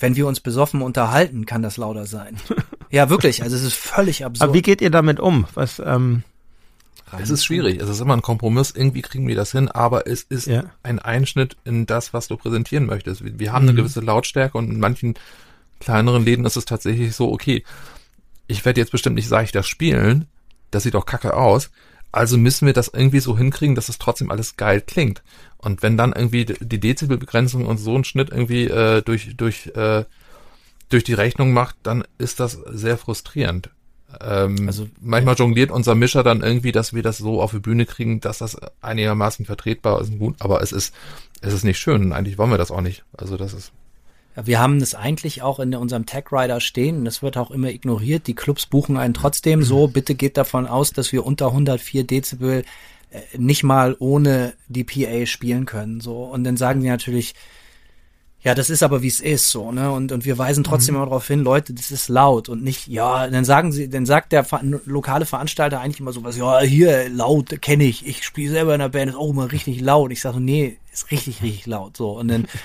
[0.00, 2.36] wenn wir uns besoffen unterhalten, kann das lauter sein.
[2.90, 3.42] ja, wirklich.
[3.42, 4.42] Also es ist völlig absurd.
[4.42, 5.46] Aber wie geht ihr damit um?
[5.54, 6.24] Was, ähm,
[7.18, 7.80] es ist schwierig.
[7.80, 8.72] Es ist immer ein Kompromiss.
[8.72, 10.64] Irgendwie kriegen wir das hin, aber es ist ja.
[10.82, 13.24] ein Einschnitt in das, was du präsentieren möchtest.
[13.24, 13.70] Wir, wir haben mhm.
[13.70, 15.14] eine gewisse Lautstärke und in manchen
[15.80, 17.64] kleineren Läden ist es tatsächlich so, okay,
[18.46, 20.26] ich werde jetzt bestimmt nicht seichter spielen.
[20.70, 21.70] Das sieht auch kacke aus.
[22.12, 25.22] Also müssen wir das irgendwie so hinkriegen, dass es trotzdem alles geil klingt.
[25.58, 30.04] Und wenn dann irgendwie die Dezibelbegrenzung und so ein Schnitt irgendwie äh, durch, durch, äh,
[30.90, 33.70] durch die Rechnung macht, dann ist das sehr frustrierend.
[34.20, 37.86] Ähm, also manchmal jongliert unser Mischer dann irgendwie, dass wir das so auf die Bühne
[37.86, 40.18] kriegen, dass das einigermaßen vertretbar ist.
[40.18, 40.94] Gut, aber es ist,
[41.40, 42.12] es ist nicht schön.
[42.12, 43.04] Eigentlich wollen wir das auch nicht.
[43.16, 43.72] Also das ist.
[44.36, 47.50] Ja, wir haben das eigentlich auch in unserem Tech Rider stehen und das wird auch
[47.50, 48.26] immer ignoriert.
[48.26, 49.86] Die Clubs buchen einen trotzdem so.
[49.88, 52.64] Bitte geht davon aus, dass wir unter 104 Dezibel
[53.10, 56.00] äh, nicht mal ohne die PA spielen können.
[56.00, 57.34] So und dann sagen die natürlich,
[58.42, 59.90] ja, das ist aber wie es ist, so, ne?
[59.92, 61.00] Und, und wir weisen trotzdem mhm.
[61.02, 64.32] immer darauf hin, Leute, das ist laut und nicht, ja, dann sagen sie, dann sagt
[64.32, 64.46] der
[64.86, 68.88] lokale Veranstalter eigentlich immer sowas, ja, hier, laut, kenne ich, ich spiele selber in der
[68.88, 70.10] Band, ist auch immer richtig laut.
[70.10, 72.10] Ich sage, nee, ist richtig, richtig laut, so.
[72.10, 72.46] Und dann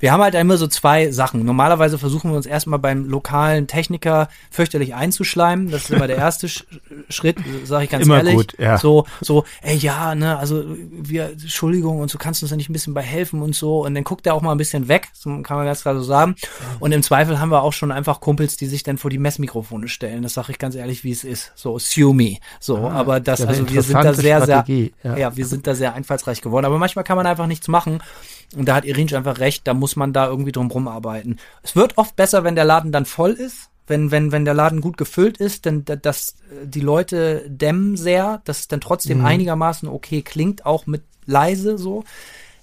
[0.00, 1.44] wir haben halt immer so zwei Sachen.
[1.44, 5.70] Normalerweise versuchen wir uns erstmal beim lokalen Techniker fürchterlich einzuschleimen.
[5.70, 6.64] Das ist immer der erste Sch
[7.08, 8.34] Schritt, sage ich ganz immer ehrlich.
[8.34, 8.78] Gut, ja.
[8.78, 12.68] So, so, ey, ja, ne, also wir, Entschuldigung, und so kannst du uns ja nicht
[12.68, 13.84] ein bisschen bei helfen und so.
[13.84, 16.02] Und dann guckt er auch mal ein bisschen weg, so kann man ganz klar so
[16.02, 16.36] sagen.
[16.80, 19.88] Und im Zweifel haben wir auch schon einfach Kumpels, die sich dann vor die Messmikrofone
[19.88, 20.22] stellen.
[20.22, 21.52] Das sage ich ganz ehrlich, wie es ist.
[21.54, 22.36] So, sue me.
[22.60, 24.92] So, ah, aber das, also wir sind da sehr, Strategie.
[25.02, 25.18] sehr, ja.
[25.18, 26.66] ja, wir sind da sehr einfallsreich geworden.
[26.66, 27.77] Aber manchmal kann man einfach nichts machen.
[27.86, 31.38] Und da hat Irinsch einfach recht, da muss man da irgendwie drum rumarbeiten.
[31.62, 33.68] Es wird oft besser, wenn der Laden dann voll ist.
[33.86, 38.60] Wenn, wenn, wenn der Laden gut gefüllt ist, denn dass die Leute dämmen sehr, dass
[38.60, 39.24] es dann trotzdem mhm.
[39.24, 42.04] einigermaßen okay klingt, auch mit leise so.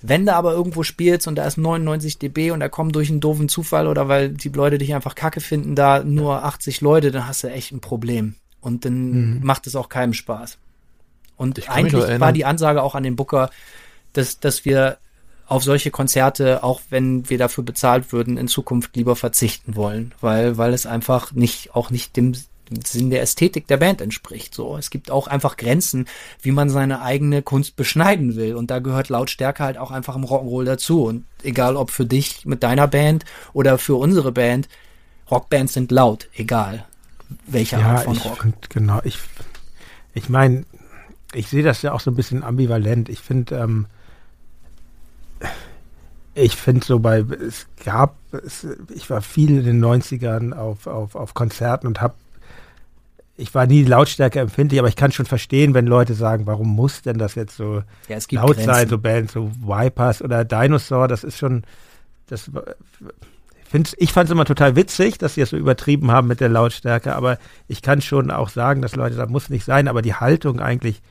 [0.02, 3.22] Wenn du aber irgendwo spielst und da ist 99 dB und da kommen durch einen
[3.22, 7.28] doofen Zufall oder weil die Leute dich einfach kacke finden, da nur 80 Leute, dann
[7.28, 8.36] hast du echt ein Problem.
[8.62, 9.40] Und dann mhm.
[9.44, 10.60] macht es auch keinem Spaß.
[11.38, 13.50] Und eigentlich war die Ansage auch an den Booker,
[14.18, 14.98] dass, dass wir
[15.48, 20.58] auf solche Konzerte, auch wenn wir dafür bezahlt würden, in Zukunft lieber verzichten wollen, weil,
[20.58, 22.34] weil es einfach nicht, auch nicht dem
[22.84, 24.56] Sinn der Ästhetik der Band entspricht.
[24.56, 26.08] So, es gibt auch einfach Grenzen,
[26.42, 28.56] wie man seine eigene Kunst beschneiden will.
[28.56, 31.04] Und da gehört Lautstärke halt auch einfach im Rock'n'Roll dazu.
[31.04, 34.68] Und egal ob für dich mit deiner Band oder für unsere Band,
[35.30, 36.86] Rockbands sind laut, egal
[37.48, 38.42] welcher ja, Art von Rock.
[38.42, 39.18] Find, genau, ich,
[40.14, 40.66] ich meine,
[41.34, 43.10] ich sehe das ja auch so ein bisschen ambivalent.
[43.10, 43.88] Ich finde, ähm,
[46.36, 51.16] ich finde so bei, es gab, es, ich war viel in den 90ern auf, auf,
[51.16, 52.14] auf Konzerten und habe,
[53.38, 57.02] ich war nie Lautstärke empfindlich, aber ich kann schon verstehen, wenn Leute sagen, warum muss
[57.02, 58.66] denn das jetzt so ja, laut Grenzen.
[58.66, 61.64] sein, so Bands, so Vipers oder Dinosaur, das ist schon,
[62.28, 62.52] das
[63.64, 66.50] find's, ich fand es immer total witzig, dass sie es so übertrieben haben mit der
[66.50, 67.38] Lautstärke, aber
[67.70, 71.02] ich kann schon auch sagen, dass Leute sagen, muss nicht sein, aber die Haltung eigentlich,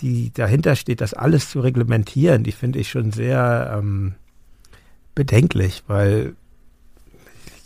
[0.00, 4.14] die dahinter steht, das alles zu reglementieren, die finde ich schon sehr ähm,
[5.14, 6.34] bedenklich, weil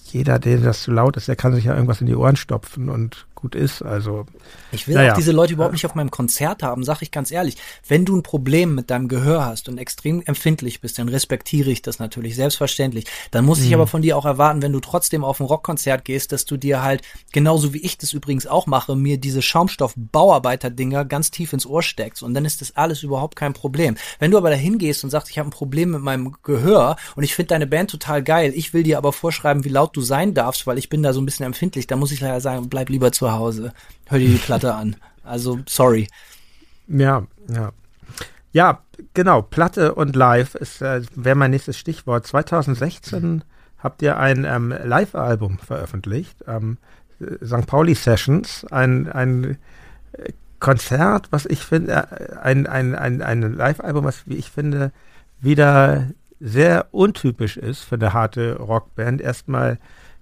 [0.05, 2.89] jeder, der das zu laut ist, der kann sich ja irgendwas in die Ohren stopfen
[2.89, 3.83] und gut ist.
[3.83, 4.27] Also
[4.73, 5.13] ich will naja.
[5.13, 7.57] auch diese Leute überhaupt nicht auf meinem Konzert haben, sag ich ganz ehrlich.
[7.87, 11.83] Wenn du ein Problem mit deinem Gehör hast und extrem empfindlich bist, dann respektiere ich
[11.83, 13.07] das natürlich, selbstverständlich.
[13.31, 13.75] Dann muss ich mhm.
[13.75, 16.83] aber von dir auch erwarten, wenn du trotzdem auf ein Rockkonzert gehst, dass du dir
[16.83, 17.03] halt,
[17.33, 22.23] genauso wie ich das übrigens auch mache, mir diese Schaumstoff-Bauarbeiter-Dinger ganz tief ins Ohr steckst.
[22.23, 23.97] Und dann ist das alles überhaupt kein Problem.
[24.19, 27.23] Wenn du aber dahin gehst und sagst, ich habe ein Problem mit meinem Gehör und
[27.23, 30.35] ich finde deine Band total geil, ich will dir aber vorschreiben, wie laut du sein
[30.35, 32.89] darfst, weil ich bin da so ein bisschen empfindlich, dann muss ich leider sagen, bleib
[32.89, 33.73] lieber zu Hause.
[34.07, 34.97] Hör dir die Platte an.
[35.25, 36.09] Also, sorry.
[36.87, 37.73] Ja, ja.
[38.53, 38.83] Ja,
[39.15, 39.43] genau.
[39.43, 42.27] Platte und Live äh, wäre mein nächstes Stichwort.
[42.27, 43.45] 2016
[43.79, 46.79] habt ihr ein ähm, Live-Album veröffentlicht, ähm,
[47.45, 47.67] St.
[47.67, 49.59] Pauli Sessions, ein, ein
[50.61, 54.93] Konzert, was ich finde, äh, ein, ein, ein, ein Live-Album, was, wie ich finde,
[55.41, 56.09] wieder
[56.41, 59.21] sehr untypisch ist für eine harte Rockband.
[59.21, 59.79] Erstmal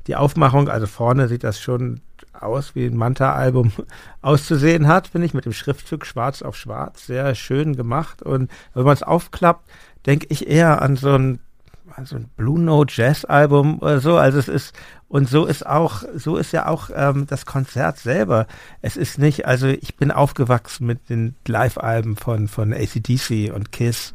[0.07, 2.01] die Aufmachung, also vorne sieht das schon
[2.43, 3.73] aus, wie ein Manta-Album
[4.23, 7.07] auszusehen hat, finde ich, mit dem Schriftzug schwarz auf schwarz.
[7.07, 8.23] Sehr schön gemacht.
[8.23, 9.69] Und wenn man es aufklappt,
[10.07, 11.41] denke ich eher an so ein,
[11.95, 14.17] an so ein Blue Note Jazz-Album oder so.
[14.17, 14.75] Also es ist,
[15.09, 18.47] und so ist auch, so ist ja auch ähm, das Konzert selber.
[18.83, 24.15] Es ist nicht, also ich bin aufgewachsen mit den Live-Alben von, von ACDC und Kiss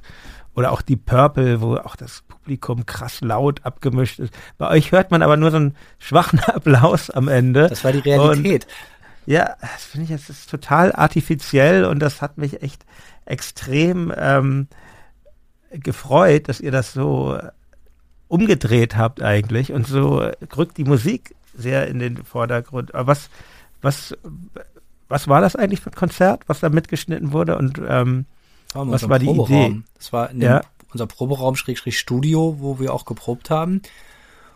[0.56, 4.34] oder auch die Purple, wo auch das Publikum krass laut abgemischt ist.
[4.58, 7.68] Bei euch hört man aber nur so einen schwachen Applaus am Ende.
[7.68, 8.66] Das war die Realität.
[8.66, 12.84] Und, ja, das finde ich jetzt ist total artifiziell und das hat mich echt
[13.26, 14.68] extrem ähm,
[15.72, 17.38] gefreut, dass ihr das so
[18.28, 20.28] umgedreht habt eigentlich und so
[20.58, 22.96] rückt die Musik sehr in den Vordergrund.
[22.96, 23.30] Aber was,
[23.82, 24.18] was,
[25.08, 28.26] was war das eigentlich für ein Konzert, was da mitgeschnitten wurde und ähm,
[28.74, 29.82] was war die Idee?
[29.98, 30.62] Das war in dem, ja.
[30.94, 33.82] Unser Proberaum Schrägstrich Studio, wo wir auch geprobt haben.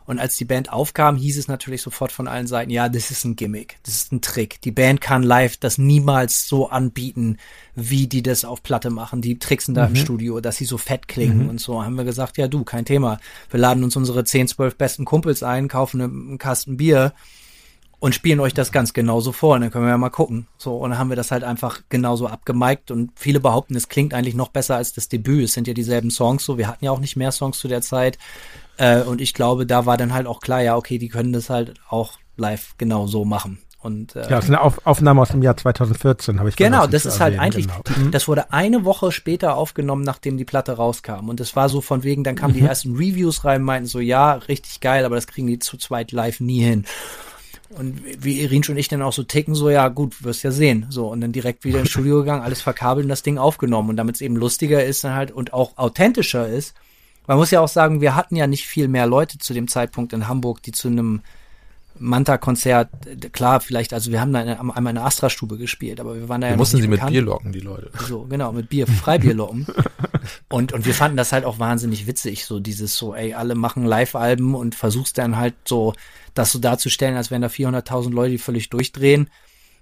[0.06, 3.26] Und als die Band aufkam, hieß es natürlich sofort von allen Seiten, ja, das ist
[3.26, 4.62] ein Gimmick, das ist ein Trick.
[4.62, 7.38] Die Band kann live das niemals so anbieten,
[7.74, 9.22] wie die das auf Platte machen.
[9.22, 9.96] Die tricksen da mhm.
[9.96, 11.50] im Studio, dass sie so fett klingen mhm.
[11.50, 11.84] und so.
[11.84, 13.20] Haben wir gesagt, ja du, kein Thema.
[13.50, 17.14] Wir laden uns unsere 10, 12 besten Kumpels ein, kaufen einen Kasten Bier
[18.06, 19.56] und spielen euch das ganz genauso vor.
[19.56, 20.46] Und dann können wir ja mal gucken.
[20.60, 24.14] So, und dann haben wir das halt einfach genauso abgemiked und viele behaupten, es klingt
[24.14, 25.46] eigentlich noch besser als das Debüt.
[25.46, 26.60] Es sind ja dieselben Songs so.
[26.60, 28.20] Wir hatten ja auch nicht mehr Songs zu der Zeit.
[28.78, 31.50] Äh, und ich glaube, da war dann halt auch klar, ja, okay, die können das
[31.50, 33.58] halt auch live genau so machen.
[33.80, 36.86] Und, äh, ja, das ist eine Auf Aufnahme aus dem Jahr 2014, habe ich Genau,
[36.86, 37.82] das ist halt eigentlich, genau.
[37.88, 41.28] die, das wurde eine Woche später aufgenommen, nachdem die Platte rauskam.
[41.28, 42.60] Und das war so von wegen, dann kamen mhm.
[42.60, 46.12] die ersten Reviews rein, meinten so, ja, richtig geil, aber das kriegen die zu zweit
[46.12, 46.86] live nie hin.
[47.78, 50.86] Und wie Irin und ich dann auch so ticken, so, ja gut, wirst ja sehen.
[50.90, 53.90] So, und dann direkt wieder ins Studio gegangen, alles verkabelt und das Ding aufgenommen.
[53.90, 56.74] Und damit es eben lustiger ist dann halt und auch authentischer ist.
[57.28, 60.14] Man muss ja auch sagen, wir hatten ja nicht viel mehr Leute zu dem Zeitpunkt
[60.14, 61.22] in Hamburg, die zu einem
[61.98, 62.90] Manta-Konzert,
[63.32, 66.42] klar, vielleicht, also wir haben da eine, einmal in der Astra-Stube gespielt, aber wir waren
[66.42, 67.12] da wir ja mussten sie bekannt.
[67.12, 67.90] mit Bier locken, die Leute.
[68.08, 69.66] So, genau, mit Bier, Freibier locken.
[70.50, 73.86] und, und wir fanden das halt auch wahnsinnig witzig, so dieses so, ey, alle machen
[73.86, 75.94] Live-Alben und versuchst dann halt so,
[76.34, 79.30] das so darzustellen, als wären da 400.000 Leute, die völlig durchdrehen.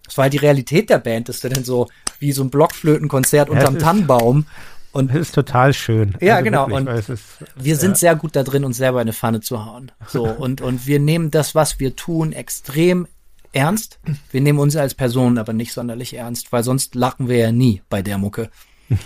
[0.05, 1.87] Das war halt die Realität der Band, dass du dann so,
[2.19, 4.45] wie so ein Blockflötenkonzert unterm Tannenbaum
[4.93, 6.15] und es ist total schön.
[6.21, 6.69] Ja, also genau.
[6.69, 7.23] Wirklich, und ist,
[7.55, 7.95] wir sind ja.
[7.95, 9.91] sehr gut da drin, uns selber in eine Pfanne zu hauen.
[10.07, 13.07] So und und wir nehmen das, was wir tun, extrem
[13.53, 13.99] ernst.
[14.31, 17.81] Wir nehmen uns als Personen aber nicht sonderlich ernst, weil sonst lachen wir ja nie
[17.89, 18.51] bei der Mucke.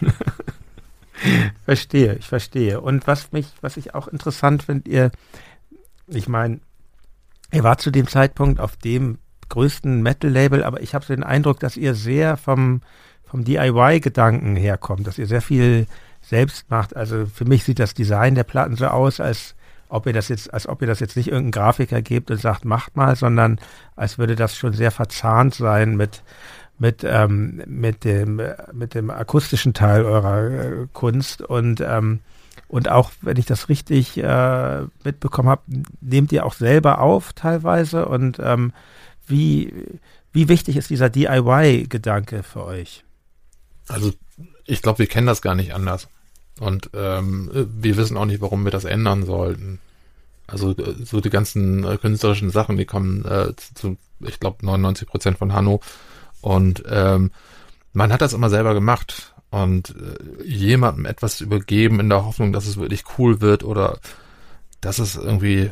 [1.66, 2.82] verstehe, ich verstehe.
[2.82, 5.12] Und was mich, was ich auch interessant finde, ihr,
[6.08, 6.60] ich meine,
[7.52, 9.18] ihr war zu dem Zeitpunkt auf dem
[9.50, 12.82] größten Metal-Label, aber ich habe so den Eindruck, dass ihr sehr vom,
[13.26, 15.88] vom DIY-Gedanken herkommt, dass ihr sehr viel
[16.22, 16.96] selbst macht.
[16.96, 19.56] Also für mich sieht das Design der Platten so aus, als
[19.90, 22.66] ob ihr das jetzt, als ob ihr das jetzt nicht irgendeinen Grafiker gebt und sagt,
[22.66, 23.60] macht mal, sondern
[23.96, 26.24] als würde das schon sehr verzahnt sein mit
[26.80, 28.42] mit ähm, mit dem
[28.74, 32.20] mit dem akustischen Teil eurer äh, Kunst und ähm,
[32.68, 35.62] und auch wenn ich das richtig äh, mitbekommen habe,
[36.02, 38.74] nehmt ihr auch selber auf teilweise und ähm,
[39.26, 39.74] wie
[40.34, 43.04] wie wichtig ist dieser DIY-Gedanke für euch?
[43.88, 44.12] Also
[44.66, 46.10] ich glaube, wir kennen das gar nicht anders.
[46.60, 49.80] Und ähm, wir wissen auch nicht, warum wir das ändern sollten.
[50.48, 55.08] Also äh, so die ganzen äh, künstlerischen Sachen, die kommen äh, zu, ich glaube, 99
[55.08, 55.82] Prozent von Hanno.
[56.42, 57.32] Und ähm,
[57.94, 62.68] man hat das immer selber gemacht und äh, jemandem etwas übergeben in der Hoffnung, dass
[62.68, 64.00] es wirklich cool wird oder
[64.82, 65.72] dass es irgendwie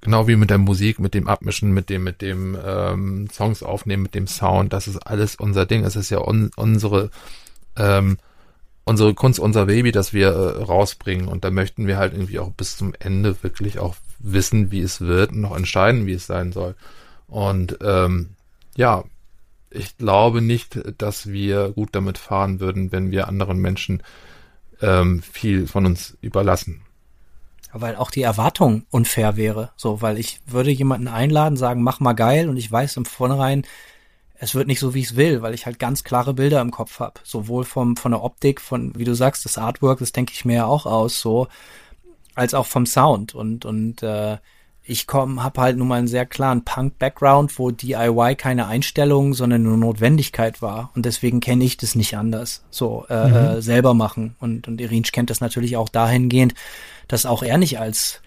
[0.00, 4.02] genau wie mit der Musik, mit dem Abmischen, mit dem, mit dem ähm, Songs aufnehmen,
[4.02, 5.84] mit dem Sound, das ist alles unser Ding.
[5.84, 7.10] Es ist ja un unsere
[7.76, 8.18] ähm,
[8.84, 11.26] unsere Kunst, unser Baby, das wir äh, rausbringen.
[11.26, 15.00] Und da möchten wir halt irgendwie auch bis zum Ende wirklich auch wissen, wie es
[15.00, 16.74] wird und noch entscheiden, wie es sein soll.
[17.26, 18.30] Und ähm,
[18.76, 19.04] ja,
[19.74, 24.02] ich glaube nicht, dass wir gut damit fahren würden, wenn wir anderen Menschen
[24.80, 26.82] ähm, viel von uns überlassen.
[27.72, 29.72] Weil auch die Erwartung unfair wäre.
[29.76, 33.64] So, weil ich würde jemanden einladen, sagen, mach mal geil und ich weiß im Vornherein,
[34.36, 36.70] es wird nicht so, wie ich es will, weil ich halt ganz klare Bilder im
[36.70, 37.20] Kopf habe.
[37.24, 40.54] Sowohl vom, von der Optik, von, wie du sagst, das Artwork, das denke ich mir
[40.54, 41.48] ja auch aus, so,
[42.34, 43.34] als auch vom Sound.
[43.34, 44.38] Und, und äh,
[44.86, 49.62] ich komme, habe halt nun mal einen sehr klaren Punk-Background, wo DIY keine Einstellung, sondern
[49.62, 50.90] nur Notwendigkeit war.
[50.94, 52.64] Und deswegen kenne ich das nicht anders.
[52.70, 53.34] So äh, mhm.
[53.34, 54.36] äh, selber machen.
[54.40, 56.54] Und, und Irinsch kennt das natürlich auch dahingehend,
[57.08, 58.20] dass auch er nicht als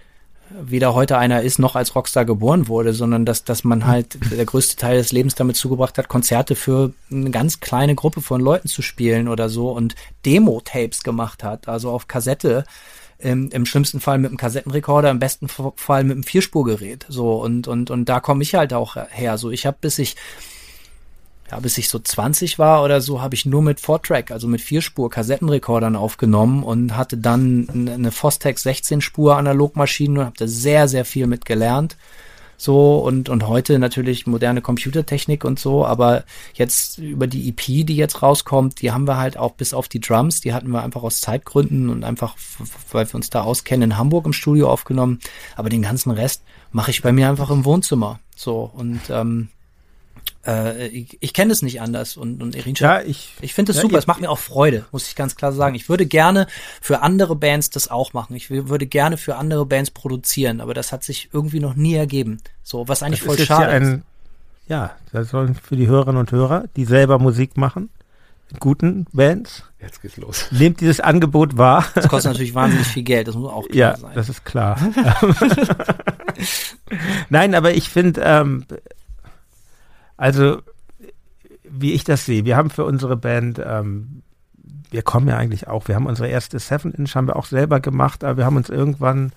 [0.49, 4.45] weder heute einer ist, noch als Rockstar geboren wurde, sondern dass, dass man halt der
[4.45, 8.67] größte Teil des Lebens damit zugebracht hat, Konzerte für eine ganz kleine Gruppe von Leuten
[8.67, 12.63] zu spielen oder so und Demo-Tapes gemacht hat, also auf Kassette.
[13.19, 17.05] Im, im schlimmsten Fall mit einem Kassettenrekorder, im besten Fall mit einem Vierspurgerät.
[17.09, 19.39] So, und, und, und da komme ich halt auch her.
[19.39, 20.15] So, ich habe bis ich
[21.51, 24.61] ja, bis ich so 20 war oder so, habe ich nur mit Four-Track, also mit
[24.61, 31.27] Vierspur-Kassettenrekordern aufgenommen und hatte dann eine Fostex 16-Spur Analogmaschine und habe da sehr, sehr viel
[31.27, 31.95] mit gelernt.
[32.57, 36.23] So und, und heute natürlich moderne Computertechnik und so, aber
[36.55, 39.99] jetzt über die EP, die jetzt rauskommt, die haben wir halt auch bis auf die
[39.99, 42.35] Drums, die hatten wir einfach aus Zeitgründen und einfach,
[42.91, 45.19] weil wir uns da auskennen, in Hamburg im Studio aufgenommen.
[45.55, 48.19] Aber den ganzen Rest mache ich bei mir einfach im Wohnzimmer.
[48.35, 49.49] So und ähm,
[50.47, 53.77] äh, ich, ich kenne es nicht anders und, und Irin ja, ich, ich finde es
[53.77, 55.75] ja, super, es macht mir auch Freude, muss ich ganz klar sagen.
[55.75, 56.47] Ich würde gerne
[56.81, 58.35] für andere Bands das auch machen.
[58.35, 62.39] Ich würde gerne für andere Bands produzieren, aber das hat sich irgendwie noch nie ergeben.
[62.63, 64.01] So, was eigentlich das voll ist schade ja ein, ist.
[64.69, 67.89] Ja, das sollen für die Hörerinnen und Hörer, die selber Musik machen,
[68.49, 69.63] mit guten Bands.
[69.79, 70.47] Jetzt geht's los.
[70.51, 71.85] Nehmt dieses Angebot wahr.
[71.95, 74.09] Das kostet natürlich wahnsinnig viel Geld, das muss auch klar ja, sein.
[74.09, 74.79] Ja, das ist klar.
[77.29, 78.65] Nein, aber ich finde, ähm,
[80.17, 80.61] also,
[81.63, 84.23] wie ich das sehe, wir haben für unsere Band, ähm,
[84.89, 87.79] wir kommen ja eigentlich auch, wir haben unsere erste Seven Inch, haben wir auch selber
[87.79, 89.31] gemacht, aber wir haben uns irgendwann,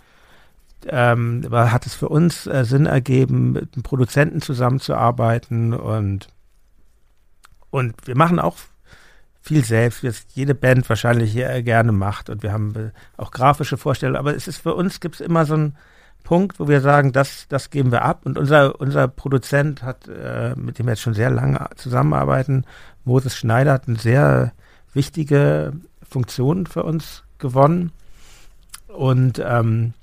[0.86, 6.28] ähm, hat es für uns äh, Sinn ergeben, mit einem Produzenten zusammenzuarbeiten und,
[7.70, 8.57] und wir machen auch
[9.43, 13.31] viel selbst, wie es jede Band wahrscheinlich äh, gerne macht und wir haben äh, auch
[13.31, 15.77] grafische Vorstellungen, aber es ist für uns, gibt es immer so ein,
[16.25, 18.21] Punkt, wo wir sagen, das, das geben wir ab.
[18.25, 22.65] Und unser, unser Produzent hat, äh, mit dem wir jetzt schon sehr lange zusammenarbeiten,
[23.05, 24.53] Moses Schneider, hat eine sehr
[24.93, 25.73] wichtige
[26.09, 27.93] Funktion für uns gewonnen.
[28.89, 29.95] Und ähm,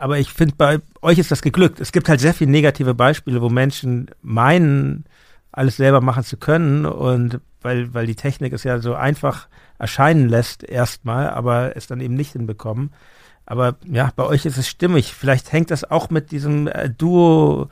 [0.00, 1.78] aber ich finde, bei euch ist das geglückt.
[1.78, 5.04] Es gibt halt sehr viele negative Beispiele, wo Menschen meinen,
[5.52, 9.48] alles selber machen zu können und weil, weil die Technik es ja so einfach
[9.78, 12.92] erscheinen lässt erstmal, aber es dann eben nicht hinbekommen.
[13.50, 15.12] Aber ja, bei euch ist es stimmig.
[15.12, 17.68] Vielleicht hängt das auch mit diesem äh, Duo,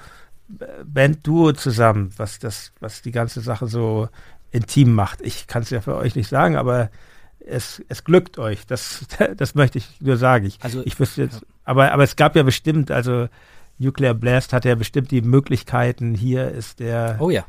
[0.58, 4.08] äh, Band-Duo zusammen, was das, was die ganze Sache so
[4.50, 5.20] intim macht.
[5.22, 6.90] Ich kann es ja für euch nicht sagen, aber
[7.38, 8.66] es, es glückt euch.
[8.66, 9.06] Das,
[9.36, 10.46] das möchte ich nur sagen.
[10.46, 11.46] Ich, also, ich wüsste jetzt, ja.
[11.64, 13.28] aber, aber es gab ja bestimmt, also
[13.78, 16.16] Nuclear Blast hat ja bestimmt die Möglichkeiten.
[16.16, 17.18] Hier ist der.
[17.20, 17.44] Oh ja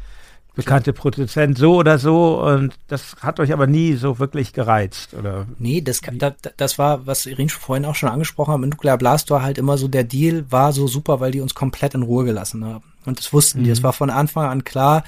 [0.60, 5.48] bekannte Produzent so oder so und das hat euch aber nie so wirklich gereizt, oder?
[5.58, 9.30] Nee, das, das, das war, was Irin vorhin auch schon angesprochen hat, mit Nuclear Blast
[9.30, 12.26] war halt immer so, der Deal war so super, weil die uns komplett in Ruhe
[12.26, 12.84] gelassen haben.
[13.06, 13.64] Und das wussten mhm.
[13.66, 13.70] die.
[13.72, 15.04] Es war von Anfang an klar,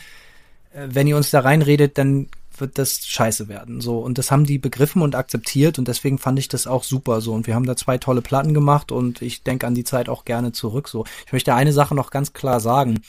[0.74, 3.82] äh, wenn ihr uns da reinredet, dann wird das scheiße werden.
[3.82, 4.00] So.
[4.00, 7.34] Und das haben die begriffen und akzeptiert und deswegen fand ich das auch super so.
[7.34, 10.26] Und wir haben da zwei tolle Platten gemacht und ich denke an die Zeit auch
[10.26, 10.88] gerne zurück.
[10.88, 11.06] So.
[11.26, 13.02] Ich möchte eine Sache noch ganz klar sagen.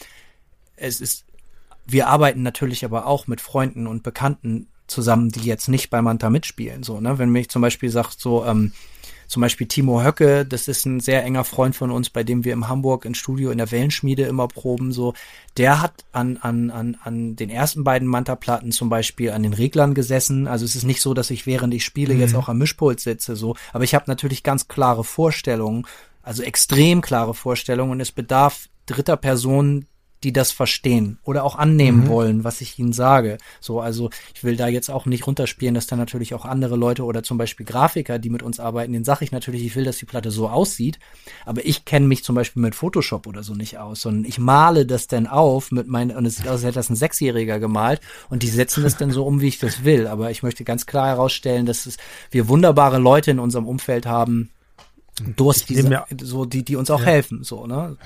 [0.76, 1.24] Es ist,
[1.86, 6.30] wir arbeiten natürlich aber auch mit Freunden und Bekannten zusammen, die jetzt nicht bei Manta
[6.30, 6.82] mitspielen.
[6.82, 7.18] So, ne?
[7.18, 8.72] Wenn mich zum Beispiel sagt, so, ähm,
[9.32, 12.52] zum Beispiel Timo Höcke, das ist ein sehr enger Freund von uns, bei dem wir
[12.52, 14.92] im Hamburg in Studio in der Wellenschmiede immer proben.
[14.92, 15.14] So,
[15.56, 19.94] der hat an an an an den ersten beiden Manta-Platten zum Beispiel an den Reglern
[19.94, 20.46] gesessen.
[20.46, 22.20] Also es ist nicht so, dass ich während ich spiele mhm.
[22.20, 23.34] jetzt auch am Mischpult sitze.
[23.34, 25.86] So, aber ich habe natürlich ganz klare Vorstellungen,
[26.22, 29.86] also extrem klare Vorstellungen und es bedarf dritter Personen,
[30.24, 32.08] die das verstehen oder auch annehmen mhm.
[32.08, 33.38] wollen, was ich ihnen sage.
[33.60, 37.04] So, also ich will da jetzt auch nicht runterspielen, dass da natürlich auch andere Leute
[37.04, 39.98] oder zum Beispiel Grafiker, die mit uns arbeiten, denen sage ich natürlich, ich will, dass
[39.98, 40.98] die Platte so aussieht,
[41.44, 44.86] aber ich kenne mich zum Beispiel mit Photoshop oder so nicht aus, sondern ich male
[44.86, 48.00] das dann auf mit meinen, und es sieht aus, als hätte das ein Sechsjähriger gemalt
[48.30, 50.06] und die setzen das dann so um, wie ich das will.
[50.06, 51.96] Aber ich möchte ganz klar herausstellen, dass es,
[52.30, 54.50] wir wunderbare Leute in unserem Umfeld haben,
[55.36, 57.06] Durst, diese, so, die, die uns auch ja.
[57.06, 57.98] helfen, so, ne?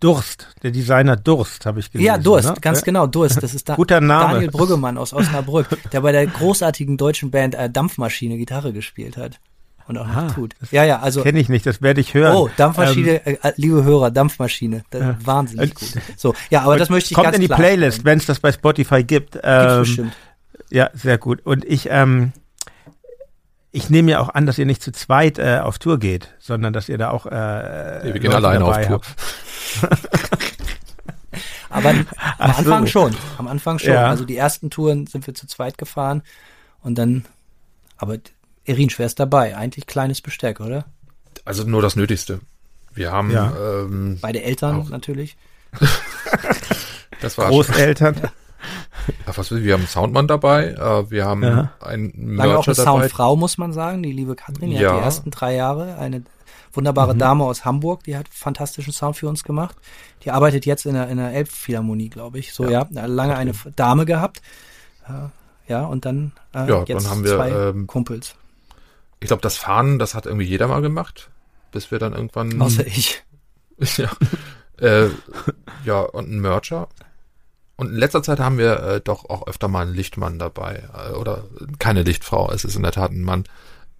[0.00, 2.06] Durst, der Designer Durst, habe ich gelesen.
[2.06, 2.56] Ja, Durst, ne?
[2.60, 3.42] ganz genau, Durst.
[3.42, 4.34] Das ist da Guter Name.
[4.34, 9.40] Daniel Brüggemann aus Osnabrück, der bei der großartigen deutschen Band äh, Dampfmaschine Gitarre gespielt hat.
[9.88, 10.54] Und auch noch tut.
[10.70, 11.22] Ja, ja, also.
[11.22, 12.36] Kenne ich nicht, das werde ich hören.
[12.36, 14.82] Oh, Dampfmaschine, ähm, äh, liebe Hörer, Dampfmaschine.
[14.90, 15.16] Das ja.
[15.24, 15.88] Wahnsinnig gut.
[16.16, 18.52] So, ja, aber das möchte ich Kommt ganz in die Playlist, wenn es das bei
[18.52, 19.38] Spotify gibt.
[19.42, 20.12] Ähm, bestimmt.
[20.70, 21.40] Ja, sehr gut.
[21.46, 22.32] Und ich, ähm,
[23.78, 26.72] ich nehme ja auch an, dass ihr nicht zu zweit äh, auf Tour geht, sondern
[26.72, 27.26] dass ihr da auch.
[27.26, 29.00] Äh, nee, wir gehen alleine auf Tour.
[31.70, 32.06] Aber am
[32.38, 32.92] Anfang so.
[32.92, 33.16] schon.
[33.38, 33.92] Am Anfang schon.
[33.92, 34.08] Ja.
[34.08, 36.22] Also die ersten Touren sind wir zu zweit gefahren
[36.82, 37.24] und dann,
[37.96, 38.16] aber
[38.64, 39.56] Erin schwer ist dabei.
[39.56, 40.84] Eigentlich kleines Besteck, oder?
[41.44, 42.40] Also nur das Nötigste.
[42.94, 43.52] Wir haben ja.
[43.56, 44.88] ähm, beide Eltern auch.
[44.88, 45.36] natürlich.
[47.20, 48.16] das war Großeltern.
[48.24, 48.32] Ach,
[49.26, 51.72] was will, wir haben einen Soundmann dabei, äh, wir haben ja.
[51.80, 52.90] einen Mercher Lange auch eine dabei.
[52.90, 54.92] Soundfrau, muss man sagen, die liebe Katrin, die ja.
[54.92, 56.22] hat die ersten drei Jahre eine
[56.72, 57.18] wunderbare mhm.
[57.18, 59.76] Dame aus Hamburg, die hat fantastischen Sound für uns gemacht.
[60.24, 62.52] Die arbeitet jetzt in der, in der Elbphilharmonie, glaube ich.
[62.52, 63.40] So, ja, ja lange okay.
[63.40, 64.42] eine Dame gehabt.
[65.06, 68.34] Äh, ja, und dann, äh, ja, jetzt dann haben wir, zwei ähm, Kumpels.
[69.20, 71.30] Ich glaube, das Fahren, das hat irgendwie jeder mal gemacht,
[71.72, 72.60] bis wir dann irgendwann.
[72.60, 73.22] Außer ich.
[73.96, 74.10] ja.
[74.80, 75.08] äh,
[75.84, 76.88] ja, und ein Mercher.
[77.78, 80.82] Und in letzter Zeit haben wir äh, doch auch öfter mal einen Lichtmann dabei.
[80.92, 81.44] Äh, oder
[81.78, 83.44] keine Lichtfrau, es ist in der Tat ein Mann.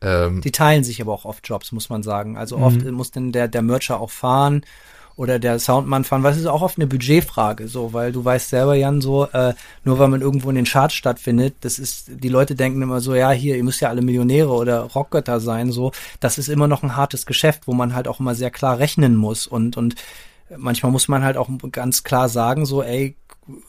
[0.00, 2.36] Ähm, die teilen sich aber auch oft Jobs, muss man sagen.
[2.36, 2.92] Also oft mhm.
[2.92, 4.62] muss denn der, der Mercher auch fahren
[5.14, 8.50] oder der Soundmann fahren, weil es ist auch oft eine Budgetfrage, so, weil du weißt
[8.50, 12.28] selber, Jan, so, äh, nur weil man irgendwo in den Charts stattfindet, das ist, die
[12.28, 15.90] Leute denken immer so, ja, hier, ihr müsst ja alle Millionäre oder Rockgötter sein, so,
[16.20, 19.16] das ist immer noch ein hartes Geschäft, wo man halt auch immer sehr klar rechnen
[19.16, 19.96] muss und, und
[20.56, 23.16] manchmal muss man halt auch ganz klar sagen, so, ey,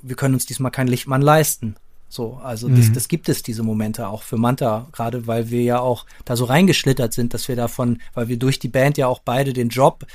[0.01, 1.75] wir können uns diesmal keinen Lichtmann leisten.
[2.07, 2.77] So, also mhm.
[2.77, 6.35] das, das gibt es diese Momente auch für Manta, gerade weil wir ja auch da
[6.35, 9.69] so reingeschlittert sind, dass wir davon, weil wir durch die Band ja auch beide den
[9.69, 10.05] Job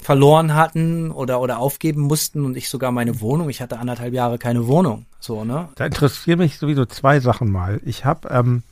[0.00, 3.50] verloren hatten oder oder aufgeben mussten und ich sogar meine Wohnung.
[3.50, 5.06] Ich hatte anderthalb Jahre keine Wohnung.
[5.20, 5.68] So, ne?
[5.76, 7.80] Da interessieren mich sowieso zwei Sachen mal.
[7.84, 8.62] Ich habe ähm,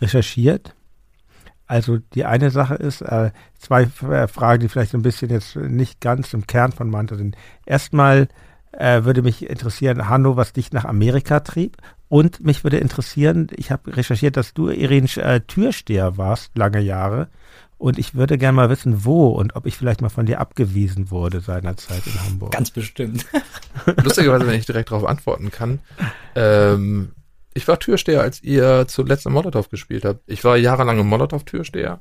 [0.00, 0.74] recherchiert.
[1.66, 6.00] Also die eine Sache ist, äh, zwei äh, Fragen, die vielleicht ein bisschen jetzt nicht
[6.00, 7.36] ganz im Kern von Manta sind.
[7.64, 8.28] Erstmal,
[8.72, 11.76] äh, würde mich interessieren, Hanno, was dich nach Amerika trieb.
[12.08, 17.28] Und mich würde interessieren, ich habe recherchiert, dass du, Irene, äh, Türsteher warst, lange Jahre.
[17.78, 21.10] Und ich würde gerne mal wissen, wo und ob ich vielleicht mal von dir abgewiesen
[21.10, 22.52] wurde seinerzeit in Hamburg.
[22.52, 23.26] Ganz bestimmt.
[24.04, 25.80] Lustigerweise, wenn ich direkt darauf antworten kann.
[26.36, 27.12] Ähm,
[27.54, 30.20] ich war Türsteher, als ihr zuletzt im Molotow gespielt habt.
[30.26, 32.00] Ich war jahrelang im Molotow Türsteher.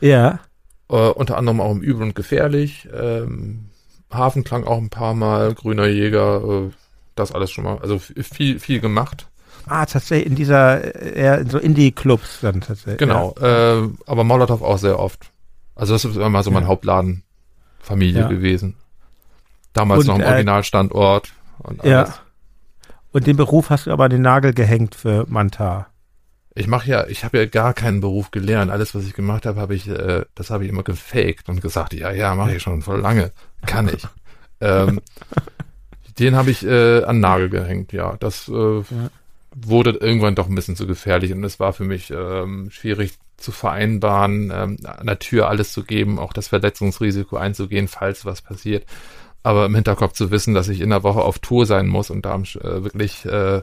[0.00, 0.40] Ja.
[0.88, 2.88] Äh, unter anderem auch im Übel und Gefährlich.
[2.92, 3.66] Ähm,
[4.14, 6.70] Hafenklang auch ein paar Mal, Grüner Jäger, äh,
[7.14, 9.28] das alles schon mal, also viel, viel gemacht.
[9.66, 12.98] Ah, tatsächlich in dieser, eher in so Indie-Clubs dann tatsächlich.
[12.98, 13.78] Genau, ja.
[13.78, 15.30] äh, aber Molotow auch sehr oft.
[15.74, 16.68] Also das ist immer so mein ja.
[16.68, 18.28] Hauptladenfamilie ja.
[18.28, 18.76] gewesen.
[19.72, 22.08] Damals und, noch im äh, Originalstandort und alles.
[22.08, 22.14] Ja.
[23.12, 25.88] Und den Beruf hast du aber an den Nagel gehängt für Mantar.
[26.56, 28.70] Ich mache ja, ich habe ja gar keinen Beruf gelernt.
[28.70, 31.94] Alles, was ich gemacht habe, habe ich, äh, das habe ich immer gefaked und gesagt,
[31.94, 33.32] ja, ja, mache ich schon voll lange,
[33.66, 34.06] kann ich.
[34.60, 35.00] ähm,
[36.18, 38.16] den habe ich äh, an Nagel gehängt, ja.
[38.20, 38.84] Das äh, ja.
[39.52, 43.50] wurde irgendwann doch ein bisschen zu gefährlich und es war für mich ähm, schwierig zu
[43.50, 48.86] vereinbaren, ähm, an der Tür alles zu geben, auch das Verletzungsrisiko einzugehen, falls was passiert.
[49.42, 52.24] Aber im Hinterkopf zu wissen, dass ich in der Woche auf Tour sein muss und
[52.24, 53.62] da äh, wirklich äh,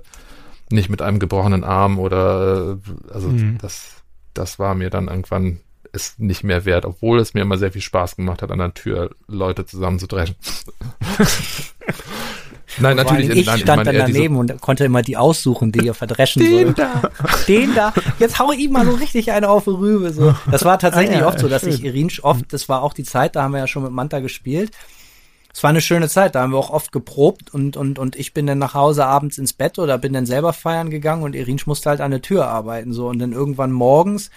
[0.71, 3.57] nicht mit einem gebrochenen Arm oder äh, also mhm.
[3.59, 4.03] das,
[4.33, 5.59] das war mir dann irgendwann
[5.93, 8.73] ist nicht mehr wert, obwohl es mir immer sehr viel Spaß gemacht hat, an der
[8.73, 10.35] Tür Leute zusammenzudreschen.
[12.77, 13.29] Nein, natürlich.
[13.29, 16.67] Ich nein, stand ich dann daneben und konnte immer die aussuchen, die ihr verdreschen Den
[16.67, 16.73] soll.
[16.73, 17.01] da.
[17.47, 17.93] Den da.
[18.17, 20.13] Jetzt hau ich mal so richtig eine auf die Rübe.
[20.13, 20.33] So.
[20.49, 21.73] Das war tatsächlich ah, ja, oft so, dass schön.
[21.73, 24.19] ich Irin oft, das war auch die Zeit, da haben wir ja schon mit Manta
[24.19, 24.71] gespielt.
[25.53, 28.33] Es war eine schöne Zeit, da haben wir auch oft geprobt und, und, und ich
[28.33, 31.59] bin dann nach Hause abends ins Bett oder bin dann selber feiern gegangen und Irin
[31.65, 33.07] musste halt an der Tür arbeiten, so.
[33.07, 34.31] Und dann irgendwann morgens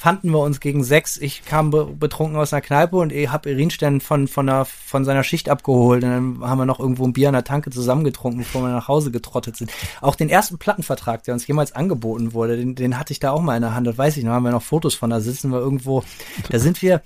[0.00, 1.18] fanden wir uns gegen sechs.
[1.18, 5.04] Ich kam be betrunken aus einer Kneipe und ich habe Irinstein von, von, der, von
[5.04, 6.02] seiner Schicht abgeholt.
[6.02, 8.88] Und dann haben wir noch irgendwo ein Bier an der Tanke zusammengetrunken, bevor wir nach
[8.88, 9.70] Hause getrottet sind.
[10.00, 13.42] Auch den ersten Plattenvertrag, der uns jemals angeboten wurde, den, den hatte ich da auch
[13.42, 13.86] mal in der Hand.
[13.86, 15.10] Das weiß ich noch, haben wir noch Fotos von.
[15.10, 16.02] Da sitzen wir irgendwo,
[16.48, 17.02] da sind wir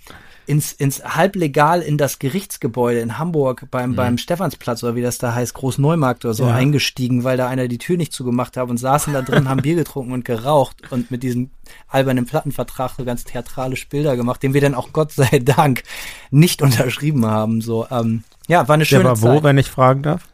[0.46, 3.96] ins, ins halblegal in das Gerichtsgebäude in Hamburg beim, mhm.
[3.96, 6.54] beim Stephansplatz oder wie das da heißt, Großneumarkt oder so ja.
[6.54, 9.76] eingestiegen, weil da einer die Tür nicht zugemacht hat und saßen da drin, haben Bier
[9.76, 11.50] getrunken und geraucht und mit diesem
[11.88, 15.82] albernen Plattenvertrag so ganz theatralisch Bilder gemacht, den wir dann auch Gott sei Dank
[16.30, 17.60] nicht unterschrieben haben.
[17.60, 20.28] So, ähm, ja, war eine schöne Der war wo, wenn ich fragen darf?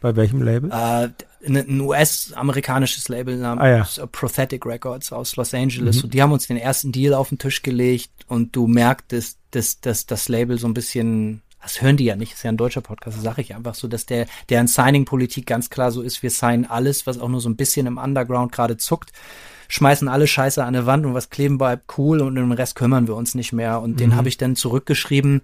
[0.00, 0.70] Bei welchem Label?
[0.70, 1.10] Äh,
[1.46, 4.06] ein US-amerikanisches Label namens ah, ja.
[4.06, 5.96] Prothetic Records aus Los Angeles.
[5.96, 6.04] Mhm.
[6.04, 9.80] Und die haben uns den ersten Deal auf den Tisch gelegt und du merktest, dass,
[9.80, 12.80] dass das Label so ein bisschen das hören die ja nicht, ist ja ein deutscher
[12.80, 16.30] Podcast, das sage ich einfach so, dass der, deren Signing-Politik ganz klar so ist, wir
[16.30, 19.12] signen alles, was auch nur so ein bisschen im Underground gerade zuckt,
[19.68, 22.74] schmeißen alle Scheiße an der Wand und was kleben bleibt cool und um den Rest
[22.74, 23.80] kümmern wir uns nicht mehr.
[23.80, 23.96] Und mhm.
[23.96, 25.40] den habe ich dann zurückgeschrieben,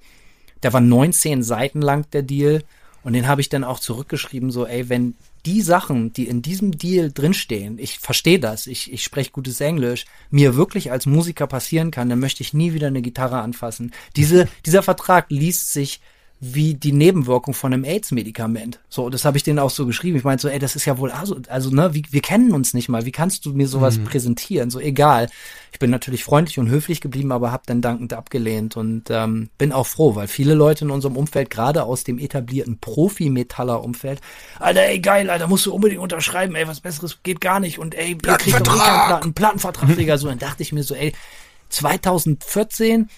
[0.63, 2.63] der war 19 Seiten lang, der Deal.
[3.03, 5.15] Und den habe ich dann auch zurückgeschrieben, so, ey, wenn
[5.47, 10.05] die Sachen, die in diesem Deal drinstehen, ich verstehe das, ich, ich spreche gutes Englisch,
[10.31, 13.93] mir wirklich als Musiker passieren kann, dann möchte ich nie wieder eine Gitarre anfassen.
[14.17, 16.01] Diese, dieser Vertrag liest sich
[16.41, 18.79] wie die Nebenwirkung von einem AIDS-Medikament.
[18.89, 20.17] So, das habe ich denen auch so geschrieben.
[20.17, 22.75] Ich meinte so, ey, das ist ja wohl, also, also ne, wie, wir kennen uns
[22.75, 23.05] nicht mal.
[23.05, 24.05] Wie kannst du mir sowas mhm.
[24.05, 24.71] präsentieren?
[24.71, 25.29] So, egal.
[25.73, 29.73] Ich bin natürlich freundlich und höflich geblieben, aber habe dann dankend abgelehnt und ähm, bin
[29.73, 34.21] auch froh, weil viele Leute in unserem Umfeld, gerade aus dem etablierten Profi-Metaller-Umfeld,
[34.61, 37.97] Alter, ey, geil, Alter, musst du unbedingt unterschreiben, ey, was Besseres geht gar nicht und
[37.97, 40.19] ey, ihr kriegt doch eh keinen Platten, Plattenvertrag, Digga.
[40.19, 41.13] So, dann dachte ich mir so, ey,
[41.71, 43.09] 2014,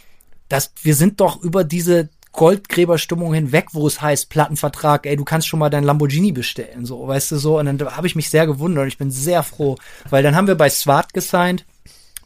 [0.49, 5.49] das, wir sind doch über diese Goldgräberstimmung hinweg, wo es heißt Plattenvertrag, ey, du kannst
[5.49, 7.59] schon mal dein Lamborghini bestellen, so, weißt du so.
[7.59, 8.87] Und dann habe ich mich sehr gewundert.
[8.87, 9.77] Ich bin sehr froh,
[10.11, 11.65] weil dann haben wir bei Swart gesigned.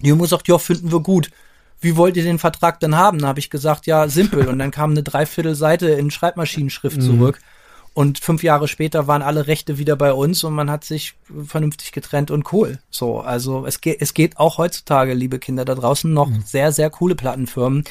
[0.00, 1.30] Die Junge sagt, ja, finden wir gut.
[1.80, 3.18] Wie wollt ihr den Vertrag denn haben?
[3.18, 4.48] Dann habe ich gesagt, ja, simpel.
[4.48, 7.02] Und dann kam eine Dreiviertelseite in Schreibmaschinenschrift mhm.
[7.02, 7.40] zurück.
[7.94, 11.14] Und fünf Jahre später waren alle Rechte wieder bei uns und man hat sich
[11.46, 12.80] vernünftig getrennt und cool.
[12.90, 16.42] So, also es geht, es geht auch heutzutage, liebe Kinder da draußen, noch mhm.
[16.44, 17.84] sehr, sehr coole Plattenfirmen,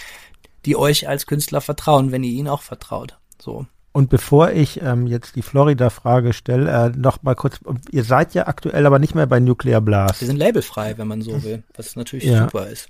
[0.66, 3.18] die euch als Künstler vertrauen, wenn ihr ihnen auch vertraut.
[3.42, 3.66] So.
[3.92, 7.60] Und bevor ich ähm, jetzt die Florida-Frage stelle, äh, noch mal kurz,
[7.92, 10.22] ihr seid ja aktuell aber nicht mehr bei Nuclear Blast.
[10.22, 12.46] Wir sind labelfrei, wenn man so will, was natürlich ja.
[12.46, 12.88] super ist.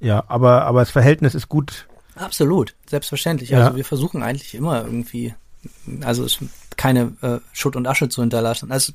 [0.00, 1.86] Ja, aber, aber das Verhältnis ist gut.
[2.16, 3.50] Absolut, selbstverständlich.
[3.50, 3.66] Ja.
[3.66, 5.34] Also wir versuchen eigentlich immer irgendwie,
[6.00, 6.38] also es
[6.80, 8.72] keine äh, Schutt und Asche zu hinterlassen.
[8.72, 8.94] Also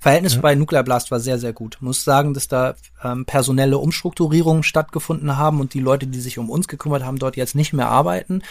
[0.00, 0.40] Verhältnis ja.
[0.40, 1.76] bei Nuclear Blast war sehr, sehr gut.
[1.76, 2.74] Ich muss sagen, dass da
[3.04, 7.36] ähm, personelle Umstrukturierungen stattgefunden haben und die Leute, die sich um uns gekümmert haben, dort
[7.36, 8.42] jetzt nicht mehr arbeiten.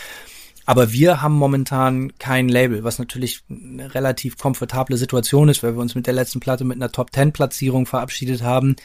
[0.65, 5.81] Aber wir haben momentan kein Label, was natürlich eine relativ komfortable Situation ist, weil wir
[5.81, 8.77] uns mit der letzten Platte mit einer Top Ten Platzierung verabschiedet haben.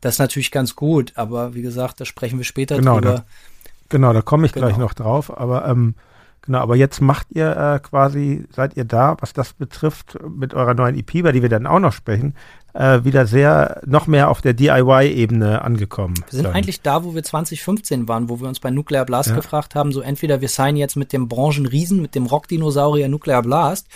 [0.00, 3.14] Das ist natürlich ganz gut, aber wie gesagt, da sprechen wir später genau, drüber.
[3.14, 3.24] Da,
[3.88, 4.68] genau, da komme ich genau.
[4.68, 5.36] gleich noch drauf.
[5.36, 5.96] Aber ähm,
[6.44, 10.74] Genau, aber jetzt macht ihr äh, quasi, seid ihr da, was das betrifft, mit eurer
[10.74, 12.34] neuen EP, über die wir dann auch noch sprechen,
[12.74, 16.14] äh, wieder sehr, noch mehr auf der DIY-Ebene angekommen.
[16.16, 16.54] Wir sind dann.
[16.54, 19.36] eigentlich da, wo wir 2015 waren, wo wir uns bei Nuclear Blast ja.
[19.36, 23.86] gefragt haben, so entweder wir signen jetzt mit dem Branchenriesen, mit dem Rockdinosaurier Nuclear Blast,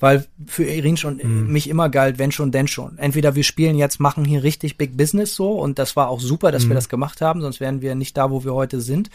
[0.00, 1.52] weil für Irin schon mhm.
[1.52, 2.98] mich immer galt, wenn schon, denn schon.
[2.98, 6.52] Entweder wir spielen jetzt, machen hier richtig Big Business so und das war auch super,
[6.52, 6.70] dass mhm.
[6.70, 9.10] wir das gemacht haben, sonst wären wir nicht da, wo wir heute sind.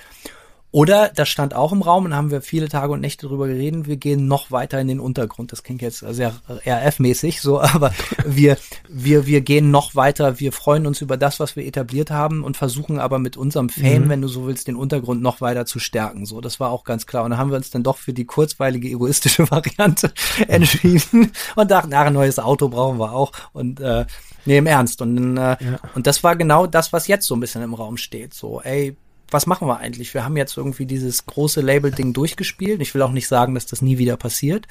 [0.72, 3.88] Oder, das stand auch im Raum und haben wir viele Tage und Nächte drüber geredet,
[3.88, 5.52] wir gehen noch weiter in den Untergrund.
[5.52, 7.92] Das klingt jetzt sehr RF-mäßig so, aber
[8.24, 8.56] wir,
[8.88, 12.56] wir, wir gehen noch weiter, wir freuen uns über das, was wir etabliert haben und
[12.56, 14.10] versuchen aber mit unserem Fame, mhm.
[14.10, 16.28] wenn du so willst, den Untergrund noch weiter zu stärken.
[16.28, 17.24] So, das war auch ganz klar.
[17.24, 20.14] Und da haben wir uns dann doch für die kurzweilige, egoistische Variante
[20.48, 23.32] entschieden und dachten, ach, ein neues Auto brauchen wir auch.
[23.54, 24.06] Und äh,
[24.46, 25.02] nee, im Ernst.
[25.02, 25.80] Und, äh, ja.
[25.96, 28.36] und das war genau das, was jetzt so ein bisschen im Raum steht.
[28.36, 28.96] So, ey,
[29.32, 30.14] was machen wir eigentlich?
[30.14, 32.82] Wir haben jetzt irgendwie dieses große Label-Ding durchgespielt.
[32.82, 34.68] Ich will auch nicht sagen, dass das nie wieder passiert.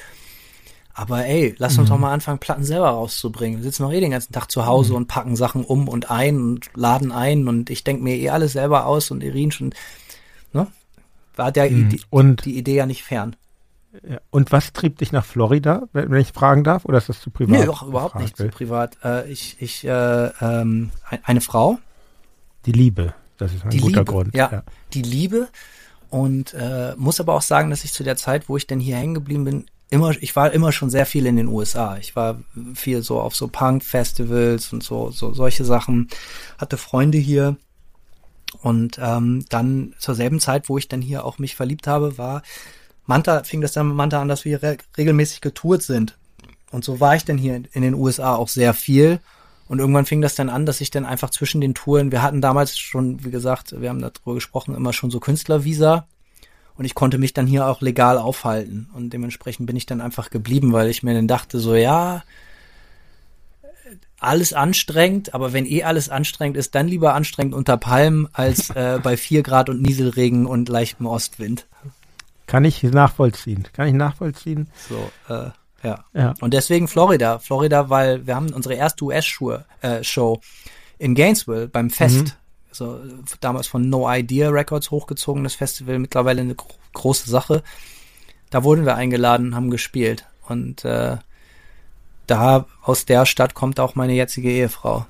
[0.98, 1.92] Aber ey, lass uns mhm.
[1.92, 3.60] doch mal anfangen, Platten selber rauszubringen.
[3.60, 4.96] Wir sitzen noch eh den ganzen Tag zu Hause mhm.
[4.96, 8.54] und packen Sachen um und ein und laden ein und ich denke mir eh alles
[8.54, 9.72] selber aus und Irin schon,
[10.52, 10.66] ne?
[11.36, 11.90] War der mhm.
[11.90, 13.36] die, und, die Idee ja nicht fern.
[14.30, 17.60] Und was trieb dich nach Florida, wenn ich fragen darf, oder ist das zu privat?
[17.60, 18.98] Nee, doch, überhaupt nicht zu privat.
[19.04, 20.90] Äh, ich, ich, äh, ähm,
[21.22, 21.78] eine Frau.
[22.66, 23.14] Die Liebe.
[23.38, 24.34] Das ist ein die guter Liebe, Grund.
[24.34, 24.62] Ja, ja,
[24.92, 25.48] die Liebe.
[26.10, 28.96] Und äh, muss aber auch sagen, dass ich zu der Zeit, wo ich denn hier
[28.96, 31.96] hängen geblieben bin, immer, ich war immer schon sehr viel in den USA.
[31.98, 32.40] Ich war
[32.74, 36.08] viel so auf so Punk-Festivals und so, so solche Sachen.
[36.58, 37.56] Hatte Freunde hier.
[38.62, 42.42] Und ähm, dann zur selben Zeit, wo ich dann hier auch mich verliebt habe, war
[43.06, 46.18] Manta, fing das dann mit Manta an, dass wir re regelmäßig getourt sind.
[46.70, 49.20] Und so war ich dann hier in den USA auch sehr viel.
[49.68, 52.40] Und irgendwann fing das dann an, dass ich dann einfach zwischen den Touren, wir hatten
[52.40, 56.06] damals schon, wie gesagt, wir haben darüber gesprochen, immer schon so Künstlervisa.
[56.76, 58.88] Und ich konnte mich dann hier auch legal aufhalten.
[58.94, 62.22] Und dementsprechend bin ich dann einfach geblieben, weil ich mir dann dachte, so ja,
[64.20, 69.00] alles anstrengend, aber wenn eh alles anstrengend ist, dann lieber anstrengend unter Palmen als äh,
[69.02, 71.66] bei vier Grad und Nieselregen und leichtem Ostwind.
[72.46, 73.68] Kann ich nachvollziehen.
[73.72, 74.68] Kann ich nachvollziehen.
[74.88, 75.50] So, äh,
[75.82, 76.04] ja.
[76.14, 76.34] ja.
[76.40, 77.38] Und deswegen Florida.
[77.38, 79.54] Florida, weil wir haben unsere erste US-Show
[80.34, 80.38] äh,
[80.98, 82.16] in Gainesville beim Fest.
[82.16, 82.32] Mhm
[82.70, 83.00] also
[83.40, 87.62] damals von No Idea Records hochgezogenes Festival, mittlerweile eine gro große Sache.
[88.50, 90.24] Da wurden wir eingeladen, haben gespielt.
[90.48, 91.18] Und äh,
[92.26, 95.06] da aus der Stadt kommt auch meine jetzige Ehefrau.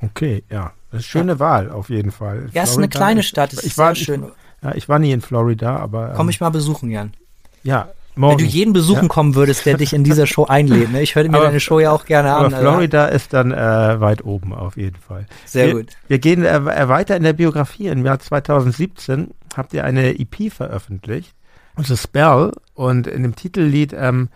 [0.00, 0.72] Okay, ja.
[0.90, 1.38] Das schöne ja.
[1.38, 2.48] Wahl auf jeden Fall.
[2.52, 4.24] Ja, es ist eine kleine Stadt, ist ich war, schön.
[4.24, 6.10] Ich, ja, ich war nie in Florida, aber.
[6.10, 7.14] Ähm, Komm ich mal besuchen, Jan.
[7.62, 8.38] Ja, Morgen.
[8.38, 9.08] Wenn du jeden besuchen ja.
[9.08, 10.92] kommen würdest, der dich in dieser Show einlädt.
[10.92, 11.02] Ne?
[11.02, 12.60] Ich höre mir aber, deine Show ja auch gerne aber an.
[12.60, 13.16] Florida also.
[13.16, 15.26] ist dann äh, weit oben auf jeden Fall.
[15.46, 15.86] Sehr wir, gut.
[16.08, 17.88] Wir gehen äh, weiter in der Biografie.
[17.88, 21.34] Im Jahr 2017 habt ihr eine EP veröffentlicht,
[21.78, 24.28] The Spell, und in dem Titellied ähm,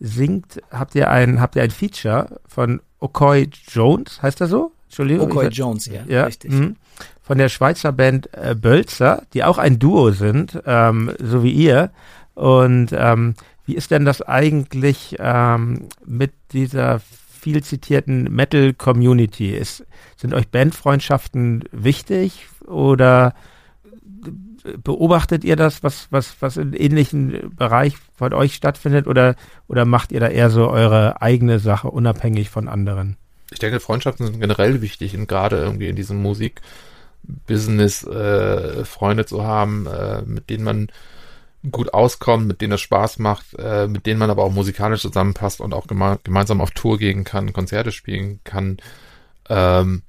[0.00, 4.72] singt, habt ihr ein, habt ihr ein Feature von Okoy Jones, heißt er so?
[4.86, 5.30] Entschuldigung.
[5.30, 6.50] Okoy Jones, ja, ja richtig.
[6.50, 6.72] Mh,
[7.22, 11.90] von der Schweizer Band äh, Bölzer, die auch ein Duo sind, ähm, so wie ihr.
[12.40, 13.34] Und ähm,
[13.66, 19.62] wie ist denn das eigentlich ähm, mit dieser viel zitierten Metal-Community?
[20.16, 23.34] Sind euch Bandfreundschaften wichtig oder
[24.82, 29.36] beobachtet ihr das, was, was, was im ähnlichen Bereich von euch stattfindet oder,
[29.68, 33.18] oder macht ihr da eher so eure eigene Sache unabhängig von anderen?
[33.50, 39.44] Ich denke, Freundschaften sind generell wichtig und gerade irgendwie in diesem Musikbusiness äh, Freunde zu
[39.44, 40.88] haben, äh, mit denen man
[41.70, 45.60] gut auskommt, mit denen es Spaß macht, äh, mit denen man aber auch musikalisch zusammenpasst
[45.60, 48.78] und auch geme gemeinsam auf Tour gehen kann, Konzerte spielen kann.
[49.48, 50.02] Ähm,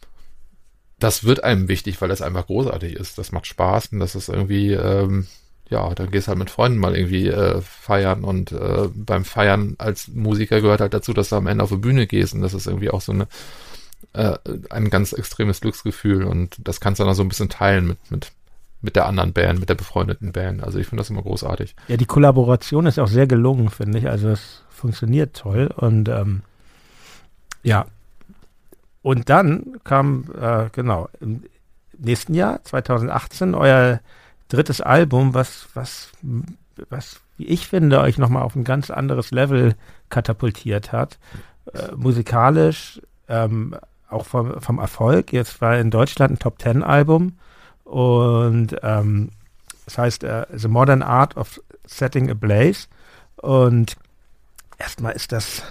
[1.00, 3.18] das wird einem wichtig, weil das einfach großartig ist.
[3.18, 5.28] Das macht Spaß und das ist irgendwie, ähm,
[5.70, 10.08] ja, dann gehst halt mit Freunden mal irgendwie äh, feiern und äh, beim Feiern als
[10.10, 12.68] Musiker gehört halt dazu, dass du am Ende auf die Bühne gehst und das ist
[12.68, 13.28] irgendwie auch so eine
[14.14, 14.38] äh,
[14.70, 18.12] ein ganz extremes Glücksgefühl und das kannst du dann auch so ein bisschen teilen mit,
[18.12, 18.32] mit
[18.82, 20.64] mit der anderen Band, mit der befreundeten Band.
[20.64, 21.76] Also ich finde das immer großartig.
[21.88, 24.10] Ja, die Kollaboration ist auch sehr gelungen, finde ich.
[24.10, 26.42] Also es funktioniert toll und ähm,
[27.64, 27.86] ja.
[29.04, 31.44] Und dann kam, äh, genau, im
[31.98, 34.00] nächsten Jahr, 2018, euer
[34.48, 36.12] drittes Album, was, was,
[36.90, 39.76] was, wie ich finde, euch nochmal auf ein ganz anderes Level
[40.10, 41.18] katapultiert hat.
[41.74, 43.76] Äh, musikalisch, ähm,
[44.10, 45.32] auch vom, vom Erfolg.
[45.32, 47.34] Jetzt war in Deutschland ein Top-Ten-Album
[47.92, 49.32] und ähm,
[49.84, 52.88] das heißt äh, The Modern Art of Setting a Blaze.
[53.36, 53.98] Und
[54.78, 55.62] erstmal ist das,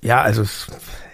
[0.00, 0.66] ja, also es,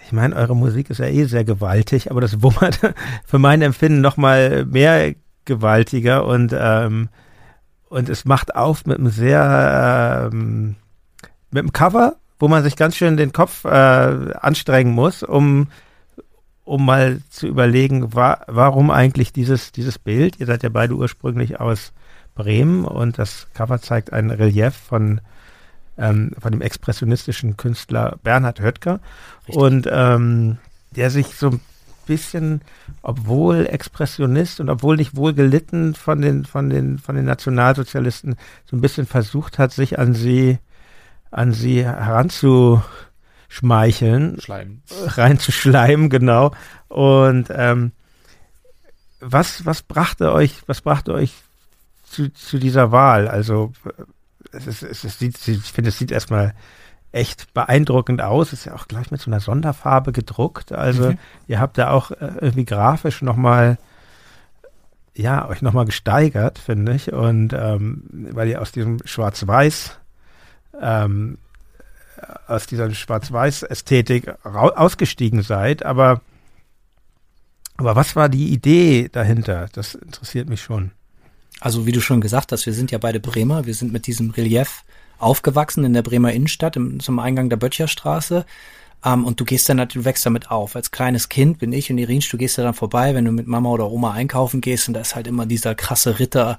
[0.07, 2.79] ich meine, eure Musik ist ja eh sehr gewaltig, aber das wummert
[3.25, 5.13] für mein Empfinden noch mal mehr
[5.45, 7.09] gewaltiger und ähm,
[7.89, 10.75] und es macht auf mit einem sehr ähm,
[11.51, 15.67] mit einem Cover, wo man sich ganz schön den Kopf äh, anstrengen muss, um
[16.69, 20.39] um mal zu überlegen, wa warum eigentlich dieses, dieses Bild?
[20.39, 21.93] Ihr seid ja beide ursprünglich aus
[22.35, 25.19] Bremen und das Cover zeigt ein Relief von,
[25.97, 28.99] ähm, von dem expressionistischen Künstler Bernhard Höttger
[29.47, 29.55] Richtig.
[29.55, 30.59] und ähm,
[30.95, 31.59] der sich so ein
[32.05, 32.61] bisschen,
[33.01, 38.35] obwohl Expressionist und obwohl nicht wohl gelitten von den, von den, von den Nationalsozialisten,
[38.69, 40.59] so ein bisschen versucht hat, sich an sie,
[41.31, 42.83] an sie heranzu,
[43.49, 44.39] schmeicheln.
[44.39, 44.83] Schleimen.
[45.05, 46.53] Reinzuschleimen, genau.
[46.87, 47.91] Und ähm,
[49.19, 51.33] was, was brachte euch, was brachte euch
[52.05, 53.27] zu, zu dieser Wahl?
[53.27, 53.73] Also
[54.53, 56.53] es ist, es ist, ich finde, es sieht erstmal
[57.11, 58.53] echt beeindruckend aus.
[58.53, 60.71] Ist ja auch gleich mit so einer Sonderfarbe gedruckt.
[60.71, 61.17] Also mhm.
[61.47, 63.77] ihr habt da auch äh, irgendwie grafisch nochmal
[65.15, 67.11] ja, euch nochmal gesteigert, finde ich.
[67.11, 69.99] Und ähm, weil ihr aus diesem Schwarz-Weiß
[70.81, 71.37] ähm,
[72.47, 76.21] aus dieser Schwarz-Weiß-Ästhetik ausgestiegen seid, aber,
[77.77, 79.67] aber was war die Idee dahinter?
[79.73, 80.91] Das interessiert mich schon.
[81.59, 84.31] Also wie du schon gesagt hast, wir sind ja beide Bremer, wir sind mit diesem
[84.31, 84.83] Relief
[85.17, 88.45] aufgewachsen in der Bremer Innenstadt im, zum Eingang der Böttcherstraße.
[89.05, 90.75] Ähm, und du gehst dann, du wächst damit auf.
[90.75, 93.47] Als kleines Kind bin ich und Irinsch, du gehst da dann vorbei, wenn du mit
[93.47, 96.57] Mama oder Oma einkaufen gehst und da ist halt immer dieser krasse Ritter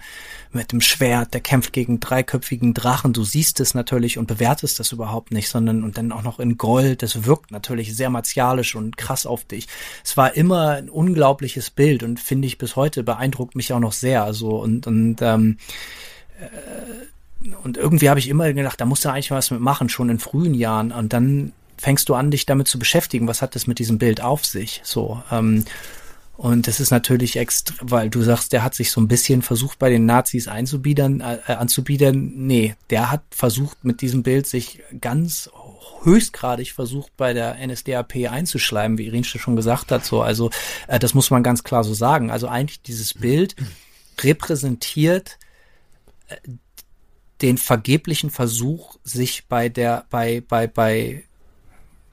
[0.53, 3.13] mit dem Schwert, der kämpft gegen dreiköpfigen Drachen.
[3.13, 6.57] Du siehst es natürlich und bewertest das überhaupt nicht, sondern und dann auch noch in
[6.57, 7.03] Gold.
[7.03, 9.69] Das wirkt natürlich sehr martialisch und krass auf dich.
[10.03, 13.93] Es war immer ein unglaubliches Bild und finde ich bis heute beeindruckt mich auch noch
[13.93, 14.25] sehr.
[14.25, 15.59] Also und und ähm,
[16.41, 16.47] äh,
[17.63, 20.19] und irgendwie habe ich immer gedacht, da musst du eigentlich was mit machen, schon in
[20.19, 20.93] frühen Jahren.
[20.93, 24.21] Und dann fängst du an, dich damit zu beschäftigen, was hat das mit diesem Bild
[24.21, 24.81] auf sich?
[24.85, 25.65] So, ähm,
[26.41, 29.79] und das ist natürlich extra, weil du sagst, der hat sich so ein bisschen versucht,
[29.79, 32.33] bei den Nazis einzubiedern, äh, anzubiedern.
[32.35, 35.51] Nee, der hat versucht, mit diesem Bild sich ganz
[36.03, 40.07] höchstgradig versucht, bei der NSDAP einzuschleimen, wie Irinste schon gesagt hat.
[40.07, 40.51] So, also
[40.89, 42.31] äh, das muss man ganz klar so sagen.
[42.31, 43.55] Also eigentlich dieses Bild
[44.23, 45.39] repräsentiert
[46.29, 46.37] äh,
[47.43, 51.25] den vergeblichen Versuch, sich bei der, bei, bei, bei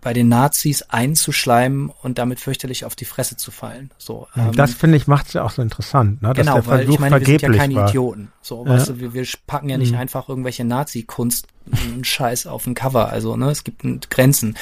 [0.02, 3.90] bei den Nazis einzuschleimen und damit fürchterlich auf die Fresse zu fallen.
[3.98, 6.30] So, ähm, das finde ich macht es ja auch so interessant, ne?
[6.30, 7.90] Dass genau, der Versuch weil ich meine, wir sind ja keine war.
[7.90, 8.32] Idioten.
[8.42, 8.72] So, ja.
[8.72, 10.00] weißt du, wir, wir packen ja nicht mhm.
[10.00, 13.10] einfach irgendwelche Nazi-Kunst einen Scheiß auf ein Cover.
[13.10, 14.56] Also, ne, es gibt Grenzen.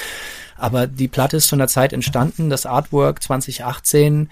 [0.56, 4.30] Aber die Platte ist zu einer Zeit entstanden, das Artwork 2018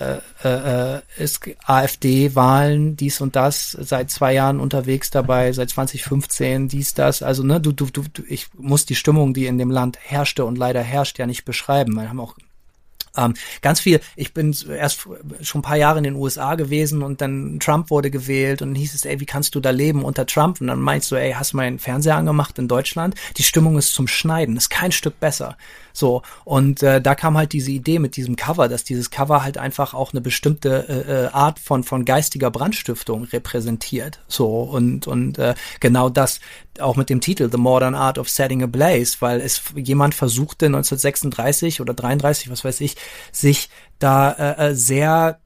[0.00, 6.94] äh, äh, ist AfD-Wahlen, dies und das, seit zwei Jahren unterwegs dabei, seit 2015, dies,
[6.94, 7.22] das.
[7.22, 10.58] Also, ne, du, du, du, ich muss die Stimmung, die in dem Land herrschte und
[10.58, 11.94] leider herrscht, ja nicht beschreiben.
[11.94, 12.34] Wir haben auch
[13.18, 15.06] ähm, ganz viel, ich bin erst
[15.42, 18.94] schon ein paar Jahre in den USA gewesen und dann Trump wurde gewählt und hieß
[18.94, 20.60] es, ey, wie kannst du da leben unter Trump?
[20.60, 23.14] Und dann meinst du, ey, hast du meinen Fernseher angemacht in Deutschland?
[23.36, 25.56] Die Stimmung ist zum Schneiden, ist kein Stück besser.
[25.98, 29.58] So, und äh, da kam halt diese Idee mit diesem Cover, dass dieses Cover halt
[29.58, 34.20] einfach auch eine bestimmte äh, äh, Art von, von geistiger Brandstiftung repräsentiert.
[34.28, 36.38] So, und, und äh, genau das
[36.78, 40.66] auch mit dem Titel The Modern Art of Setting a Blaze, weil es jemand versuchte
[40.66, 42.96] 1936 oder 33, was weiß ich,
[43.32, 43.68] sich
[43.98, 45.40] da äh, äh, sehr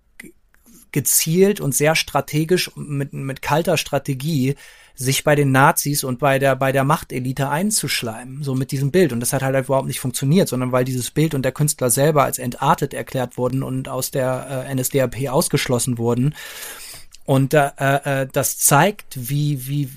[0.93, 4.57] gezielt und sehr strategisch mit, mit kalter Strategie
[4.95, 9.13] sich bei den Nazis und bei der, bei der Machtelite einzuschleimen, so mit diesem Bild.
[9.13, 12.25] Und das hat halt überhaupt nicht funktioniert, sondern weil dieses Bild und der Künstler selber
[12.25, 16.35] als entartet erklärt wurden und aus der äh, NSDAP ausgeschlossen wurden.
[17.25, 19.89] Und äh, äh, das zeigt, wie, wie,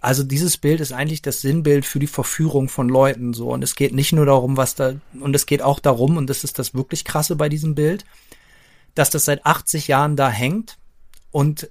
[0.00, 3.48] also dieses Bild ist eigentlich das Sinnbild für die Verführung von Leuten so.
[3.48, 6.44] Und es geht nicht nur darum, was da, und es geht auch darum, und das
[6.44, 8.04] ist das wirklich krasse bei diesem Bild,
[8.94, 10.76] dass das seit 80 Jahren da hängt
[11.30, 11.70] und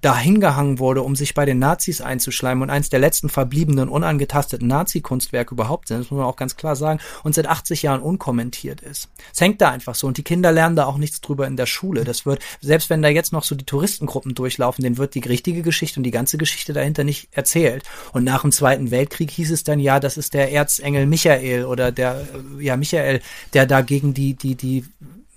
[0.00, 4.68] dahin gehangen wurde, um sich bei den Nazis einzuschleimen und eins der letzten verbliebenen unangetasteten
[4.68, 8.80] Nazi-Kunstwerke überhaupt sind, das muss man auch ganz klar sagen, und seit 80 Jahren unkommentiert
[8.80, 9.08] ist.
[9.32, 11.66] Es hängt da einfach so und die Kinder lernen da auch nichts drüber in der
[11.66, 12.04] Schule.
[12.04, 15.62] Das wird, selbst wenn da jetzt noch so die Touristengruppen durchlaufen, denen wird die richtige
[15.62, 17.84] Geschichte und die ganze Geschichte dahinter nicht erzählt.
[18.12, 21.92] Und nach dem Zweiten Weltkrieg hieß es dann, ja, das ist der Erzengel Michael oder
[21.92, 22.26] der,
[22.58, 23.20] ja, Michael,
[23.52, 24.84] der da gegen die, die, die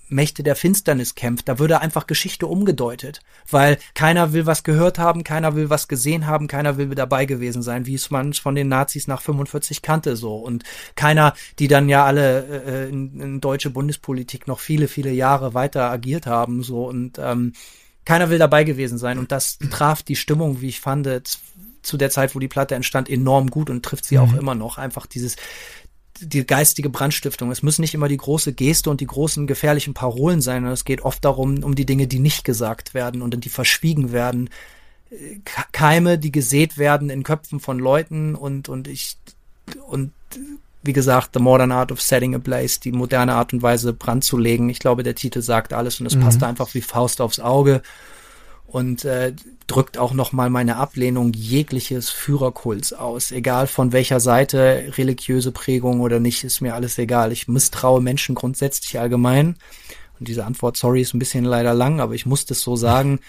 [0.08, 1.48] Mächte der Finsternis kämpft.
[1.48, 3.20] Da würde einfach Geschichte umgedeutet,
[3.50, 7.62] weil keiner will was gehört haben, keiner will was gesehen haben, keiner will dabei gewesen
[7.62, 10.64] sein, wie es man von den Nazis nach 45 kannte so und
[10.94, 15.90] keiner, die dann ja alle äh, in, in deutsche Bundespolitik noch viele viele Jahre weiter
[15.90, 17.52] agiert haben so und ähm,
[18.04, 21.08] keiner will dabei gewesen sein und das traf die Stimmung, wie ich fand,
[21.84, 24.22] zu der Zeit, wo die Platte entstand, enorm gut und trifft sie mhm.
[24.22, 24.78] auch immer noch.
[24.78, 25.36] Einfach dieses,
[26.20, 27.50] die geistige Brandstiftung.
[27.50, 30.84] Es müssen nicht immer die große Geste und die großen gefährlichen Parolen sein, sondern es
[30.84, 34.50] geht oft darum, um die Dinge, die nicht gesagt werden und die verschwiegen werden.
[35.72, 39.16] Keime, die gesät werden in Köpfen von Leuten und, und ich,
[39.86, 40.12] und
[40.82, 44.24] wie gesagt, The Modern Art of Setting a Blaze, die moderne Art und Weise Brand
[44.24, 44.68] zu legen.
[44.68, 46.20] Ich glaube, der Titel sagt alles und es mhm.
[46.20, 47.82] passt einfach wie Faust aufs Auge
[48.66, 49.32] und äh,
[49.66, 53.32] drückt auch nochmal meine Ablehnung jegliches Führerkults aus.
[53.32, 57.32] Egal von welcher Seite, religiöse Prägung oder nicht, ist mir alles egal.
[57.32, 59.56] Ich misstraue Menschen grundsätzlich allgemein.
[60.18, 63.20] Und diese Antwort, sorry, ist ein bisschen leider lang, aber ich muss das so sagen.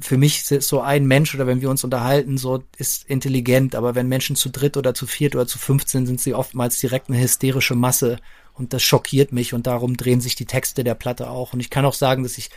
[0.00, 3.94] Für mich ist so ein Mensch oder wenn wir uns unterhalten, so ist intelligent, aber
[3.94, 7.20] wenn Menschen zu dritt oder zu viert oder zu fünfzehn sind sie oftmals direkt eine
[7.20, 8.18] hysterische Masse
[8.54, 11.52] und das schockiert mich und darum drehen sich die Texte der Platte auch.
[11.52, 12.48] Und ich kann auch sagen, dass ich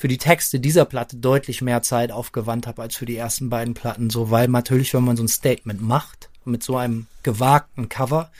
[0.00, 3.74] für die Texte dieser Platte deutlich mehr Zeit aufgewandt habe als für die ersten beiden
[3.74, 8.30] Platten, so weil natürlich, wenn man so ein Statement macht mit so einem gewagten Cover,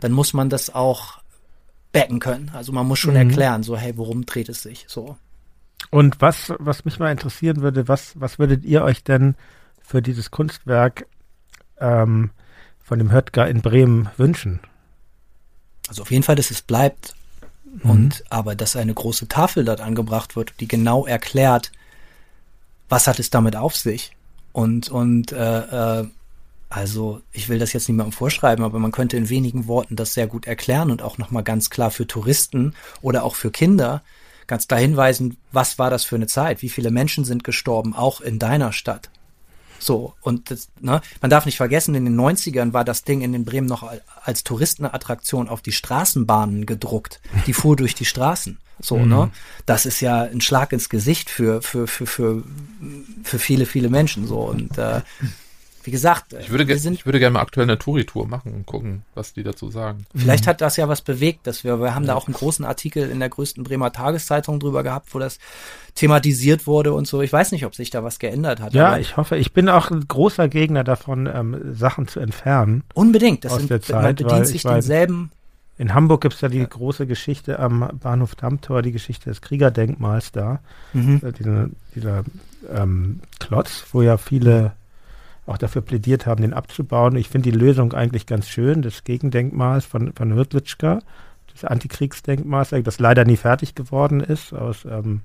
[0.00, 1.20] dann muss man das auch
[1.92, 2.50] backen können.
[2.54, 3.28] Also man muss schon mhm.
[3.28, 5.16] erklären, so hey, worum dreht es sich, so.
[5.90, 9.36] Und was, was mich mal interessieren würde, was, was würdet ihr euch denn
[9.80, 11.06] für dieses Kunstwerk
[11.78, 12.30] ähm,
[12.82, 14.58] von dem Höttger in Bremen wünschen?
[15.86, 17.14] Also auf jeden Fall, dass es bleibt
[17.82, 17.90] Mhm.
[17.90, 21.72] Und aber dass eine große Tafel dort angebracht wird, die genau erklärt,
[22.88, 24.12] was hat es damit auf sich.
[24.52, 26.06] Und, und äh, äh,
[26.68, 30.26] Also ich will das jetzt niemandem vorschreiben, aber man könnte in wenigen Worten das sehr
[30.26, 34.02] gut erklären und auch nochmal ganz klar für Touristen oder auch für Kinder
[34.46, 38.20] ganz klar hinweisen, was war das für eine Zeit, wie viele Menschen sind gestorben, auch
[38.20, 39.10] in deiner Stadt.
[39.78, 43.32] So, und das, ne, man darf nicht vergessen, in den 90ern war das Ding in
[43.32, 43.88] den Bremen noch
[44.24, 47.20] als Touristenattraktion auf die Straßenbahnen gedruckt.
[47.46, 48.58] Die fuhr durch die Straßen.
[48.80, 49.08] So, mhm.
[49.08, 49.30] ne?
[49.64, 52.42] Das ist ja ein Schlag ins Gesicht für, für, für, für,
[53.22, 54.26] für viele, viele Menschen.
[54.26, 55.00] So, und äh,
[55.86, 58.66] wie gesagt, ich würde, wir sind, ich würde gerne mal aktuell eine Touri-Tour machen und
[58.66, 60.04] gucken, was die dazu sagen.
[60.16, 60.50] Vielleicht mhm.
[60.50, 62.08] hat das ja was bewegt, dass wir, wir haben ja.
[62.08, 65.38] da auch einen großen Artikel in der größten Bremer Tageszeitung drüber gehabt, wo das
[65.94, 67.22] thematisiert wurde und so.
[67.22, 68.74] Ich weiß nicht, ob sich da was geändert hat.
[68.74, 69.36] Ja, ich hoffe.
[69.36, 72.82] Ich bin auch ein großer Gegner davon, ähm, Sachen zu entfernen.
[72.94, 73.44] Unbedingt.
[73.44, 75.30] Das aus sind, der Zeit, man bedient sich denselben.
[75.78, 76.64] In Hamburg gibt es ja die ja.
[76.64, 80.58] große Geschichte am Bahnhof Dammtor, die Geschichte des Kriegerdenkmals da.
[80.94, 81.20] Mhm.
[81.22, 82.24] Äh, dieser, dieser
[82.74, 84.72] ähm, Klotz, wo ja viele
[85.46, 87.16] auch dafür plädiert haben, den abzubauen.
[87.16, 91.00] Ich finde die Lösung eigentlich ganz schön, des Gegendenkmals von, von Hrdlicka,
[91.54, 95.20] des Antikriegsdenkmals, das leider nie fertig geworden ist, aus ähm,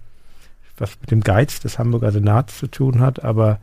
[0.78, 3.24] was mit dem Geiz des Hamburger Senats zu tun hat.
[3.24, 3.60] Aber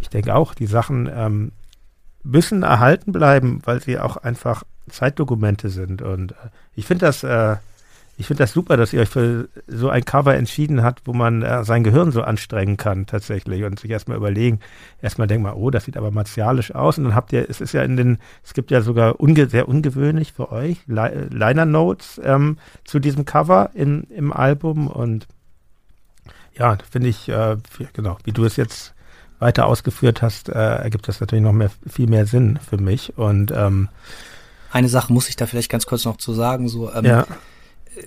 [0.00, 1.52] ich denke auch, die Sachen ähm,
[2.22, 6.02] müssen erhalten bleiben, weil sie auch einfach Zeitdokumente sind.
[6.02, 6.34] Und äh,
[6.74, 7.56] ich finde das äh,
[8.18, 11.42] ich finde das super, dass ihr euch für so ein Cover entschieden habt, wo man
[11.42, 14.60] äh, sein Gehirn so anstrengen kann tatsächlich und sich erstmal überlegen,
[15.02, 16.96] erstmal denkt man, oh, das sieht aber martialisch aus.
[16.96, 19.68] Und dann habt ihr, es ist ja in den, es gibt ja sogar unge sehr
[19.68, 24.86] ungewöhnlich für euch Li Liner Notes ähm, zu diesem Cover in, im Album.
[24.86, 25.26] Und
[26.54, 27.58] ja, finde ich, äh,
[27.92, 28.94] genau, wie du es jetzt
[29.40, 33.18] weiter ausgeführt hast, äh, ergibt das natürlich noch mehr, viel mehr Sinn für mich.
[33.18, 33.90] Und ähm,
[34.72, 37.26] eine Sache muss ich da vielleicht ganz kurz noch zu sagen, so ähm, ja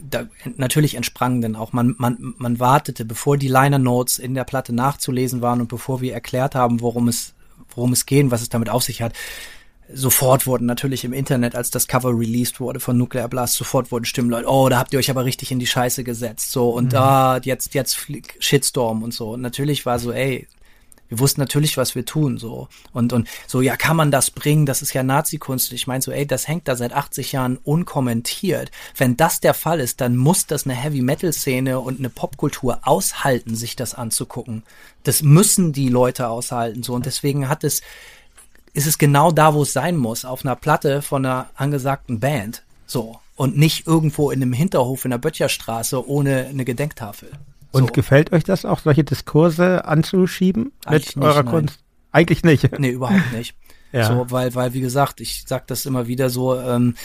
[0.02, 4.44] da, natürlich entsprang denn auch, man, man, man wartete, bevor die Liner Notes in der
[4.44, 7.34] Platte nachzulesen waren und bevor wir erklärt haben, worum es,
[7.76, 9.14] worum es geht, was es damit auf sich hat,
[9.92, 14.06] sofort wurden natürlich im Internet, als das Cover released wurde von Nuclear Blast, sofort wurden
[14.06, 16.94] Stimmen, Leute, oh, da habt ihr euch aber richtig in die Scheiße gesetzt, so, und
[16.94, 17.06] da, mhm.
[17.06, 18.08] ah, jetzt, jetzt
[18.40, 19.32] Shitstorm und so.
[19.32, 20.48] Und natürlich war so, ey,
[21.10, 22.68] wir wussten natürlich, was wir tun, so.
[22.94, 24.68] Und, und so, ja, kann man das bringen?
[24.68, 25.74] Das ist ja Nazi-Kunst.
[25.74, 28.70] Ich meine so, ey, das hängt da seit 80 Jahren unkommentiert.
[28.96, 33.76] Wenn das der Fall ist, dann muss das eine Heavy-Metal-Szene und eine Popkultur aushalten, sich
[33.76, 34.64] das anzugucken.
[35.04, 36.94] Das müssen die Leute aushalten, so.
[36.94, 37.82] Und deswegen hat es,
[38.74, 42.64] ist es genau da, wo es sein muss, auf einer Platte von einer angesagten Band,
[42.86, 43.20] so.
[43.36, 47.32] Und nicht irgendwo in einem Hinterhof in der Böttcherstraße ohne eine Gedenktafel.
[47.72, 47.94] Und so.
[47.94, 51.80] gefällt euch das auch, solche Diskurse anzuschieben Eigentlich mit eurer nicht, Kunst?
[52.12, 52.80] Eigentlich nicht.
[52.80, 53.56] Nee, überhaupt nicht.
[53.92, 54.08] ja.
[54.08, 56.96] So, weil, weil, wie gesagt, ich sag das immer wieder so, ähm,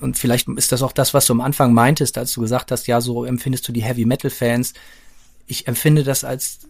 [0.00, 2.86] und vielleicht ist das auch das, was du am Anfang meintest, als du gesagt hast,
[2.86, 4.74] ja, so empfindest du die Heavy Metal Fans.
[5.46, 6.60] Ich empfinde das als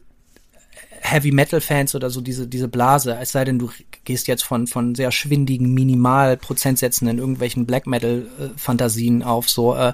[1.00, 3.70] Heavy Metal Fans oder so diese diese Blase, es sei denn du
[4.04, 9.74] gehst jetzt von von sehr schwindigen Minimalprozentsätzen in irgendwelchen Black Metal äh, Fantasien auf so
[9.74, 9.92] äh,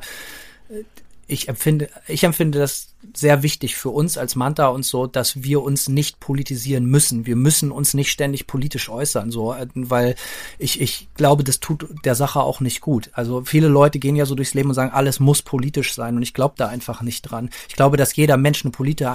[1.26, 5.62] ich empfinde, ich empfinde das sehr wichtig für uns als Manta und so, dass wir
[5.62, 7.26] uns nicht politisieren müssen.
[7.26, 10.14] Wir müssen uns nicht ständig politisch äußern, so, weil
[10.58, 13.10] ich, ich glaube, das tut der Sache auch nicht gut.
[13.12, 16.22] Also viele Leute gehen ja so durchs Leben und sagen, alles muss politisch sein und
[16.22, 17.50] ich glaube da einfach nicht dran.
[17.68, 19.06] Ich glaube, dass jeder Mensch eine politi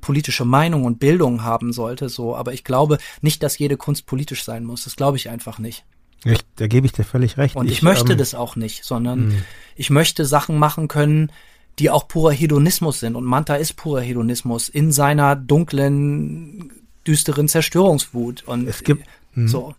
[0.00, 4.44] politische Meinung und Bildung haben sollte, so, aber ich glaube nicht, dass jede Kunst politisch
[4.44, 4.84] sein muss.
[4.84, 5.84] Das glaube ich einfach nicht.
[6.24, 7.56] Ich, da gebe ich dir völlig recht.
[7.56, 9.34] Und ich, ich möchte ähm, das auch nicht, sondern mh.
[9.76, 11.30] ich möchte Sachen machen können,
[11.78, 13.16] die auch purer Hedonismus sind.
[13.16, 16.72] Und Manta ist purer Hedonismus in seiner dunklen,
[17.06, 18.44] düsteren Zerstörungswut.
[18.46, 19.48] Und es gibt mh.
[19.48, 19.74] so.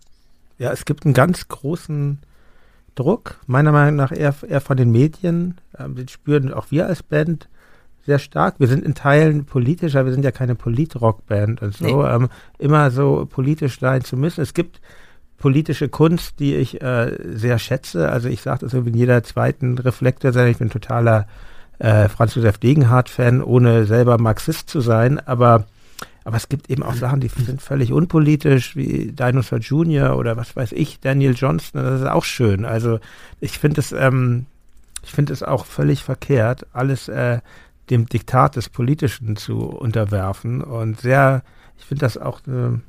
[0.58, 2.20] Ja, es gibt einen ganz großen
[2.96, 5.56] Druck, meiner Meinung nach eher, eher von den Medien.
[5.78, 7.50] Ähm, den spüren auch wir als Band
[8.06, 8.56] sehr stark.
[8.60, 12.10] Wir sind in Teilen politischer, wir sind ja keine Politrock-Band und so, nee.
[12.10, 14.42] ähm, immer so politisch sein zu müssen.
[14.42, 14.80] Es gibt
[15.38, 18.10] politische Kunst, die ich äh, sehr schätze.
[18.10, 21.28] Also ich sage das so in jeder zweiten Reflektor ich bin totaler
[21.80, 25.66] äh, Franz Josef Degenhardt-Fan, ohne selber Marxist zu sein, aber
[26.26, 30.18] aber es gibt eben auch Sachen, die sind völlig unpolitisch, wie Dinosaur Jr.
[30.18, 32.66] oder was weiß ich, Daniel Johnston, das ist auch schön.
[32.66, 33.00] Also
[33.40, 34.48] ich finde es, ähm,
[35.04, 37.42] ich finde es auch völlig verkehrt, alles äh,
[37.92, 41.44] dem Diktat des Politischen zu unterwerfen und sehr,
[41.78, 42.82] ich finde das auch eine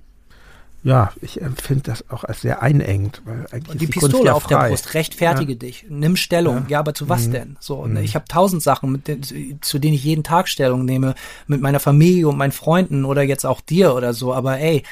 [0.86, 3.20] ja, ich empfinde das auch als sehr einengend.
[3.24, 5.58] Weil eigentlich und die, die Pistole ja auf der Brust, rechtfertige ja.
[5.58, 6.58] dich, nimm Stellung.
[6.58, 7.32] Ja, ja aber zu was mhm.
[7.32, 7.56] denn?
[7.58, 7.96] So, mhm.
[7.96, 9.20] ich habe tausend Sachen, mit den,
[9.62, 11.16] zu denen ich jeden Tag Stellung nehme,
[11.48, 14.32] mit meiner Familie und meinen Freunden oder jetzt auch dir oder so.
[14.32, 14.84] Aber ey,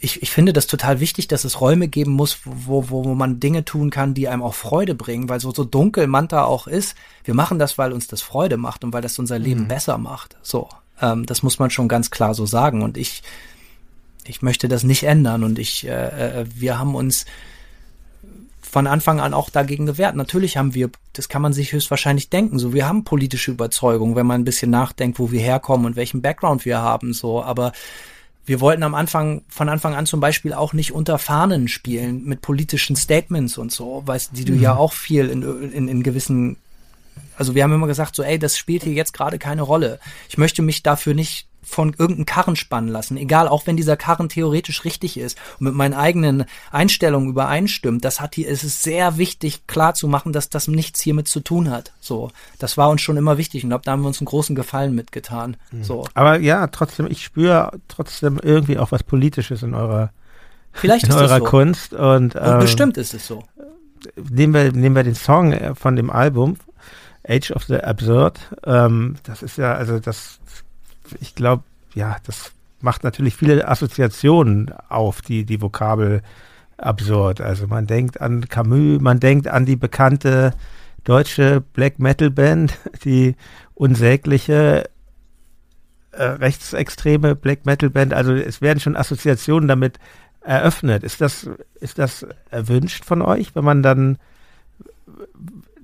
[0.00, 3.38] ich, ich finde das total wichtig, dass es Räume geben muss, wo, wo, wo man
[3.38, 6.96] Dinge tun kann, die einem auch Freude bringen, weil so, so dunkel Manta auch ist,
[7.22, 9.68] wir machen das, weil uns das Freude macht und weil das unser Leben mhm.
[9.68, 10.36] besser macht.
[10.42, 10.68] So,
[11.00, 12.82] ähm, das muss man schon ganz klar so sagen.
[12.82, 13.22] Und ich
[14.28, 17.26] ich möchte das nicht ändern und ich, äh, äh, wir haben uns
[18.60, 20.16] von Anfang an auch dagegen gewehrt.
[20.16, 24.26] Natürlich haben wir, das kann man sich höchstwahrscheinlich denken, so wir haben politische Überzeugung, wenn
[24.26, 27.72] man ein bisschen nachdenkt, wo wir herkommen und welchen Background wir haben, so, aber
[28.44, 32.42] wir wollten am Anfang, von Anfang an zum Beispiel auch nicht unter Fahnen spielen mit
[32.42, 34.62] politischen Statements und so, weißt, die du mhm.
[34.62, 35.42] ja auch viel in,
[35.72, 36.56] in, in gewissen,
[37.36, 39.98] also wir haben immer gesagt, so, ey, das spielt hier jetzt gerade keine Rolle.
[40.28, 44.28] Ich möchte mich dafür nicht von irgendeinem Karren spannen lassen, egal, auch wenn dieser Karren
[44.28, 49.18] theoretisch richtig ist und mit meinen eigenen Einstellungen übereinstimmt, das hat hier, es ist sehr
[49.18, 51.92] wichtig, klar zu machen, dass das nichts hiermit zu tun hat.
[52.00, 54.94] So, das war uns schon immer wichtig und da haben wir uns einen großen Gefallen
[54.94, 55.56] mitgetan.
[55.72, 55.84] Mhm.
[55.84, 56.06] So.
[56.14, 60.10] Aber ja, trotzdem, ich spüre trotzdem irgendwie auch was Politisches in eurer,
[60.72, 61.44] Vielleicht in eurer so.
[61.44, 63.42] Kunst und, und ähm, bestimmt ist es so.
[64.30, 66.58] Nehmen wir, nehmen wir den Song von dem Album
[67.28, 68.38] Age of the Absurd.
[68.64, 70.38] Ähm, das ist ja, also das
[71.20, 71.64] ich glaube,
[71.94, 76.22] ja, das macht natürlich viele Assoziationen auf, die, die Vokabel
[76.76, 77.40] absurd.
[77.40, 80.52] Also man denkt an Camus, man denkt an die bekannte
[81.04, 83.34] deutsche Black Metal Band, die
[83.74, 84.88] unsägliche
[86.12, 88.14] äh, rechtsextreme Black Metal Band.
[88.14, 89.98] Also es werden schon Assoziationen damit
[90.40, 91.02] eröffnet.
[91.02, 91.48] Ist das,
[91.80, 94.18] ist das erwünscht von euch, wenn man dann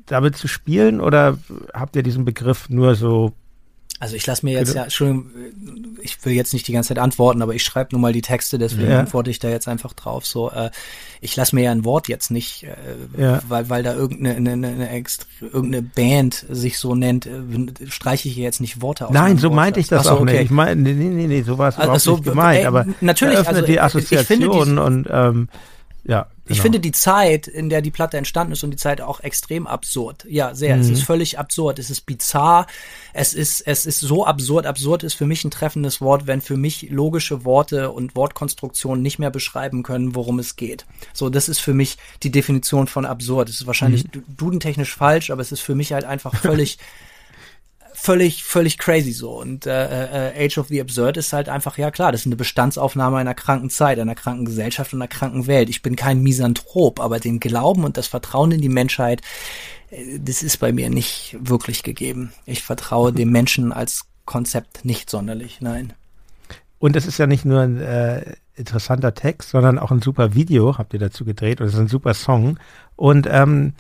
[0.06, 1.38] damit zu spielen oder
[1.72, 3.32] habt ihr diesen Begriff nur so
[4.02, 4.78] also ich lasse mir jetzt Bitte?
[4.78, 5.30] ja, Entschuldigung,
[6.02, 8.58] ich will jetzt nicht die ganze Zeit antworten, aber ich schreibe nur mal die Texte,
[8.58, 8.98] deswegen ja.
[8.98, 10.26] antworte ich da jetzt einfach drauf.
[10.26, 10.72] So, äh,
[11.20, 12.74] ich lasse mir ja ein Wort jetzt nicht, äh,
[13.16, 13.40] ja.
[13.46, 17.30] weil, weil da irgendeine, eine, eine extra, irgendeine Band sich so nennt, äh,
[17.86, 19.12] streiche ich jetzt nicht Worte aus.
[19.12, 20.32] Nein, so Wort meinte ich das so, auch okay.
[20.32, 20.42] nicht.
[20.46, 22.86] Ich meine, nee, nee, nee, so war es also, überhaupt so, nicht gemeint, ey, aber
[23.00, 25.48] natürlich öffnet also, die Assoziation und ähm,
[26.02, 26.26] ja.
[26.44, 26.62] Ich genau.
[26.62, 30.26] finde die Zeit, in der die Platte entstanden ist und die Zeit auch extrem absurd.
[30.28, 30.74] Ja, sehr.
[30.74, 30.82] Mhm.
[30.82, 31.78] Es ist völlig absurd.
[31.78, 32.66] Es ist bizarr.
[33.12, 34.66] Es ist, es ist so absurd.
[34.66, 39.20] Absurd ist für mich ein treffendes Wort, wenn für mich logische Worte und Wortkonstruktionen nicht
[39.20, 40.84] mehr beschreiben können, worum es geht.
[41.12, 43.48] So, das ist für mich die Definition von absurd.
[43.48, 44.24] Es ist wahrscheinlich mhm.
[44.36, 46.78] dudentechnisch falsch, aber es ist für mich halt einfach völlig
[48.02, 49.30] völlig, völlig crazy so.
[49.30, 52.36] Und äh, äh, Age of the Absurd ist halt einfach, ja klar, das ist eine
[52.36, 55.68] Bestandsaufnahme einer kranken Zeit, einer kranken Gesellschaft und einer kranken Welt.
[55.68, 59.22] Ich bin kein Misanthrop, aber den Glauben und das Vertrauen in die Menschheit,
[59.90, 62.32] äh, das ist bei mir nicht wirklich gegeben.
[62.44, 65.92] Ich vertraue dem Menschen als Konzept nicht sonderlich, nein.
[66.80, 70.76] Und es ist ja nicht nur ein äh, interessanter Text, sondern auch ein super Video,
[70.76, 72.58] habt ihr dazu gedreht, und es ist ein super Song.
[72.96, 73.74] Und ähm,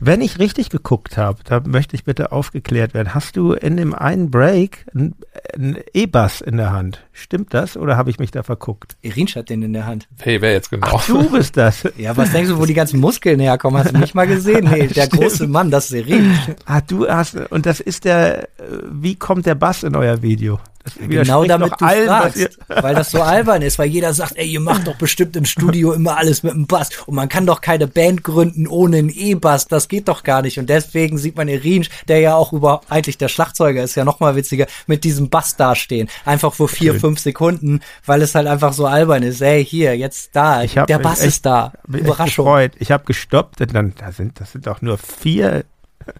[0.00, 3.14] wenn ich richtig geguckt habe, da möchte ich bitte aufgeklärt werden.
[3.14, 7.04] Hast du in dem einen Break einen E-Bass in der Hand?
[7.12, 8.96] Stimmt das oder habe ich mich da verguckt?
[9.02, 10.08] Irinsch hat den in der Hand.
[10.20, 10.86] Hey, wer jetzt genau?
[10.94, 11.88] Ach, du bist das.
[11.96, 13.82] ja, was denkst du, wo die ganzen Muskeln herkommen?
[13.82, 14.68] Hast du mich mal gesehen?
[14.70, 15.22] Nee, der Stimmt.
[15.22, 16.38] große Mann, das ist Irinsch.
[16.66, 18.46] Ah, du hast, und das ist der, äh,
[18.90, 20.60] wie kommt der Bass in euer Video?
[20.96, 24.60] genau damit du allen, fragst, weil das so albern ist, weil jeder sagt, ey, ihr
[24.60, 27.86] macht doch bestimmt im Studio immer alles mit einem Bass und man kann doch keine
[27.86, 31.88] Band gründen ohne einen E-Bass, das geht doch gar nicht und deswegen sieht man Irinsch,
[32.08, 35.56] der ja auch über, eigentlich der Schlagzeuger ist ja noch mal witziger, mit diesem Bass
[35.56, 37.00] dastehen, einfach vor vier, okay.
[37.00, 40.86] fünf Sekunden, weil es halt einfach so albern ist, ey, hier, jetzt da, ich hab,
[40.86, 42.44] der Bass echt, ist da, Überraschung.
[42.44, 42.72] Gefreut.
[42.78, 45.64] Ich habe gestoppt und dann, da sind, das sind doch nur vier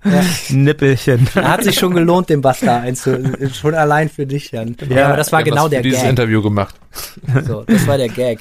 [0.04, 0.22] ja.
[0.50, 1.28] Nippelchen.
[1.34, 3.16] Hat sich schon gelohnt, den Basta einzu,
[3.52, 4.76] schon allein für dich, Jan.
[4.88, 6.10] Ja, aber das war genau der dieses Gag.
[6.10, 6.74] Interview gemacht.
[7.46, 8.40] So, das war der Gag.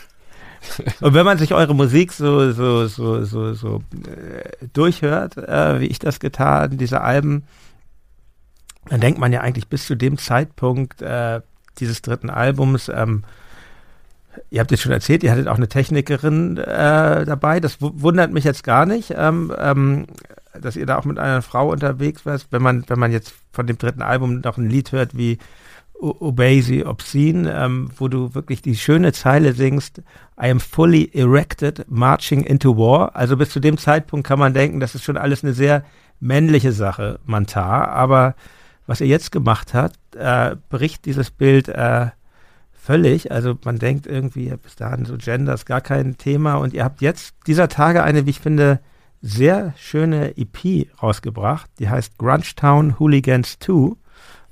[1.01, 5.87] Und wenn man sich eure Musik so so so so so äh, durchhört, äh, wie
[5.87, 7.43] ich das getan, diese Alben,
[8.89, 11.41] dann denkt man ja eigentlich bis zu dem Zeitpunkt äh,
[11.79, 13.23] dieses dritten Albums, ähm,
[14.49, 17.59] ihr habt jetzt schon erzählt, ihr hattet auch eine Technikerin äh, dabei.
[17.59, 19.13] Das wundert mich jetzt gar nicht.
[19.15, 20.07] Ähm, ähm,
[20.61, 23.67] dass ihr da auch mit einer Frau unterwegs warst, wenn man, wenn man jetzt von
[23.67, 25.37] dem dritten Album noch ein Lied hört wie
[25.99, 29.99] Obey Obscene, ähm, wo du wirklich die schöne Zeile singst,
[30.39, 33.15] I am fully erected, marching into war.
[33.15, 35.83] Also bis zu dem Zeitpunkt kann man denken, das ist schon alles eine sehr
[36.19, 37.89] männliche Sache, Mantar.
[37.89, 38.35] Aber
[38.85, 42.07] was ihr jetzt gemacht habt, äh, bricht dieses Bild äh,
[42.71, 43.31] völlig.
[43.31, 46.55] Also man denkt irgendwie, bis dahin so Gender ist gar kein Thema.
[46.55, 48.79] Und ihr habt jetzt dieser Tage eine, wie ich finde,
[49.21, 53.95] sehr schöne EP rausgebracht, die heißt Grunge Town Hooligans 2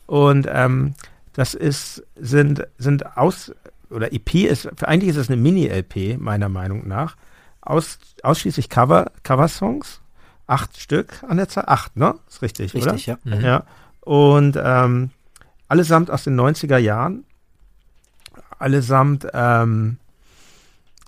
[0.07, 0.95] und ähm,
[1.35, 3.53] das ist, sind, sind aus,
[3.89, 7.15] oder EP ist, eigentlich ist es eine Mini-LP, meiner Meinung nach,
[7.61, 10.01] aus, ausschließlich Cover, Cover-Songs,
[10.47, 12.15] acht Stück an der Zahl, acht, ne?
[12.27, 13.19] Ist richtig, richtig oder?
[13.25, 13.35] ja.
[13.37, 13.41] Mhm.
[13.41, 13.63] Ja,
[14.01, 15.09] und ähm,
[15.67, 17.25] allesamt aus den 90er Jahren,
[18.57, 19.97] allesamt ähm,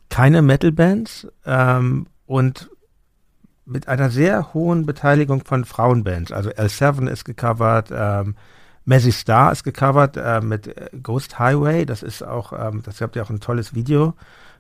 [0.09, 2.69] keine Metal-Bands ähm, und
[3.65, 6.31] mit einer sehr hohen Beteiligung von Frauenbands.
[6.31, 8.35] Also L7 ist gecovert, ähm,
[8.87, 11.85] Mazzy Star ist gecovert äh, mit äh, Ghost Highway.
[11.85, 14.13] Das ist auch, ähm, das habt ihr auch ein tolles Video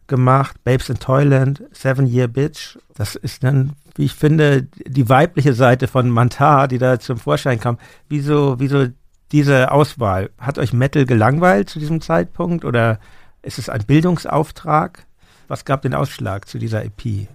[0.07, 0.61] gemacht.
[0.65, 2.77] Babes in Toyland, Seven Year Bitch.
[2.93, 7.61] Das ist dann, wie ich finde, die weibliche Seite von Mantar, die da zum Vorschein
[7.61, 7.77] kam.
[8.09, 8.87] Wieso, wieso
[9.31, 10.29] diese Auswahl?
[10.37, 12.99] Hat euch Metal gelangweilt zu diesem Zeitpunkt oder
[13.43, 15.05] ist es ein Bildungsauftrag?
[15.47, 17.29] Was gab den Ausschlag zu dieser EP?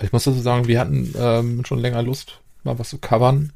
[0.00, 3.52] Ich muss dazu sagen, wir hatten ähm, schon länger Lust, mal was zu covern.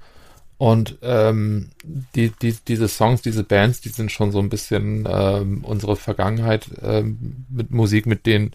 [0.62, 1.70] Und ähm,
[2.14, 6.68] die, die, diese Songs, diese Bands, die sind schon so ein bisschen ähm, unsere Vergangenheit
[6.80, 8.52] ähm, mit Musik, mit denen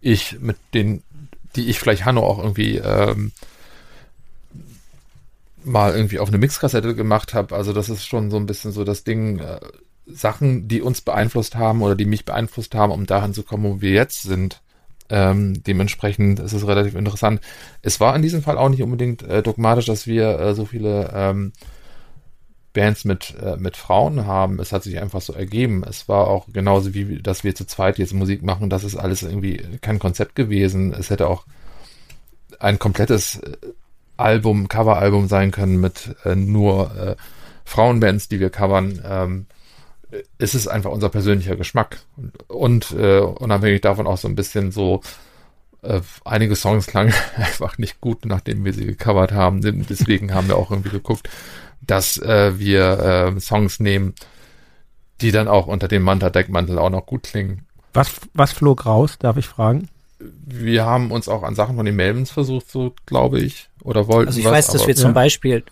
[0.00, 1.02] ich, mit denen,
[1.56, 3.32] die ich vielleicht Hanno auch irgendwie ähm,
[5.64, 7.56] mal irgendwie auf eine Mixkassette gemacht habe.
[7.56, 9.58] Also das ist schon so ein bisschen so das Ding, äh,
[10.06, 13.80] Sachen, die uns beeinflusst haben oder die mich beeinflusst haben, um dahin zu kommen, wo
[13.80, 14.62] wir jetzt sind.
[15.12, 17.42] Ähm, dementsprechend ist es relativ interessant.
[17.82, 21.12] Es war in diesem Fall auch nicht unbedingt äh, dogmatisch, dass wir äh, so viele
[21.14, 21.52] ähm,
[22.72, 24.58] Bands mit, äh, mit Frauen haben.
[24.58, 25.84] Es hat sich einfach so ergeben.
[25.86, 28.70] Es war auch genauso wie, dass wir zu zweit jetzt Musik machen.
[28.70, 30.94] Das ist alles irgendwie kein Konzept gewesen.
[30.94, 31.44] Es hätte auch
[32.58, 33.56] ein komplettes äh,
[34.16, 37.16] Album, Coveralbum sein können mit äh, nur äh,
[37.66, 39.02] Frauenbands, die wir covern.
[39.04, 39.46] Ähm,
[40.38, 41.98] ist es einfach unser persönlicher Geschmack.
[42.16, 45.00] Und, und äh, unabhängig davon auch so ein bisschen so,
[45.82, 49.60] äh, einige Songs klangen einfach nicht gut, nachdem wir sie gecovert haben.
[49.62, 51.28] Deswegen haben wir auch irgendwie geguckt,
[51.80, 54.14] dass äh, wir äh, Songs nehmen,
[55.20, 57.66] die dann auch unter dem Manta-Deckmantel auch noch gut klingen.
[57.92, 59.88] Was, was flog raus, darf ich fragen?
[60.18, 64.28] Wir haben uns auch an Sachen von den Melvins versucht, so glaube ich, oder wollten.
[64.28, 65.64] Also ich was, weiß, dass aber, wir zum Beispiel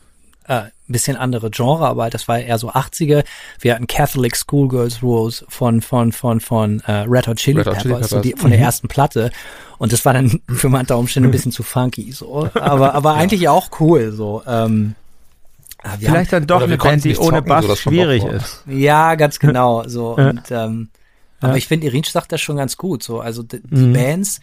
[0.51, 3.25] äh, bisschen andere Genre, aber das war eher so 80er.
[3.61, 7.75] Wir hatten Catholic Schoolgirls Rules von von von von äh, Red Hot Chili Red Hot
[7.77, 8.41] Peppers, Chili so die, Peppers.
[8.43, 8.65] von der Mhm.
[8.65, 9.31] ersten Platte.
[9.79, 12.49] Und das war dann für manche Umstände ein bisschen zu funky, so.
[12.55, 14.43] Aber aber eigentlich auch cool, so.
[14.47, 14.97] Ähm,
[15.83, 18.63] ah, wir Vielleicht dann doch eine Band, die ohne zocken, Bass so, schwierig ist.
[18.67, 20.17] haben, ja, ganz genau, so.
[20.19, 20.31] Ja.
[20.31, 20.89] Und ähm,
[21.41, 21.49] Ja.
[21.49, 23.21] aber ich finde, Irinsch sagt das schon ganz gut, so.
[23.21, 23.93] Also die, die Mhm.
[23.93, 24.41] Bands,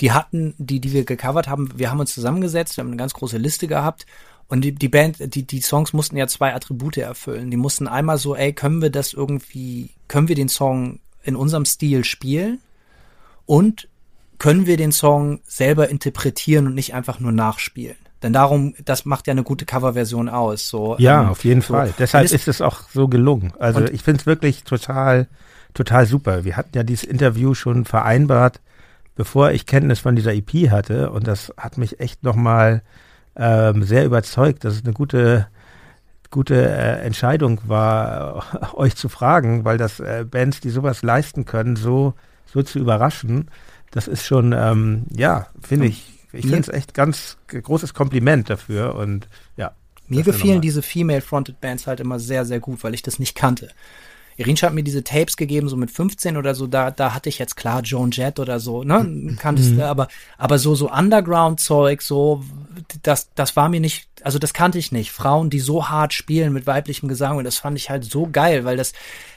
[0.00, 3.12] die hatten, die die wir gecovert haben, wir haben uns zusammengesetzt, wir haben eine ganz
[3.12, 4.06] große Liste gehabt.
[4.50, 7.52] Und die, die Band, die, die Songs mussten ja zwei Attribute erfüllen.
[7.52, 11.64] Die mussten einmal so, ey, können wir das irgendwie, können wir den Song in unserem
[11.64, 12.58] Stil spielen?
[13.46, 13.88] Und
[14.38, 17.94] können wir den Song selber interpretieren und nicht einfach nur nachspielen?
[18.24, 20.68] Denn darum, das macht ja eine gute Coverversion aus.
[20.68, 21.74] So, Ja, ähm, auf jeden so.
[21.74, 21.94] Fall.
[21.96, 23.52] Deshalb Und ist es auch so gelungen.
[23.60, 25.28] Also ich finde es wirklich total,
[25.74, 26.44] total super.
[26.44, 28.60] Wir hatten ja dieses Interview schon vereinbart,
[29.14, 31.10] bevor ich Kenntnis von dieser EP hatte.
[31.12, 32.82] Und das hat mich echt nochmal
[33.40, 35.48] ähm, sehr überzeugt, dass es eine gute,
[36.30, 41.74] gute äh, Entscheidung war, euch zu fragen, weil das äh, Bands, die sowas leisten können,
[41.74, 42.14] so,
[42.44, 43.50] so zu überraschen,
[43.90, 48.94] das ist schon, ähm, ja, finde ich, ich finde es echt ganz großes Kompliment dafür
[48.94, 49.26] und
[49.56, 49.72] ja.
[50.06, 53.70] Mir gefielen diese Female-Fronted Bands halt immer sehr, sehr gut, weil ich das nicht kannte.
[54.40, 57.38] Irinsch hat mir diese Tapes gegeben, so mit 15 oder so, da, da hatte ich
[57.38, 60.08] jetzt klar Joan Jett oder so, ne, kanntest du, aber,
[60.38, 62.42] aber so, so Underground-Zeug, so,
[63.02, 65.10] das, das war mir nicht, also das kannte ich nicht.
[65.10, 68.64] Frauen, die so hart spielen mit weiblichem Gesang und das fand ich halt so geil,
[68.64, 68.92] weil das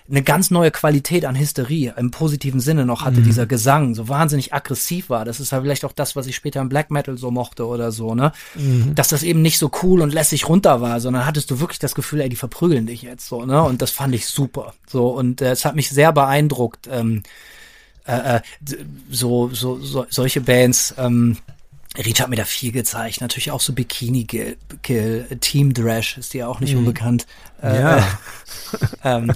[0.10, 4.53] eine ganz neue Qualität an Hysterie im positiven Sinne noch hatte, dieser Gesang, so wahnsinnig
[4.53, 5.23] aggressiv war.
[5.23, 7.91] Das ist halt vielleicht auch das, was ich später im Black Metal so mochte oder
[7.91, 8.34] so, ne?
[8.95, 11.95] Dass das eben nicht so cool und lässig runter war, sondern hattest du wirklich das
[11.95, 13.64] Gefühl, ey, die verprügeln dich jetzt so, ne?
[13.64, 14.73] Und das fand ich super.
[14.88, 17.23] So, und äh, es hat mich sehr beeindruckt, ähm,
[18.05, 18.41] äh, äh,
[19.10, 21.38] so, so, so solche Bands, ähm,
[21.98, 26.34] Reach hat mir da viel gezeigt, natürlich auch so Bikini Kill, Kill Team Drash ist
[26.34, 27.28] dir ja auch nicht unbekannt.
[27.61, 27.98] Äh, Ja.
[27.98, 28.03] äh,
[29.03, 29.34] ähm,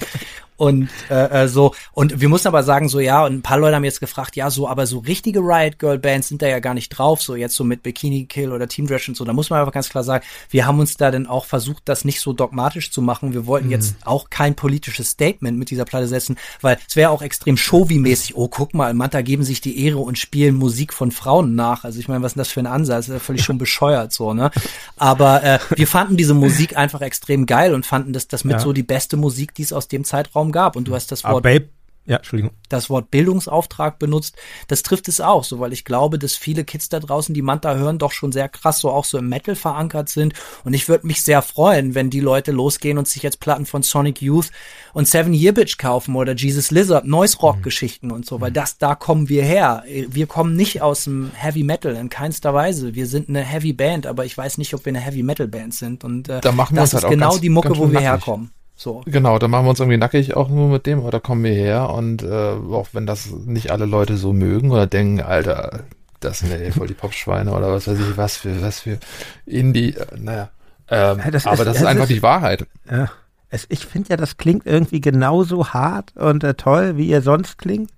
[0.57, 1.73] und äh, äh, so.
[1.93, 4.49] Und wir mussten aber sagen so ja und ein paar Leute haben jetzt gefragt ja
[4.49, 7.55] so aber so richtige Riot Girl Bands sind da ja gar nicht drauf so jetzt
[7.55, 9.23] so mit Bikini Kill oder Team Drash und so.
[9.23, 12.05] Da muss man einfach ganz klar sagen wir haben uns da dann auch versucht das
[12.05, 13.33] nicht so dogmatisch zu machen.
[13.33, 17.21] Wir wollten jetzt auch kein politisches Statement mit dieser Platte setzen weil es wäre auch
[17.21, 21.53] extrem Showy-mäßig oh guck mal Manta geben sich die Ehre und spielen Musik von Frauen
[21.55, 21.83] nach.
[21.83, 23.05] Also ich meine was ist denn das für ein Ansatz?
[23.05, 24.49] Das ist ja völlig schon bescheuert so ne?
[24.95, 28.59] Aber äh, wir fanden diese Musik einfach extrem geil und fanden das das mit Ja.
[28.59, 31.35] so die beste Musik die es aus dem Zeitraum gab und du hast das Aber
[31.35, 31.69] Wort Babe,
[32.09, 32.51] ja, Entschuldigung.
[32.69, 34.37] das Wort Bildungsauftrag benutzt,
[34.69, 37.75] das trifft es auch, so weil ich glaube, dass viele Kids da draußen, die Manta
[37.75, 40.33] hören, doch schon sehr krass so auch so im Metal verankert sind.
[40.63, 43.83] Und ich würde mich sehr freuen, wenn die Leute losgehen und sich jetzt Platten von
[43.83, 44.51] Sonic Youth
[44.93, 48.77] und Seven Year Bitch kaufen oder Jesus Lizard, Noise Rock Geschichten und so, weil das,
[48.77, 49.83] da kommen wir her.
[50.07, 52.95] Wir kommen nicht aus dem Heavy Metal in keinster Weise.
[52.95, 55.73] Wir sind eine Heavy Band, aber ich weiß nicht, ob wir eine Heavy Metal Band
[55.73, 56.05] sind.
[56.05, 58.07] Und äh, Da machen wir das ist halt genau ganz- die Mucke, wo wir nackig.
[58.07, 58.51] herkommen.
[58.79, 59.01] So.
[59.05, 61.89] Genau, da machen wir uns irgendwie nackig auch nur mit dem, oder kommen wir her
[61.89, 62.27] und äh,
[62.71, 65.81] auch wenn das nicht alle Leute so mögen oder denken, Alter,
[66.19, 68.99] das sind ja voll die Popschweine oder was weiß ich, was für, was für
[69.47, 70.49] Indie, äh, naja.
[70.89, 72.67] Ähm, Ja, das aber ist- das ist einfach ist- die Wahrheit.
[72.89, 73.09] Ja.
[73.49, 77.57] es, ich finde ja, das klingt irgendwie genauso hart und äh, toll, wie ihr sonst
[77.57, 77.89] klingt.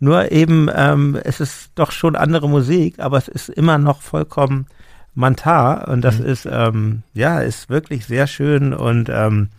[0.00, 4.66] Nur eben, ähm, es ist doch schon andere Musik, aber es ist immer noch vollkommen
[5.14, 6.26] Mantar und das mhm.
[6.26, 9.50] ist, ähm, ja, ist wirklich sehr schön und ähm,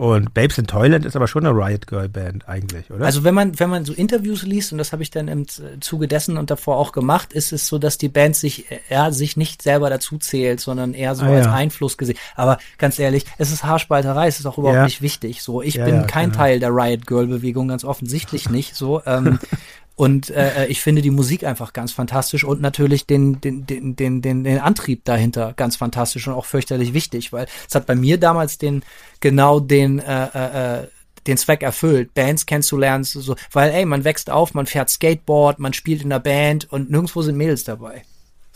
[0.00, 3.04] und Babes in Toyland ist aber schon eine Riot Girl Band eigentlich, oder?
[3.04, 6.08] Also wenn man, wenn man so Interviews liest, und das habe ich dann im Zuge
[6.08, 9.60] dessen und davor auch gemacht, ist es so, dass die Band sich, er sich nicht
[9.60, 11.52] selber dazu zählt, sondern eher so ah, als ja.
[11.52, 12.16] Einfluss gesehen.
[12.34, 14.84] Aber ganz ehrlich, es ist Haarspalterei, es ist auch überhaupt ja.
[14.84, 15.42] nicht wichtig.
[15.42, 16.44] So, ich ja, bin kein genau.
[16.44, 18.74] Teil der Riot Girl Bewegung, ganz offensichtlich nicht.
[18.76, 19.38] So, ähm,
[20.00, 23.96] Und äh, äh, ich finde die Musik einfach ganz fantastisch und natürlich den, den, den,
[23.96, 27.94] den, den, den Antrieb dahinter ganz fantastisch und auch fürchterlich wichtig, weil es hat bei
[27.94, 28.82] mir damals den
[29.20, 30.86] genau den äh, äh, äh
[31.26, 35.74] den Zweck erfüllt, Bands kennenzulernen, so, weil ey, man wächst auf, man fährt Skateboard, man
[35.74, 38.02] spielt in der Band und nirgendwo sind Mädels dabei.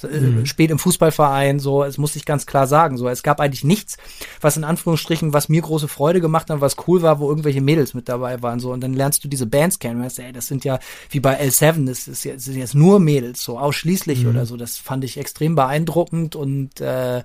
[0.03, 0.47] Äh, mhm.
[0.47, 3.97] Spät im Fußballverein, so, es muss ich ganz klar sagen, so, es gab eigentlich nichts,
[4.41, 7.95] was in Anführungsstrichen, was mir große Freude gemacht hat, was cool war, wo irgendwelche Mädels
[7.95, 10.65] mit dabei waren, so, und dann lernst du diese Bands kennen, weißt, ey, das sind
[10.65, 10.81] ja,
[11.11, 14.31] wie bei L7, das, ist jetzt, sind jetzt nur Mädels, so, ausschließlich mhm.
[14.31, 17.23] oder so, das fand ich extrem beeindruckend und, äh,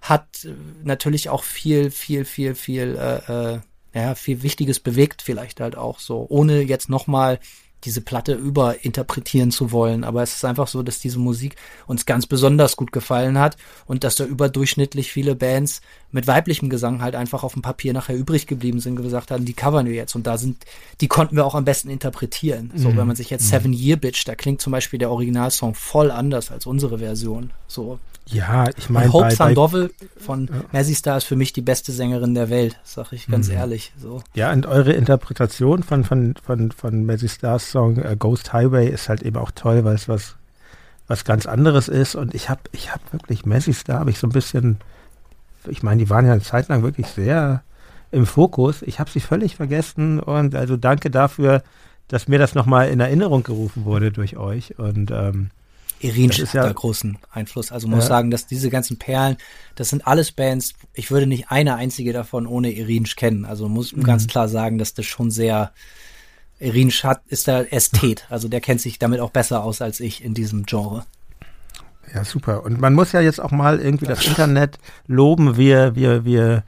[0.00, 0.46] hat
[0.84, 3.60] natürlich auch viel, viel, viel, viel, äh, äh,
[3.94, 7.40] ja, viel Wichtiges bewegt vielleicht halt auch so, ohne jetzt nochmal
[7.84, 10.04] diese Platte überinterpretieren zu wollen.
[10.04, 11.56] Aber es ist einfach so, dass diese Musik
[11.86, 13.56] uns ganz besonders gut gefallen hat
[13.86, 15.80] und dass da überdurchschnittlich viele Bands
[16.10, 19.44] mit weiblichem Gesang halt einfach auf dem Papier nachher übrig geblieben sind und gesagt haben,
[19.44, 20.14] die covern wir jetzt.
[20.14, 20.64] Und da sind,
[21.00, 22.70] die konnten wir auch am besten interpretieren.
[22.74, 22.96] So, mhm.
[22.98, 23.56] wenn man sich jetzt mhm.
[23.56, 27.50] Seven Year Bitch, da klingt zum Beispiel der Originalsong voll anders als unsere Version.
[27.66, 27.98] So.
[28.26, 29.12] Ja, ich meine.
[29.12, 30.64] Hope Sandoval von ja.
[30.72, 33.54] Mercy Star ist für mich die beste Sängerin der Welt, sag ich ganz mhm.
[33.54, 33.92] ehrlich.
[33.98, 34.22] So.
[34.34, 39.08] Ja, und eure Interpretation von, von, von, von Mercy Stars Song uh, Ghost Highway ist
[39.08, 40.36] halt eben auch toll, weil es was,
[41.08, 42.14] was ganz anderes ist.
[42.14, 44.78] Und ich habe ich hab wirklich Mercy Star, habe ich so ein bisschen
[45.68, 47.62] ich meine, die waren ja eine Zeit lang wirklich sehr
[48.10, 48.82] im Fokus.
[48.82, 51.62] Ich habe sie völlig vergessen und also danke dafür,
[52.08, 54.78] dass mir das nochmal in Erinnerung gerufen wurde durch euch.
[54.78, 55.50] Und ähm,
[56.02, 57.70] Irin hat ja, da großen Einfluss.
[57.72, 58.08] Also muss ja.
[58.08, 59.36] sagen, dass diese ganzen Perlen,
[59.76, 63.44] das sind alles Bands, ich würde nicht eine einzige davon ohne Irinsch kennen.
[63.44, 64.02] Also muss mhm.
[64.02, 65.72] ganz klar sagen, dass das schon sehr
[66.58, 68.26] Irinsch hat, ist der Ästhet.
[68.30, 71.04] Also der kennt sich damit auch besser aus als ich in diesem Genre.
[72.14, 72.64] Ja, super.
[72.64, 75.56] Und man muss ja jetzt auch mal irgendwie das Internet loben.
[75.56, 76.64] Wir, wir, wir,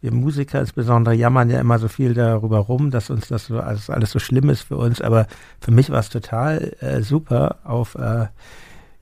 [0.00, 3.90] wir Musiker insbesondere jammern ja immer so viel darüber rum, dass uns das so alles,
[3.90, 5.00] alles so schlimm ist für uns.
[5.00, 5.26] Aber
[5.60, 8.26] für mich war es total äh, super auf äh,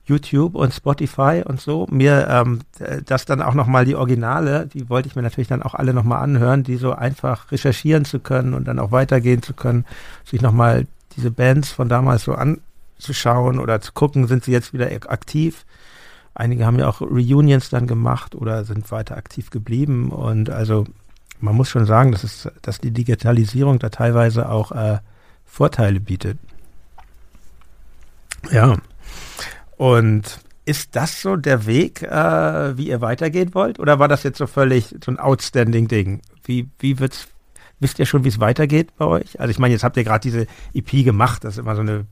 [0.09, 1.87] YouTube und Spotify und so.
[1.89, 2.59] Mir ähm,
[3.05, 6.21] das dann auch nochmal die Originale, die wollte ich mir natürlich dann auch alle nochmal
[6.21, 9.85] anhören, die so einfach recherchieren zu können und dann auch weitergehen zu können,
[10.25, 14.89] sich nochmal diese Bands von damals so anzuschauen oder zu gucken, sind sie jetzt wieder
[15.07, 15.65] aktiv
[16.39, 20.09] Einige haben ja auch Reunions dann gemacht oder sind weiter aktiv geblieben.
[20.09, 20.85] Und also
[21.41, 24.99] man muss schon sagen, dass, es, dass die Digitalisierung da teilweise auch äh,
[25.45, 26.37] Vorteile bietet.
[28.51, 28.77] Ja.
[29.79, 33.79] Und ist das so der Weg, äh, wie ihr weitergehen wollt?
[33.79, 36.21] Oder war das jetzt so völlig so ein outstanding Ding?
[36.43, 37.27] Wie, wie wird's,
[37.79, 39.39] wisst ihr schon, wie es weitergeht bei euch?
[39.39, 40.45] Also ich meine, jetzt habt ihr gerade diese
[40.75, 42.05] EP gemacht, das ist immer so eine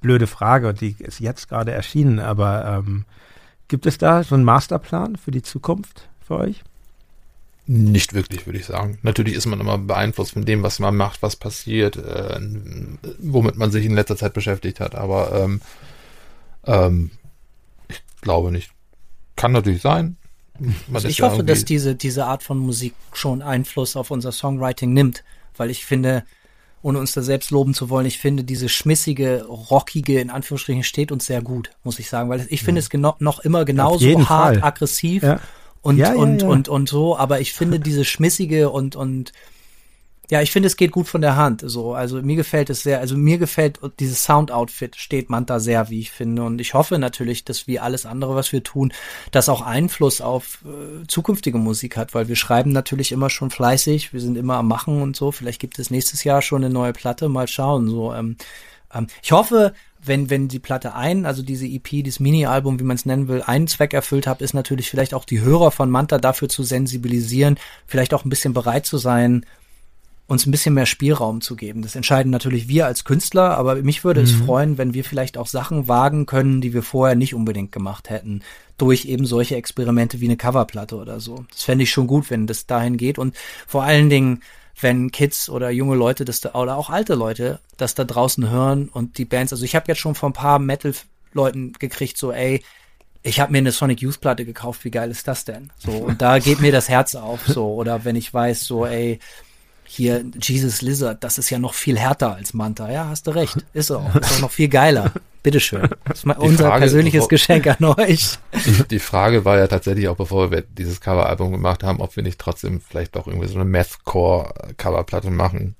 [0.00, 3.04] blöde Frage und die ist jetzt gerade erschienen, aber ähm,
[3.68, 6.64] Gibt es da so einen Masterplan für die Zukunft für euch?
[7.66, 8.98] Nicht wirklich, würde ich sagen.
[9.02, 12.40] Natürlich ist man immer beeinflusst von dem, was man macht, was passiert, äh,
[13.18, 14.94] womit man sich in letzter Zeit beschäftigt hat.
[14.94, 15.60] Aber ähm,
[16.64, 17.10] ähm,
[17.88, 18.70] ich glaube nicht.
[19.36, 20.16] Kann natürlich sein.
[20.92, 25.22] Also ich hoffe, dass diese, diese Art von Musik schon Einfluss auf unser Songwriting nimmt,
[25.56, 26.24] weil ich finde,
[26.82, 31.12] ohne uns da selbst loben zu wollen, ich finde, diese schmissige, rockige, in Anführungsstrichen, steht
[31.12, 34.56] uns sehr gut, muss ich sagen, weil ich finde es genau, noch immer genauso hart,
[34.56, 34.64] Fall.
[34.64, 35.40] aggressiv ja.
[35.80, 39.32] und, ja, ja, und, und, und so, aber ich finde diese schmissige und, und,
[40.30, 41.62] ja, ich finde, es geht gut von der Hand.
[41.64, 43.00] So, also mir gefällt es sehr.
[43.00, 46.42] Also mir gefällt dieses Sound-Outfit steht Manta sehr, wie ich finde.
[46.42, 48.92] Und ich hoffe natürlich, dass wie alles andere, was wir tun,
[49.30, 54.12] das auch Einfluss auf äh, zukünftige Musik hat, weil wir schreiben natürlich immer schon fleißig.
[54.12, 55.32] Wir sind immer am Machen und so.
[55.32, 57.30] Vielleicht gibt es nächstes Jahr schon eine neue Platte.
[57.30, 57.88] Mal schauen.
[57.88, 58.36] So, ähm,
[58.92, 59.72] ähm, ich hoffe,
[60.04, 63.42] wenn, wenn die Platte ein, also diese EP, dieses Mini-Album, wie man es nennen will,
[63.42, 67.58] einen Zweck erfüllt hat, ist natürlich vielleicht auch die Hörer von Manta dafür zu sensibilisieren,
[67.86, 69.44] vielleicht auch ein bisschen bereit zu sein,
[70.28, 71.80] uns ein bisschen mehr Spielraum zu geben.
[71.80, 74.26] Das entscheiden natürlich wir als Künstler, aber mich würde mhm.
[74.26, 78.10] es freuen, wenn wir vielleicht auch Sachen wagen können, die wir vorher nicht unbedingt gemacht
[78.10, 78.42] hätten,
[78.76, 81.46] durch eben solche Experimente wie eine Coverplatte oder so.
[81.50, 83.34] Das fände ich schon gut, wenn das dahin geht und
[83.66, 84.42] vor allen Dingen,
[84.78, 88.90] wenn Kids oder junge Leute das da, oder auch alte Leute das da draußen hören
[88.90, 90.92] und die Bands, also ich habe jetzt schon von ein paar Metal
[91.32, 92.62] Leuten gekriegt, so ey,
[93.22, 95.72] ich habe mir eine Sonic Youth Platte gekauft, wie geil ist das denn?
[95.78, 99.18] So, und da geht mir das Herz auf, so, oder wenn ich weiß, so, ey,
[99.90, 102.90] hier Jesus Lizard, das ist ja noch viel härter als Manta.
[102.90, 103.56] Ja, hast du recht.
[103.72, 104.14] Ist auch.
[104.14, 105.12] Ist auch noch viel geiler.
[105.42, 105.88] Bitteschön.
[106.04, 108.38] Das ist mal unser Frage, persönliches bevor, Geschenk an euch.
[108.90, 112.38] Die, Frage war ja tatsächlich auch, bevor wir dieses Coveralbum gemacht haben, ob wir nicht
[112.38, 115.74] trotzdem vielleicht doch irgendwie so eine Mathcore-Coverplatte machen.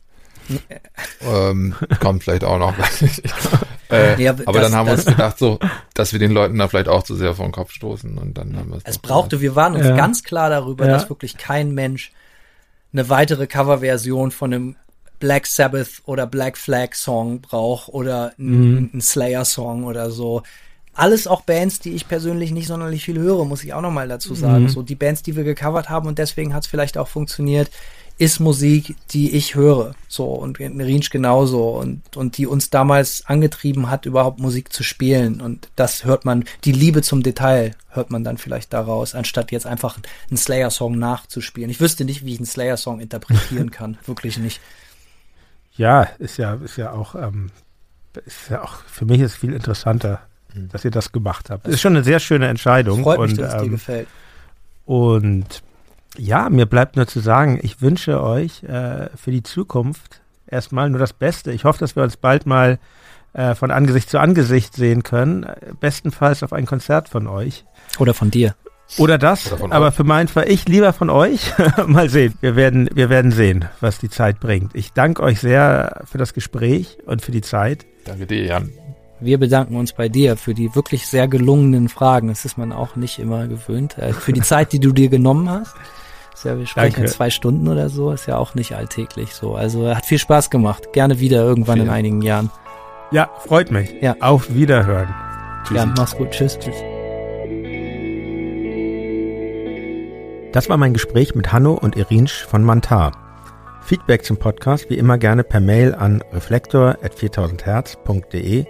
[1.20, 2.74] ähm, kommt vielleicht auch noch.
[3.90, 5.58] äh, ja, aber das, dann haben wir uns gedacht, so,
[5.92, 8.56] dass wir den Leuten da vielleicht auch zu sehr vor den Kopf stoßen und dann
[8.56, 8.84] haben wir es.
[8.86, 9.94] Es brauchte, wir waren uns ja.
[9.94, 10.92] ganz klar darüber, ja.
[10.92, 12.12] dass wirklich kein Mensch
[12.92, 14.76] eine weitere Coverversion von einem
[15.18, 19.00] Black Sabbath oder Black Flag Song braucht oder einen mhm.
[19.00, 20.42] Slayer Song oder so.
[20.94, 24.34] Alles auch Bands, die ich persönlich nicht sonderlich viel höre, muss ich auch nochmal dazu
[24.34, 24.64] sagen.
[24.64, 24.68] Mhm.
[24.68, 27.70] So die Bands, die wir gecovert haben und deswegen hat es vielleicht auch funktioniert,
[28.18, 29.94] ist Musik, die ich höre.
[30.08, 31.70] So, und Rinsch genauso.
[31.70, 35.40] Und, und die uns damals angetrieben hat, überhaupt Musik zu spielen.
[35.40, 39.66] Und das hört man, die Liebe zum Detail hört man dann vielleicht daraus, anstatt jetzt
[39.66, 41.70] einfach einen Slayer-Song nachzuspielen.
[41.70, 43.98] Ich wüsste nicht, wie ich einen Slayer-Song interpretieren kann.
[44.04, 44.60] Wirklich nicht.
[45.76, 47.52] Ja, ist ja, ist ja auch, ähm,
[48.26, 50.20] ist ja auch, für mich ist viel interessanter,
[50.52, 50.68] mhm.
[50.70, 51.68] dass ihr das gemacht habt.
[51.68, 53.04] Ist schon eine sehr schöne Entscheidung.
[53.04, 54.08] Freut mich, und, dass es dir ähm, gefällt.
[54.86, 55.62] Und
[56.18, 60.98] ja, mir bleibt nur zu sagen, ich wünsche euch äh, für die Zukunft erstmal nur
[60.98, 61.52] das Beste.
[61.52, 62.78] Ich hoffe, dass wir uns bald mal
[63.32, 65.46] äh, von Angesicht zu Angesicht sehen können.
[65.80, 67.64] Bestenfalls auf ein Konzert von euch.
[67.98, 68.54] Oder von dir.
[68.96, 69.94] Oder das, Oder aber euch.
[69.94, 71.52] für meinen Fall ich lieber von euch.
[71.86, 72.34] mal sehen.
[72.40, 74.74] Wir werden, wir werden sehen, was die Zeit bringt.
[74.74, 77.86] Ich danke euch sehr für das Gespräch und für die Zeit.
[78.04, 78.70] Danke dir, Jan.
[79.20, 82.28] Wir bedanken uns bei dir für die wirklich sehr gelungenen Fragen.
[82.28, 83.98] Das ist man auch nicht immer gewöhnt.
[83.98, 85.74] Äh, für die Zeit, die du dir genommen hast.
[86.38, 87.10] Ist ja, wir sprechen Danke.
[87.10, 89.56] zwei Stunden oder so, ist ja auch nicht alltäglich so.
[89.56, 90.92] Also hat viel Spaß gemacht.
[90.92, 91.88] Gerne wieder irgendwann Vielen.
[91.88, 92.48] in einigen Jahren.
[93.10, 93.92] Ja, freut mich.
[94.00, 94.14] Ja.
[94.20, 95.12] Auf Wiederhören.
[95.64, 95.76] Tschüss.
[95.76, 96.30] Ja, mach's gut.
[96.30, 96.56] Tschüss.
[96.60, 96.76] Tschüss.
[100.52, 103.10] Das war mein Gespräch mit Hanno und Irinsch von Mantar.
[103.82, 108.64] Feedback zum Podcast wie immer gerne per Mail an reflektor.4000herz.de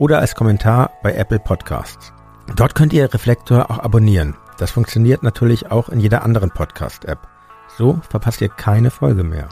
[0.00, 2.12] oder als Kommentar bei Apple Podcasts.
[2.56, 4.34] Dort könnt ihr Reflektor auch abonnieren.
[4.58, 7.18] Das funktioniert natürlich auch in jeder anderen Podcast-App.
[7.78, 9.48] So verpasst ihr keine Folge mehr.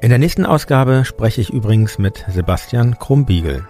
[0.00, 3.66] In der nächsten Ausgabe spreche ich übrigens mit Sebastian Krumbiegel.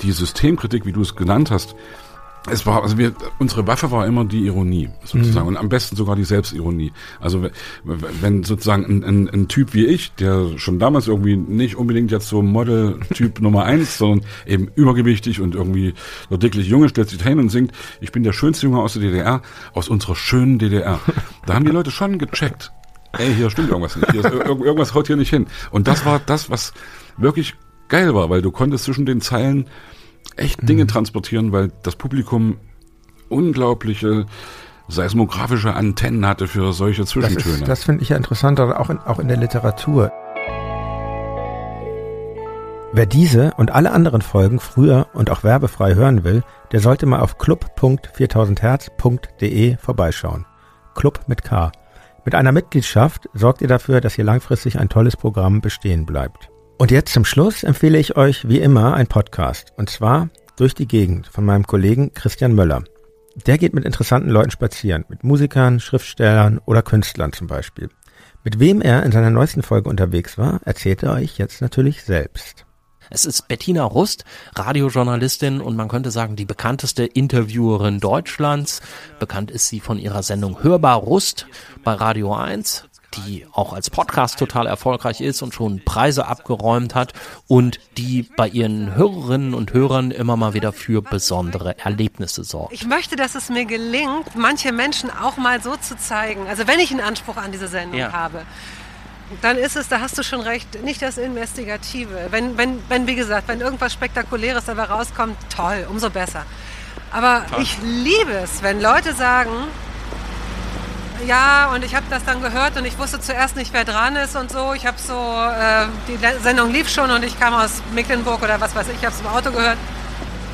[0.00, 1.74] Die Systemkritik, wie du es genannt hast,
[2.50, 5.54] es war, also wir, unsere Waffe war immer die Ironie, sozusagen, mhm.
[5.54, 6.92] und am besten sogar die Selbstironie.
[7.20, 7.46] Also
[7.84, 12.28] wenn sozusagen ein, ein, ein, Typ wie ich, der schon damals irgendwie nicht unbedingt jetzt
[12.28, 15.94] so Model-Typ Nummer eins, sondern eben übergewichtig und irgendwie
[16.30, 19.02] nur dicklich Junge, stellt sich hin und singt, ich bin der schönste Junge aus der
[19.02, 19.42] DDR,
[19.72, 21.00] aus unserer schönen DDR.
[21.46, 22.72] Da haben die Leute schon gecheckt,
[23.16, 25.46] ey, hier stimmt irgendwas nicht, ist, irgendwas haut hier nicht hin.
[25.70, 26.72] Und das war das, was
[27.16, 27.54] wirklich
[27.88, 29.66] geil war, weil du konntest zwischen den Zeilen
[30.36, 30.88] echt Dinge mhm.
[30.88, 32.58] transportieren, weil das Publikum
[33.28, 34.26] unglaubliche
[34.88, 37.58] seismografische Antennen hatte für solche Zwischentöne.
[37.58, 40.10] Das, das finde ich ja interessant, auch in, auch in der Literatur.
[42.90, 46.42] Wer diese und alle anderen Folgen früher und auch werbefrei hören will,
[46.72, 50.46] der sollte mal auf club.4000herz.de vorbeischauen.
[50.94, 51.70] Club mit K.
[52.24, 56.48] Mit einer Mitgliedschaft sorgt ihr dafür, dass hier langfristig ein tolles Programm bestehen bleibt.
[56.80, 59.72] Und jetzt zum Schluss empfehle ich euch wie immer ein Podcast.
[59.76, 62.84] Und zwar Durch die Gegend von meinem Kollegen Christian Möller.
[63.46, 67.90] Der geht mit interessanten Leuten spazieren, mit Musikern, Schriftstellern oder Künstlern zum Beispiel.
[68.44, 72.64] Mit wem er in seiner neuesten Folge unterwegs war, erzählt er euch jetzt natürlich selbst.
[73.10, 74.24] Es ist Bettina Rust,
[74.54, 78.82] Radiojournalistin und man könnte sagen die bekannteste Interviewerin Deutschlands.
[79.18, 81.46] Bekannt ist sie von ihrer Sendung Hörbar Rust
[81.82, 87.12] bei Radio 1 die auch als Podcast total erfolgreich ist und schon Preise abgeräumt hat
[87.46, 92.72] und die bei ihren Hörerinnen und Hörern immer mal wieder für besondere Erlebnisse sorgt.
[92.72, 96.46] Ich möchte, dass es mir gelingt, manche Menschen auch mal so zu zeigen.
[96.48, 98.12] Also wenn ich einen Anspruch an diese Sendung ja.
[98.12, 98.42] habe,
[99.42, 102.28] dann ist es, da hast du schon recht, nicht das Investigative.
[102.30, 106.44] Wenn, wenn, wenn, wie gesagt, wenn irgendwas Spektakuläres dabei rauskommt, toll, umso besser.
[107.10, 107.62] Aber Toll.
[107.62, 109.50] ich liebe es, wenn Leute sagen,
[111.26, 114.36] ja, und ich habe das dann gehört und ich wusste zuerst nicht, wer dran ist
[114.36, 114.72] und so.
[114.74, 118.74] Ich habe so, äh, die Sendung lief schon und ich kam aus Mecklenburg oder was
[118.74, 119.78] weiß ich, ich habe es im Auto gehört.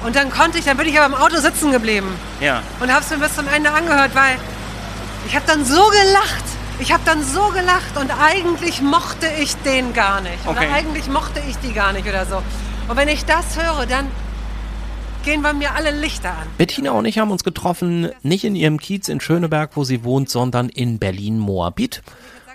[0.04, 2.08] Und dann konnte ich, dann bin ich aber im Auto sitzen geblieben.
[2.40, 2.62] Ja.
[2.80, 4.36] Und habe es mir bis zum Ende angehört, weil
[5.26, 6.44] ich habe dann so gelacht.
[6.78, 10.38] Ich habe dann so gelacht und eigentlich mochte ich den gar nicht.
[10.44, 10.66] Okay.
[10.66, 12.42] Oder eigentlich mochte ich die gar nicht oder so.
[12.88, 14.10] Und wenn ich das höre, dann
[15.24, 16.46] gehen bei mir alle Lichter an.
[16.58, 20.28] Bettina und ich haben uns getroffen, nicht in ihrem Kiez in Schöneberg, wo sie wohnt,
[20.28, 22.02] sondern in Berlin-Moabit.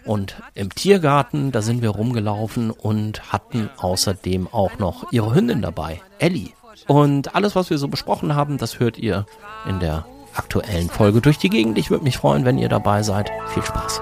[0.05, 6.01] Und im Tiergarten, da sind wir rumgelaufen und hatten außerdem auch noch ihre Hündin dabei,
[6.19, 6.49] Ellie.
[6.87, 9.25] Und alles, was wir so besprochen haben, das hört ihr
[9.67, 11.77] in der aktuellen Folge durch die Gegend.
[11.77, 13.29] Ich würde mich freuen, wenn ihr dabei seid.
[13.47, 14.01] Viel Spaß.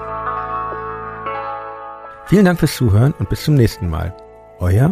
[2.26, 4.14] Vielen Dank fürs Zuhören und bis zum nächsten Mal.
[4.60, 4.90] Euer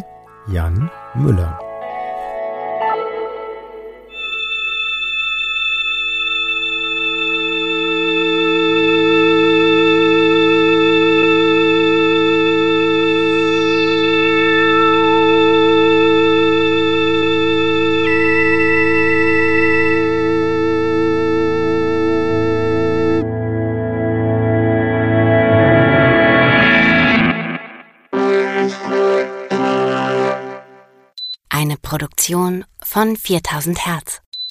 [0.48, 1.65] Jan Müller.
[32.26, 34.20] Produktion von 4000 Hertz.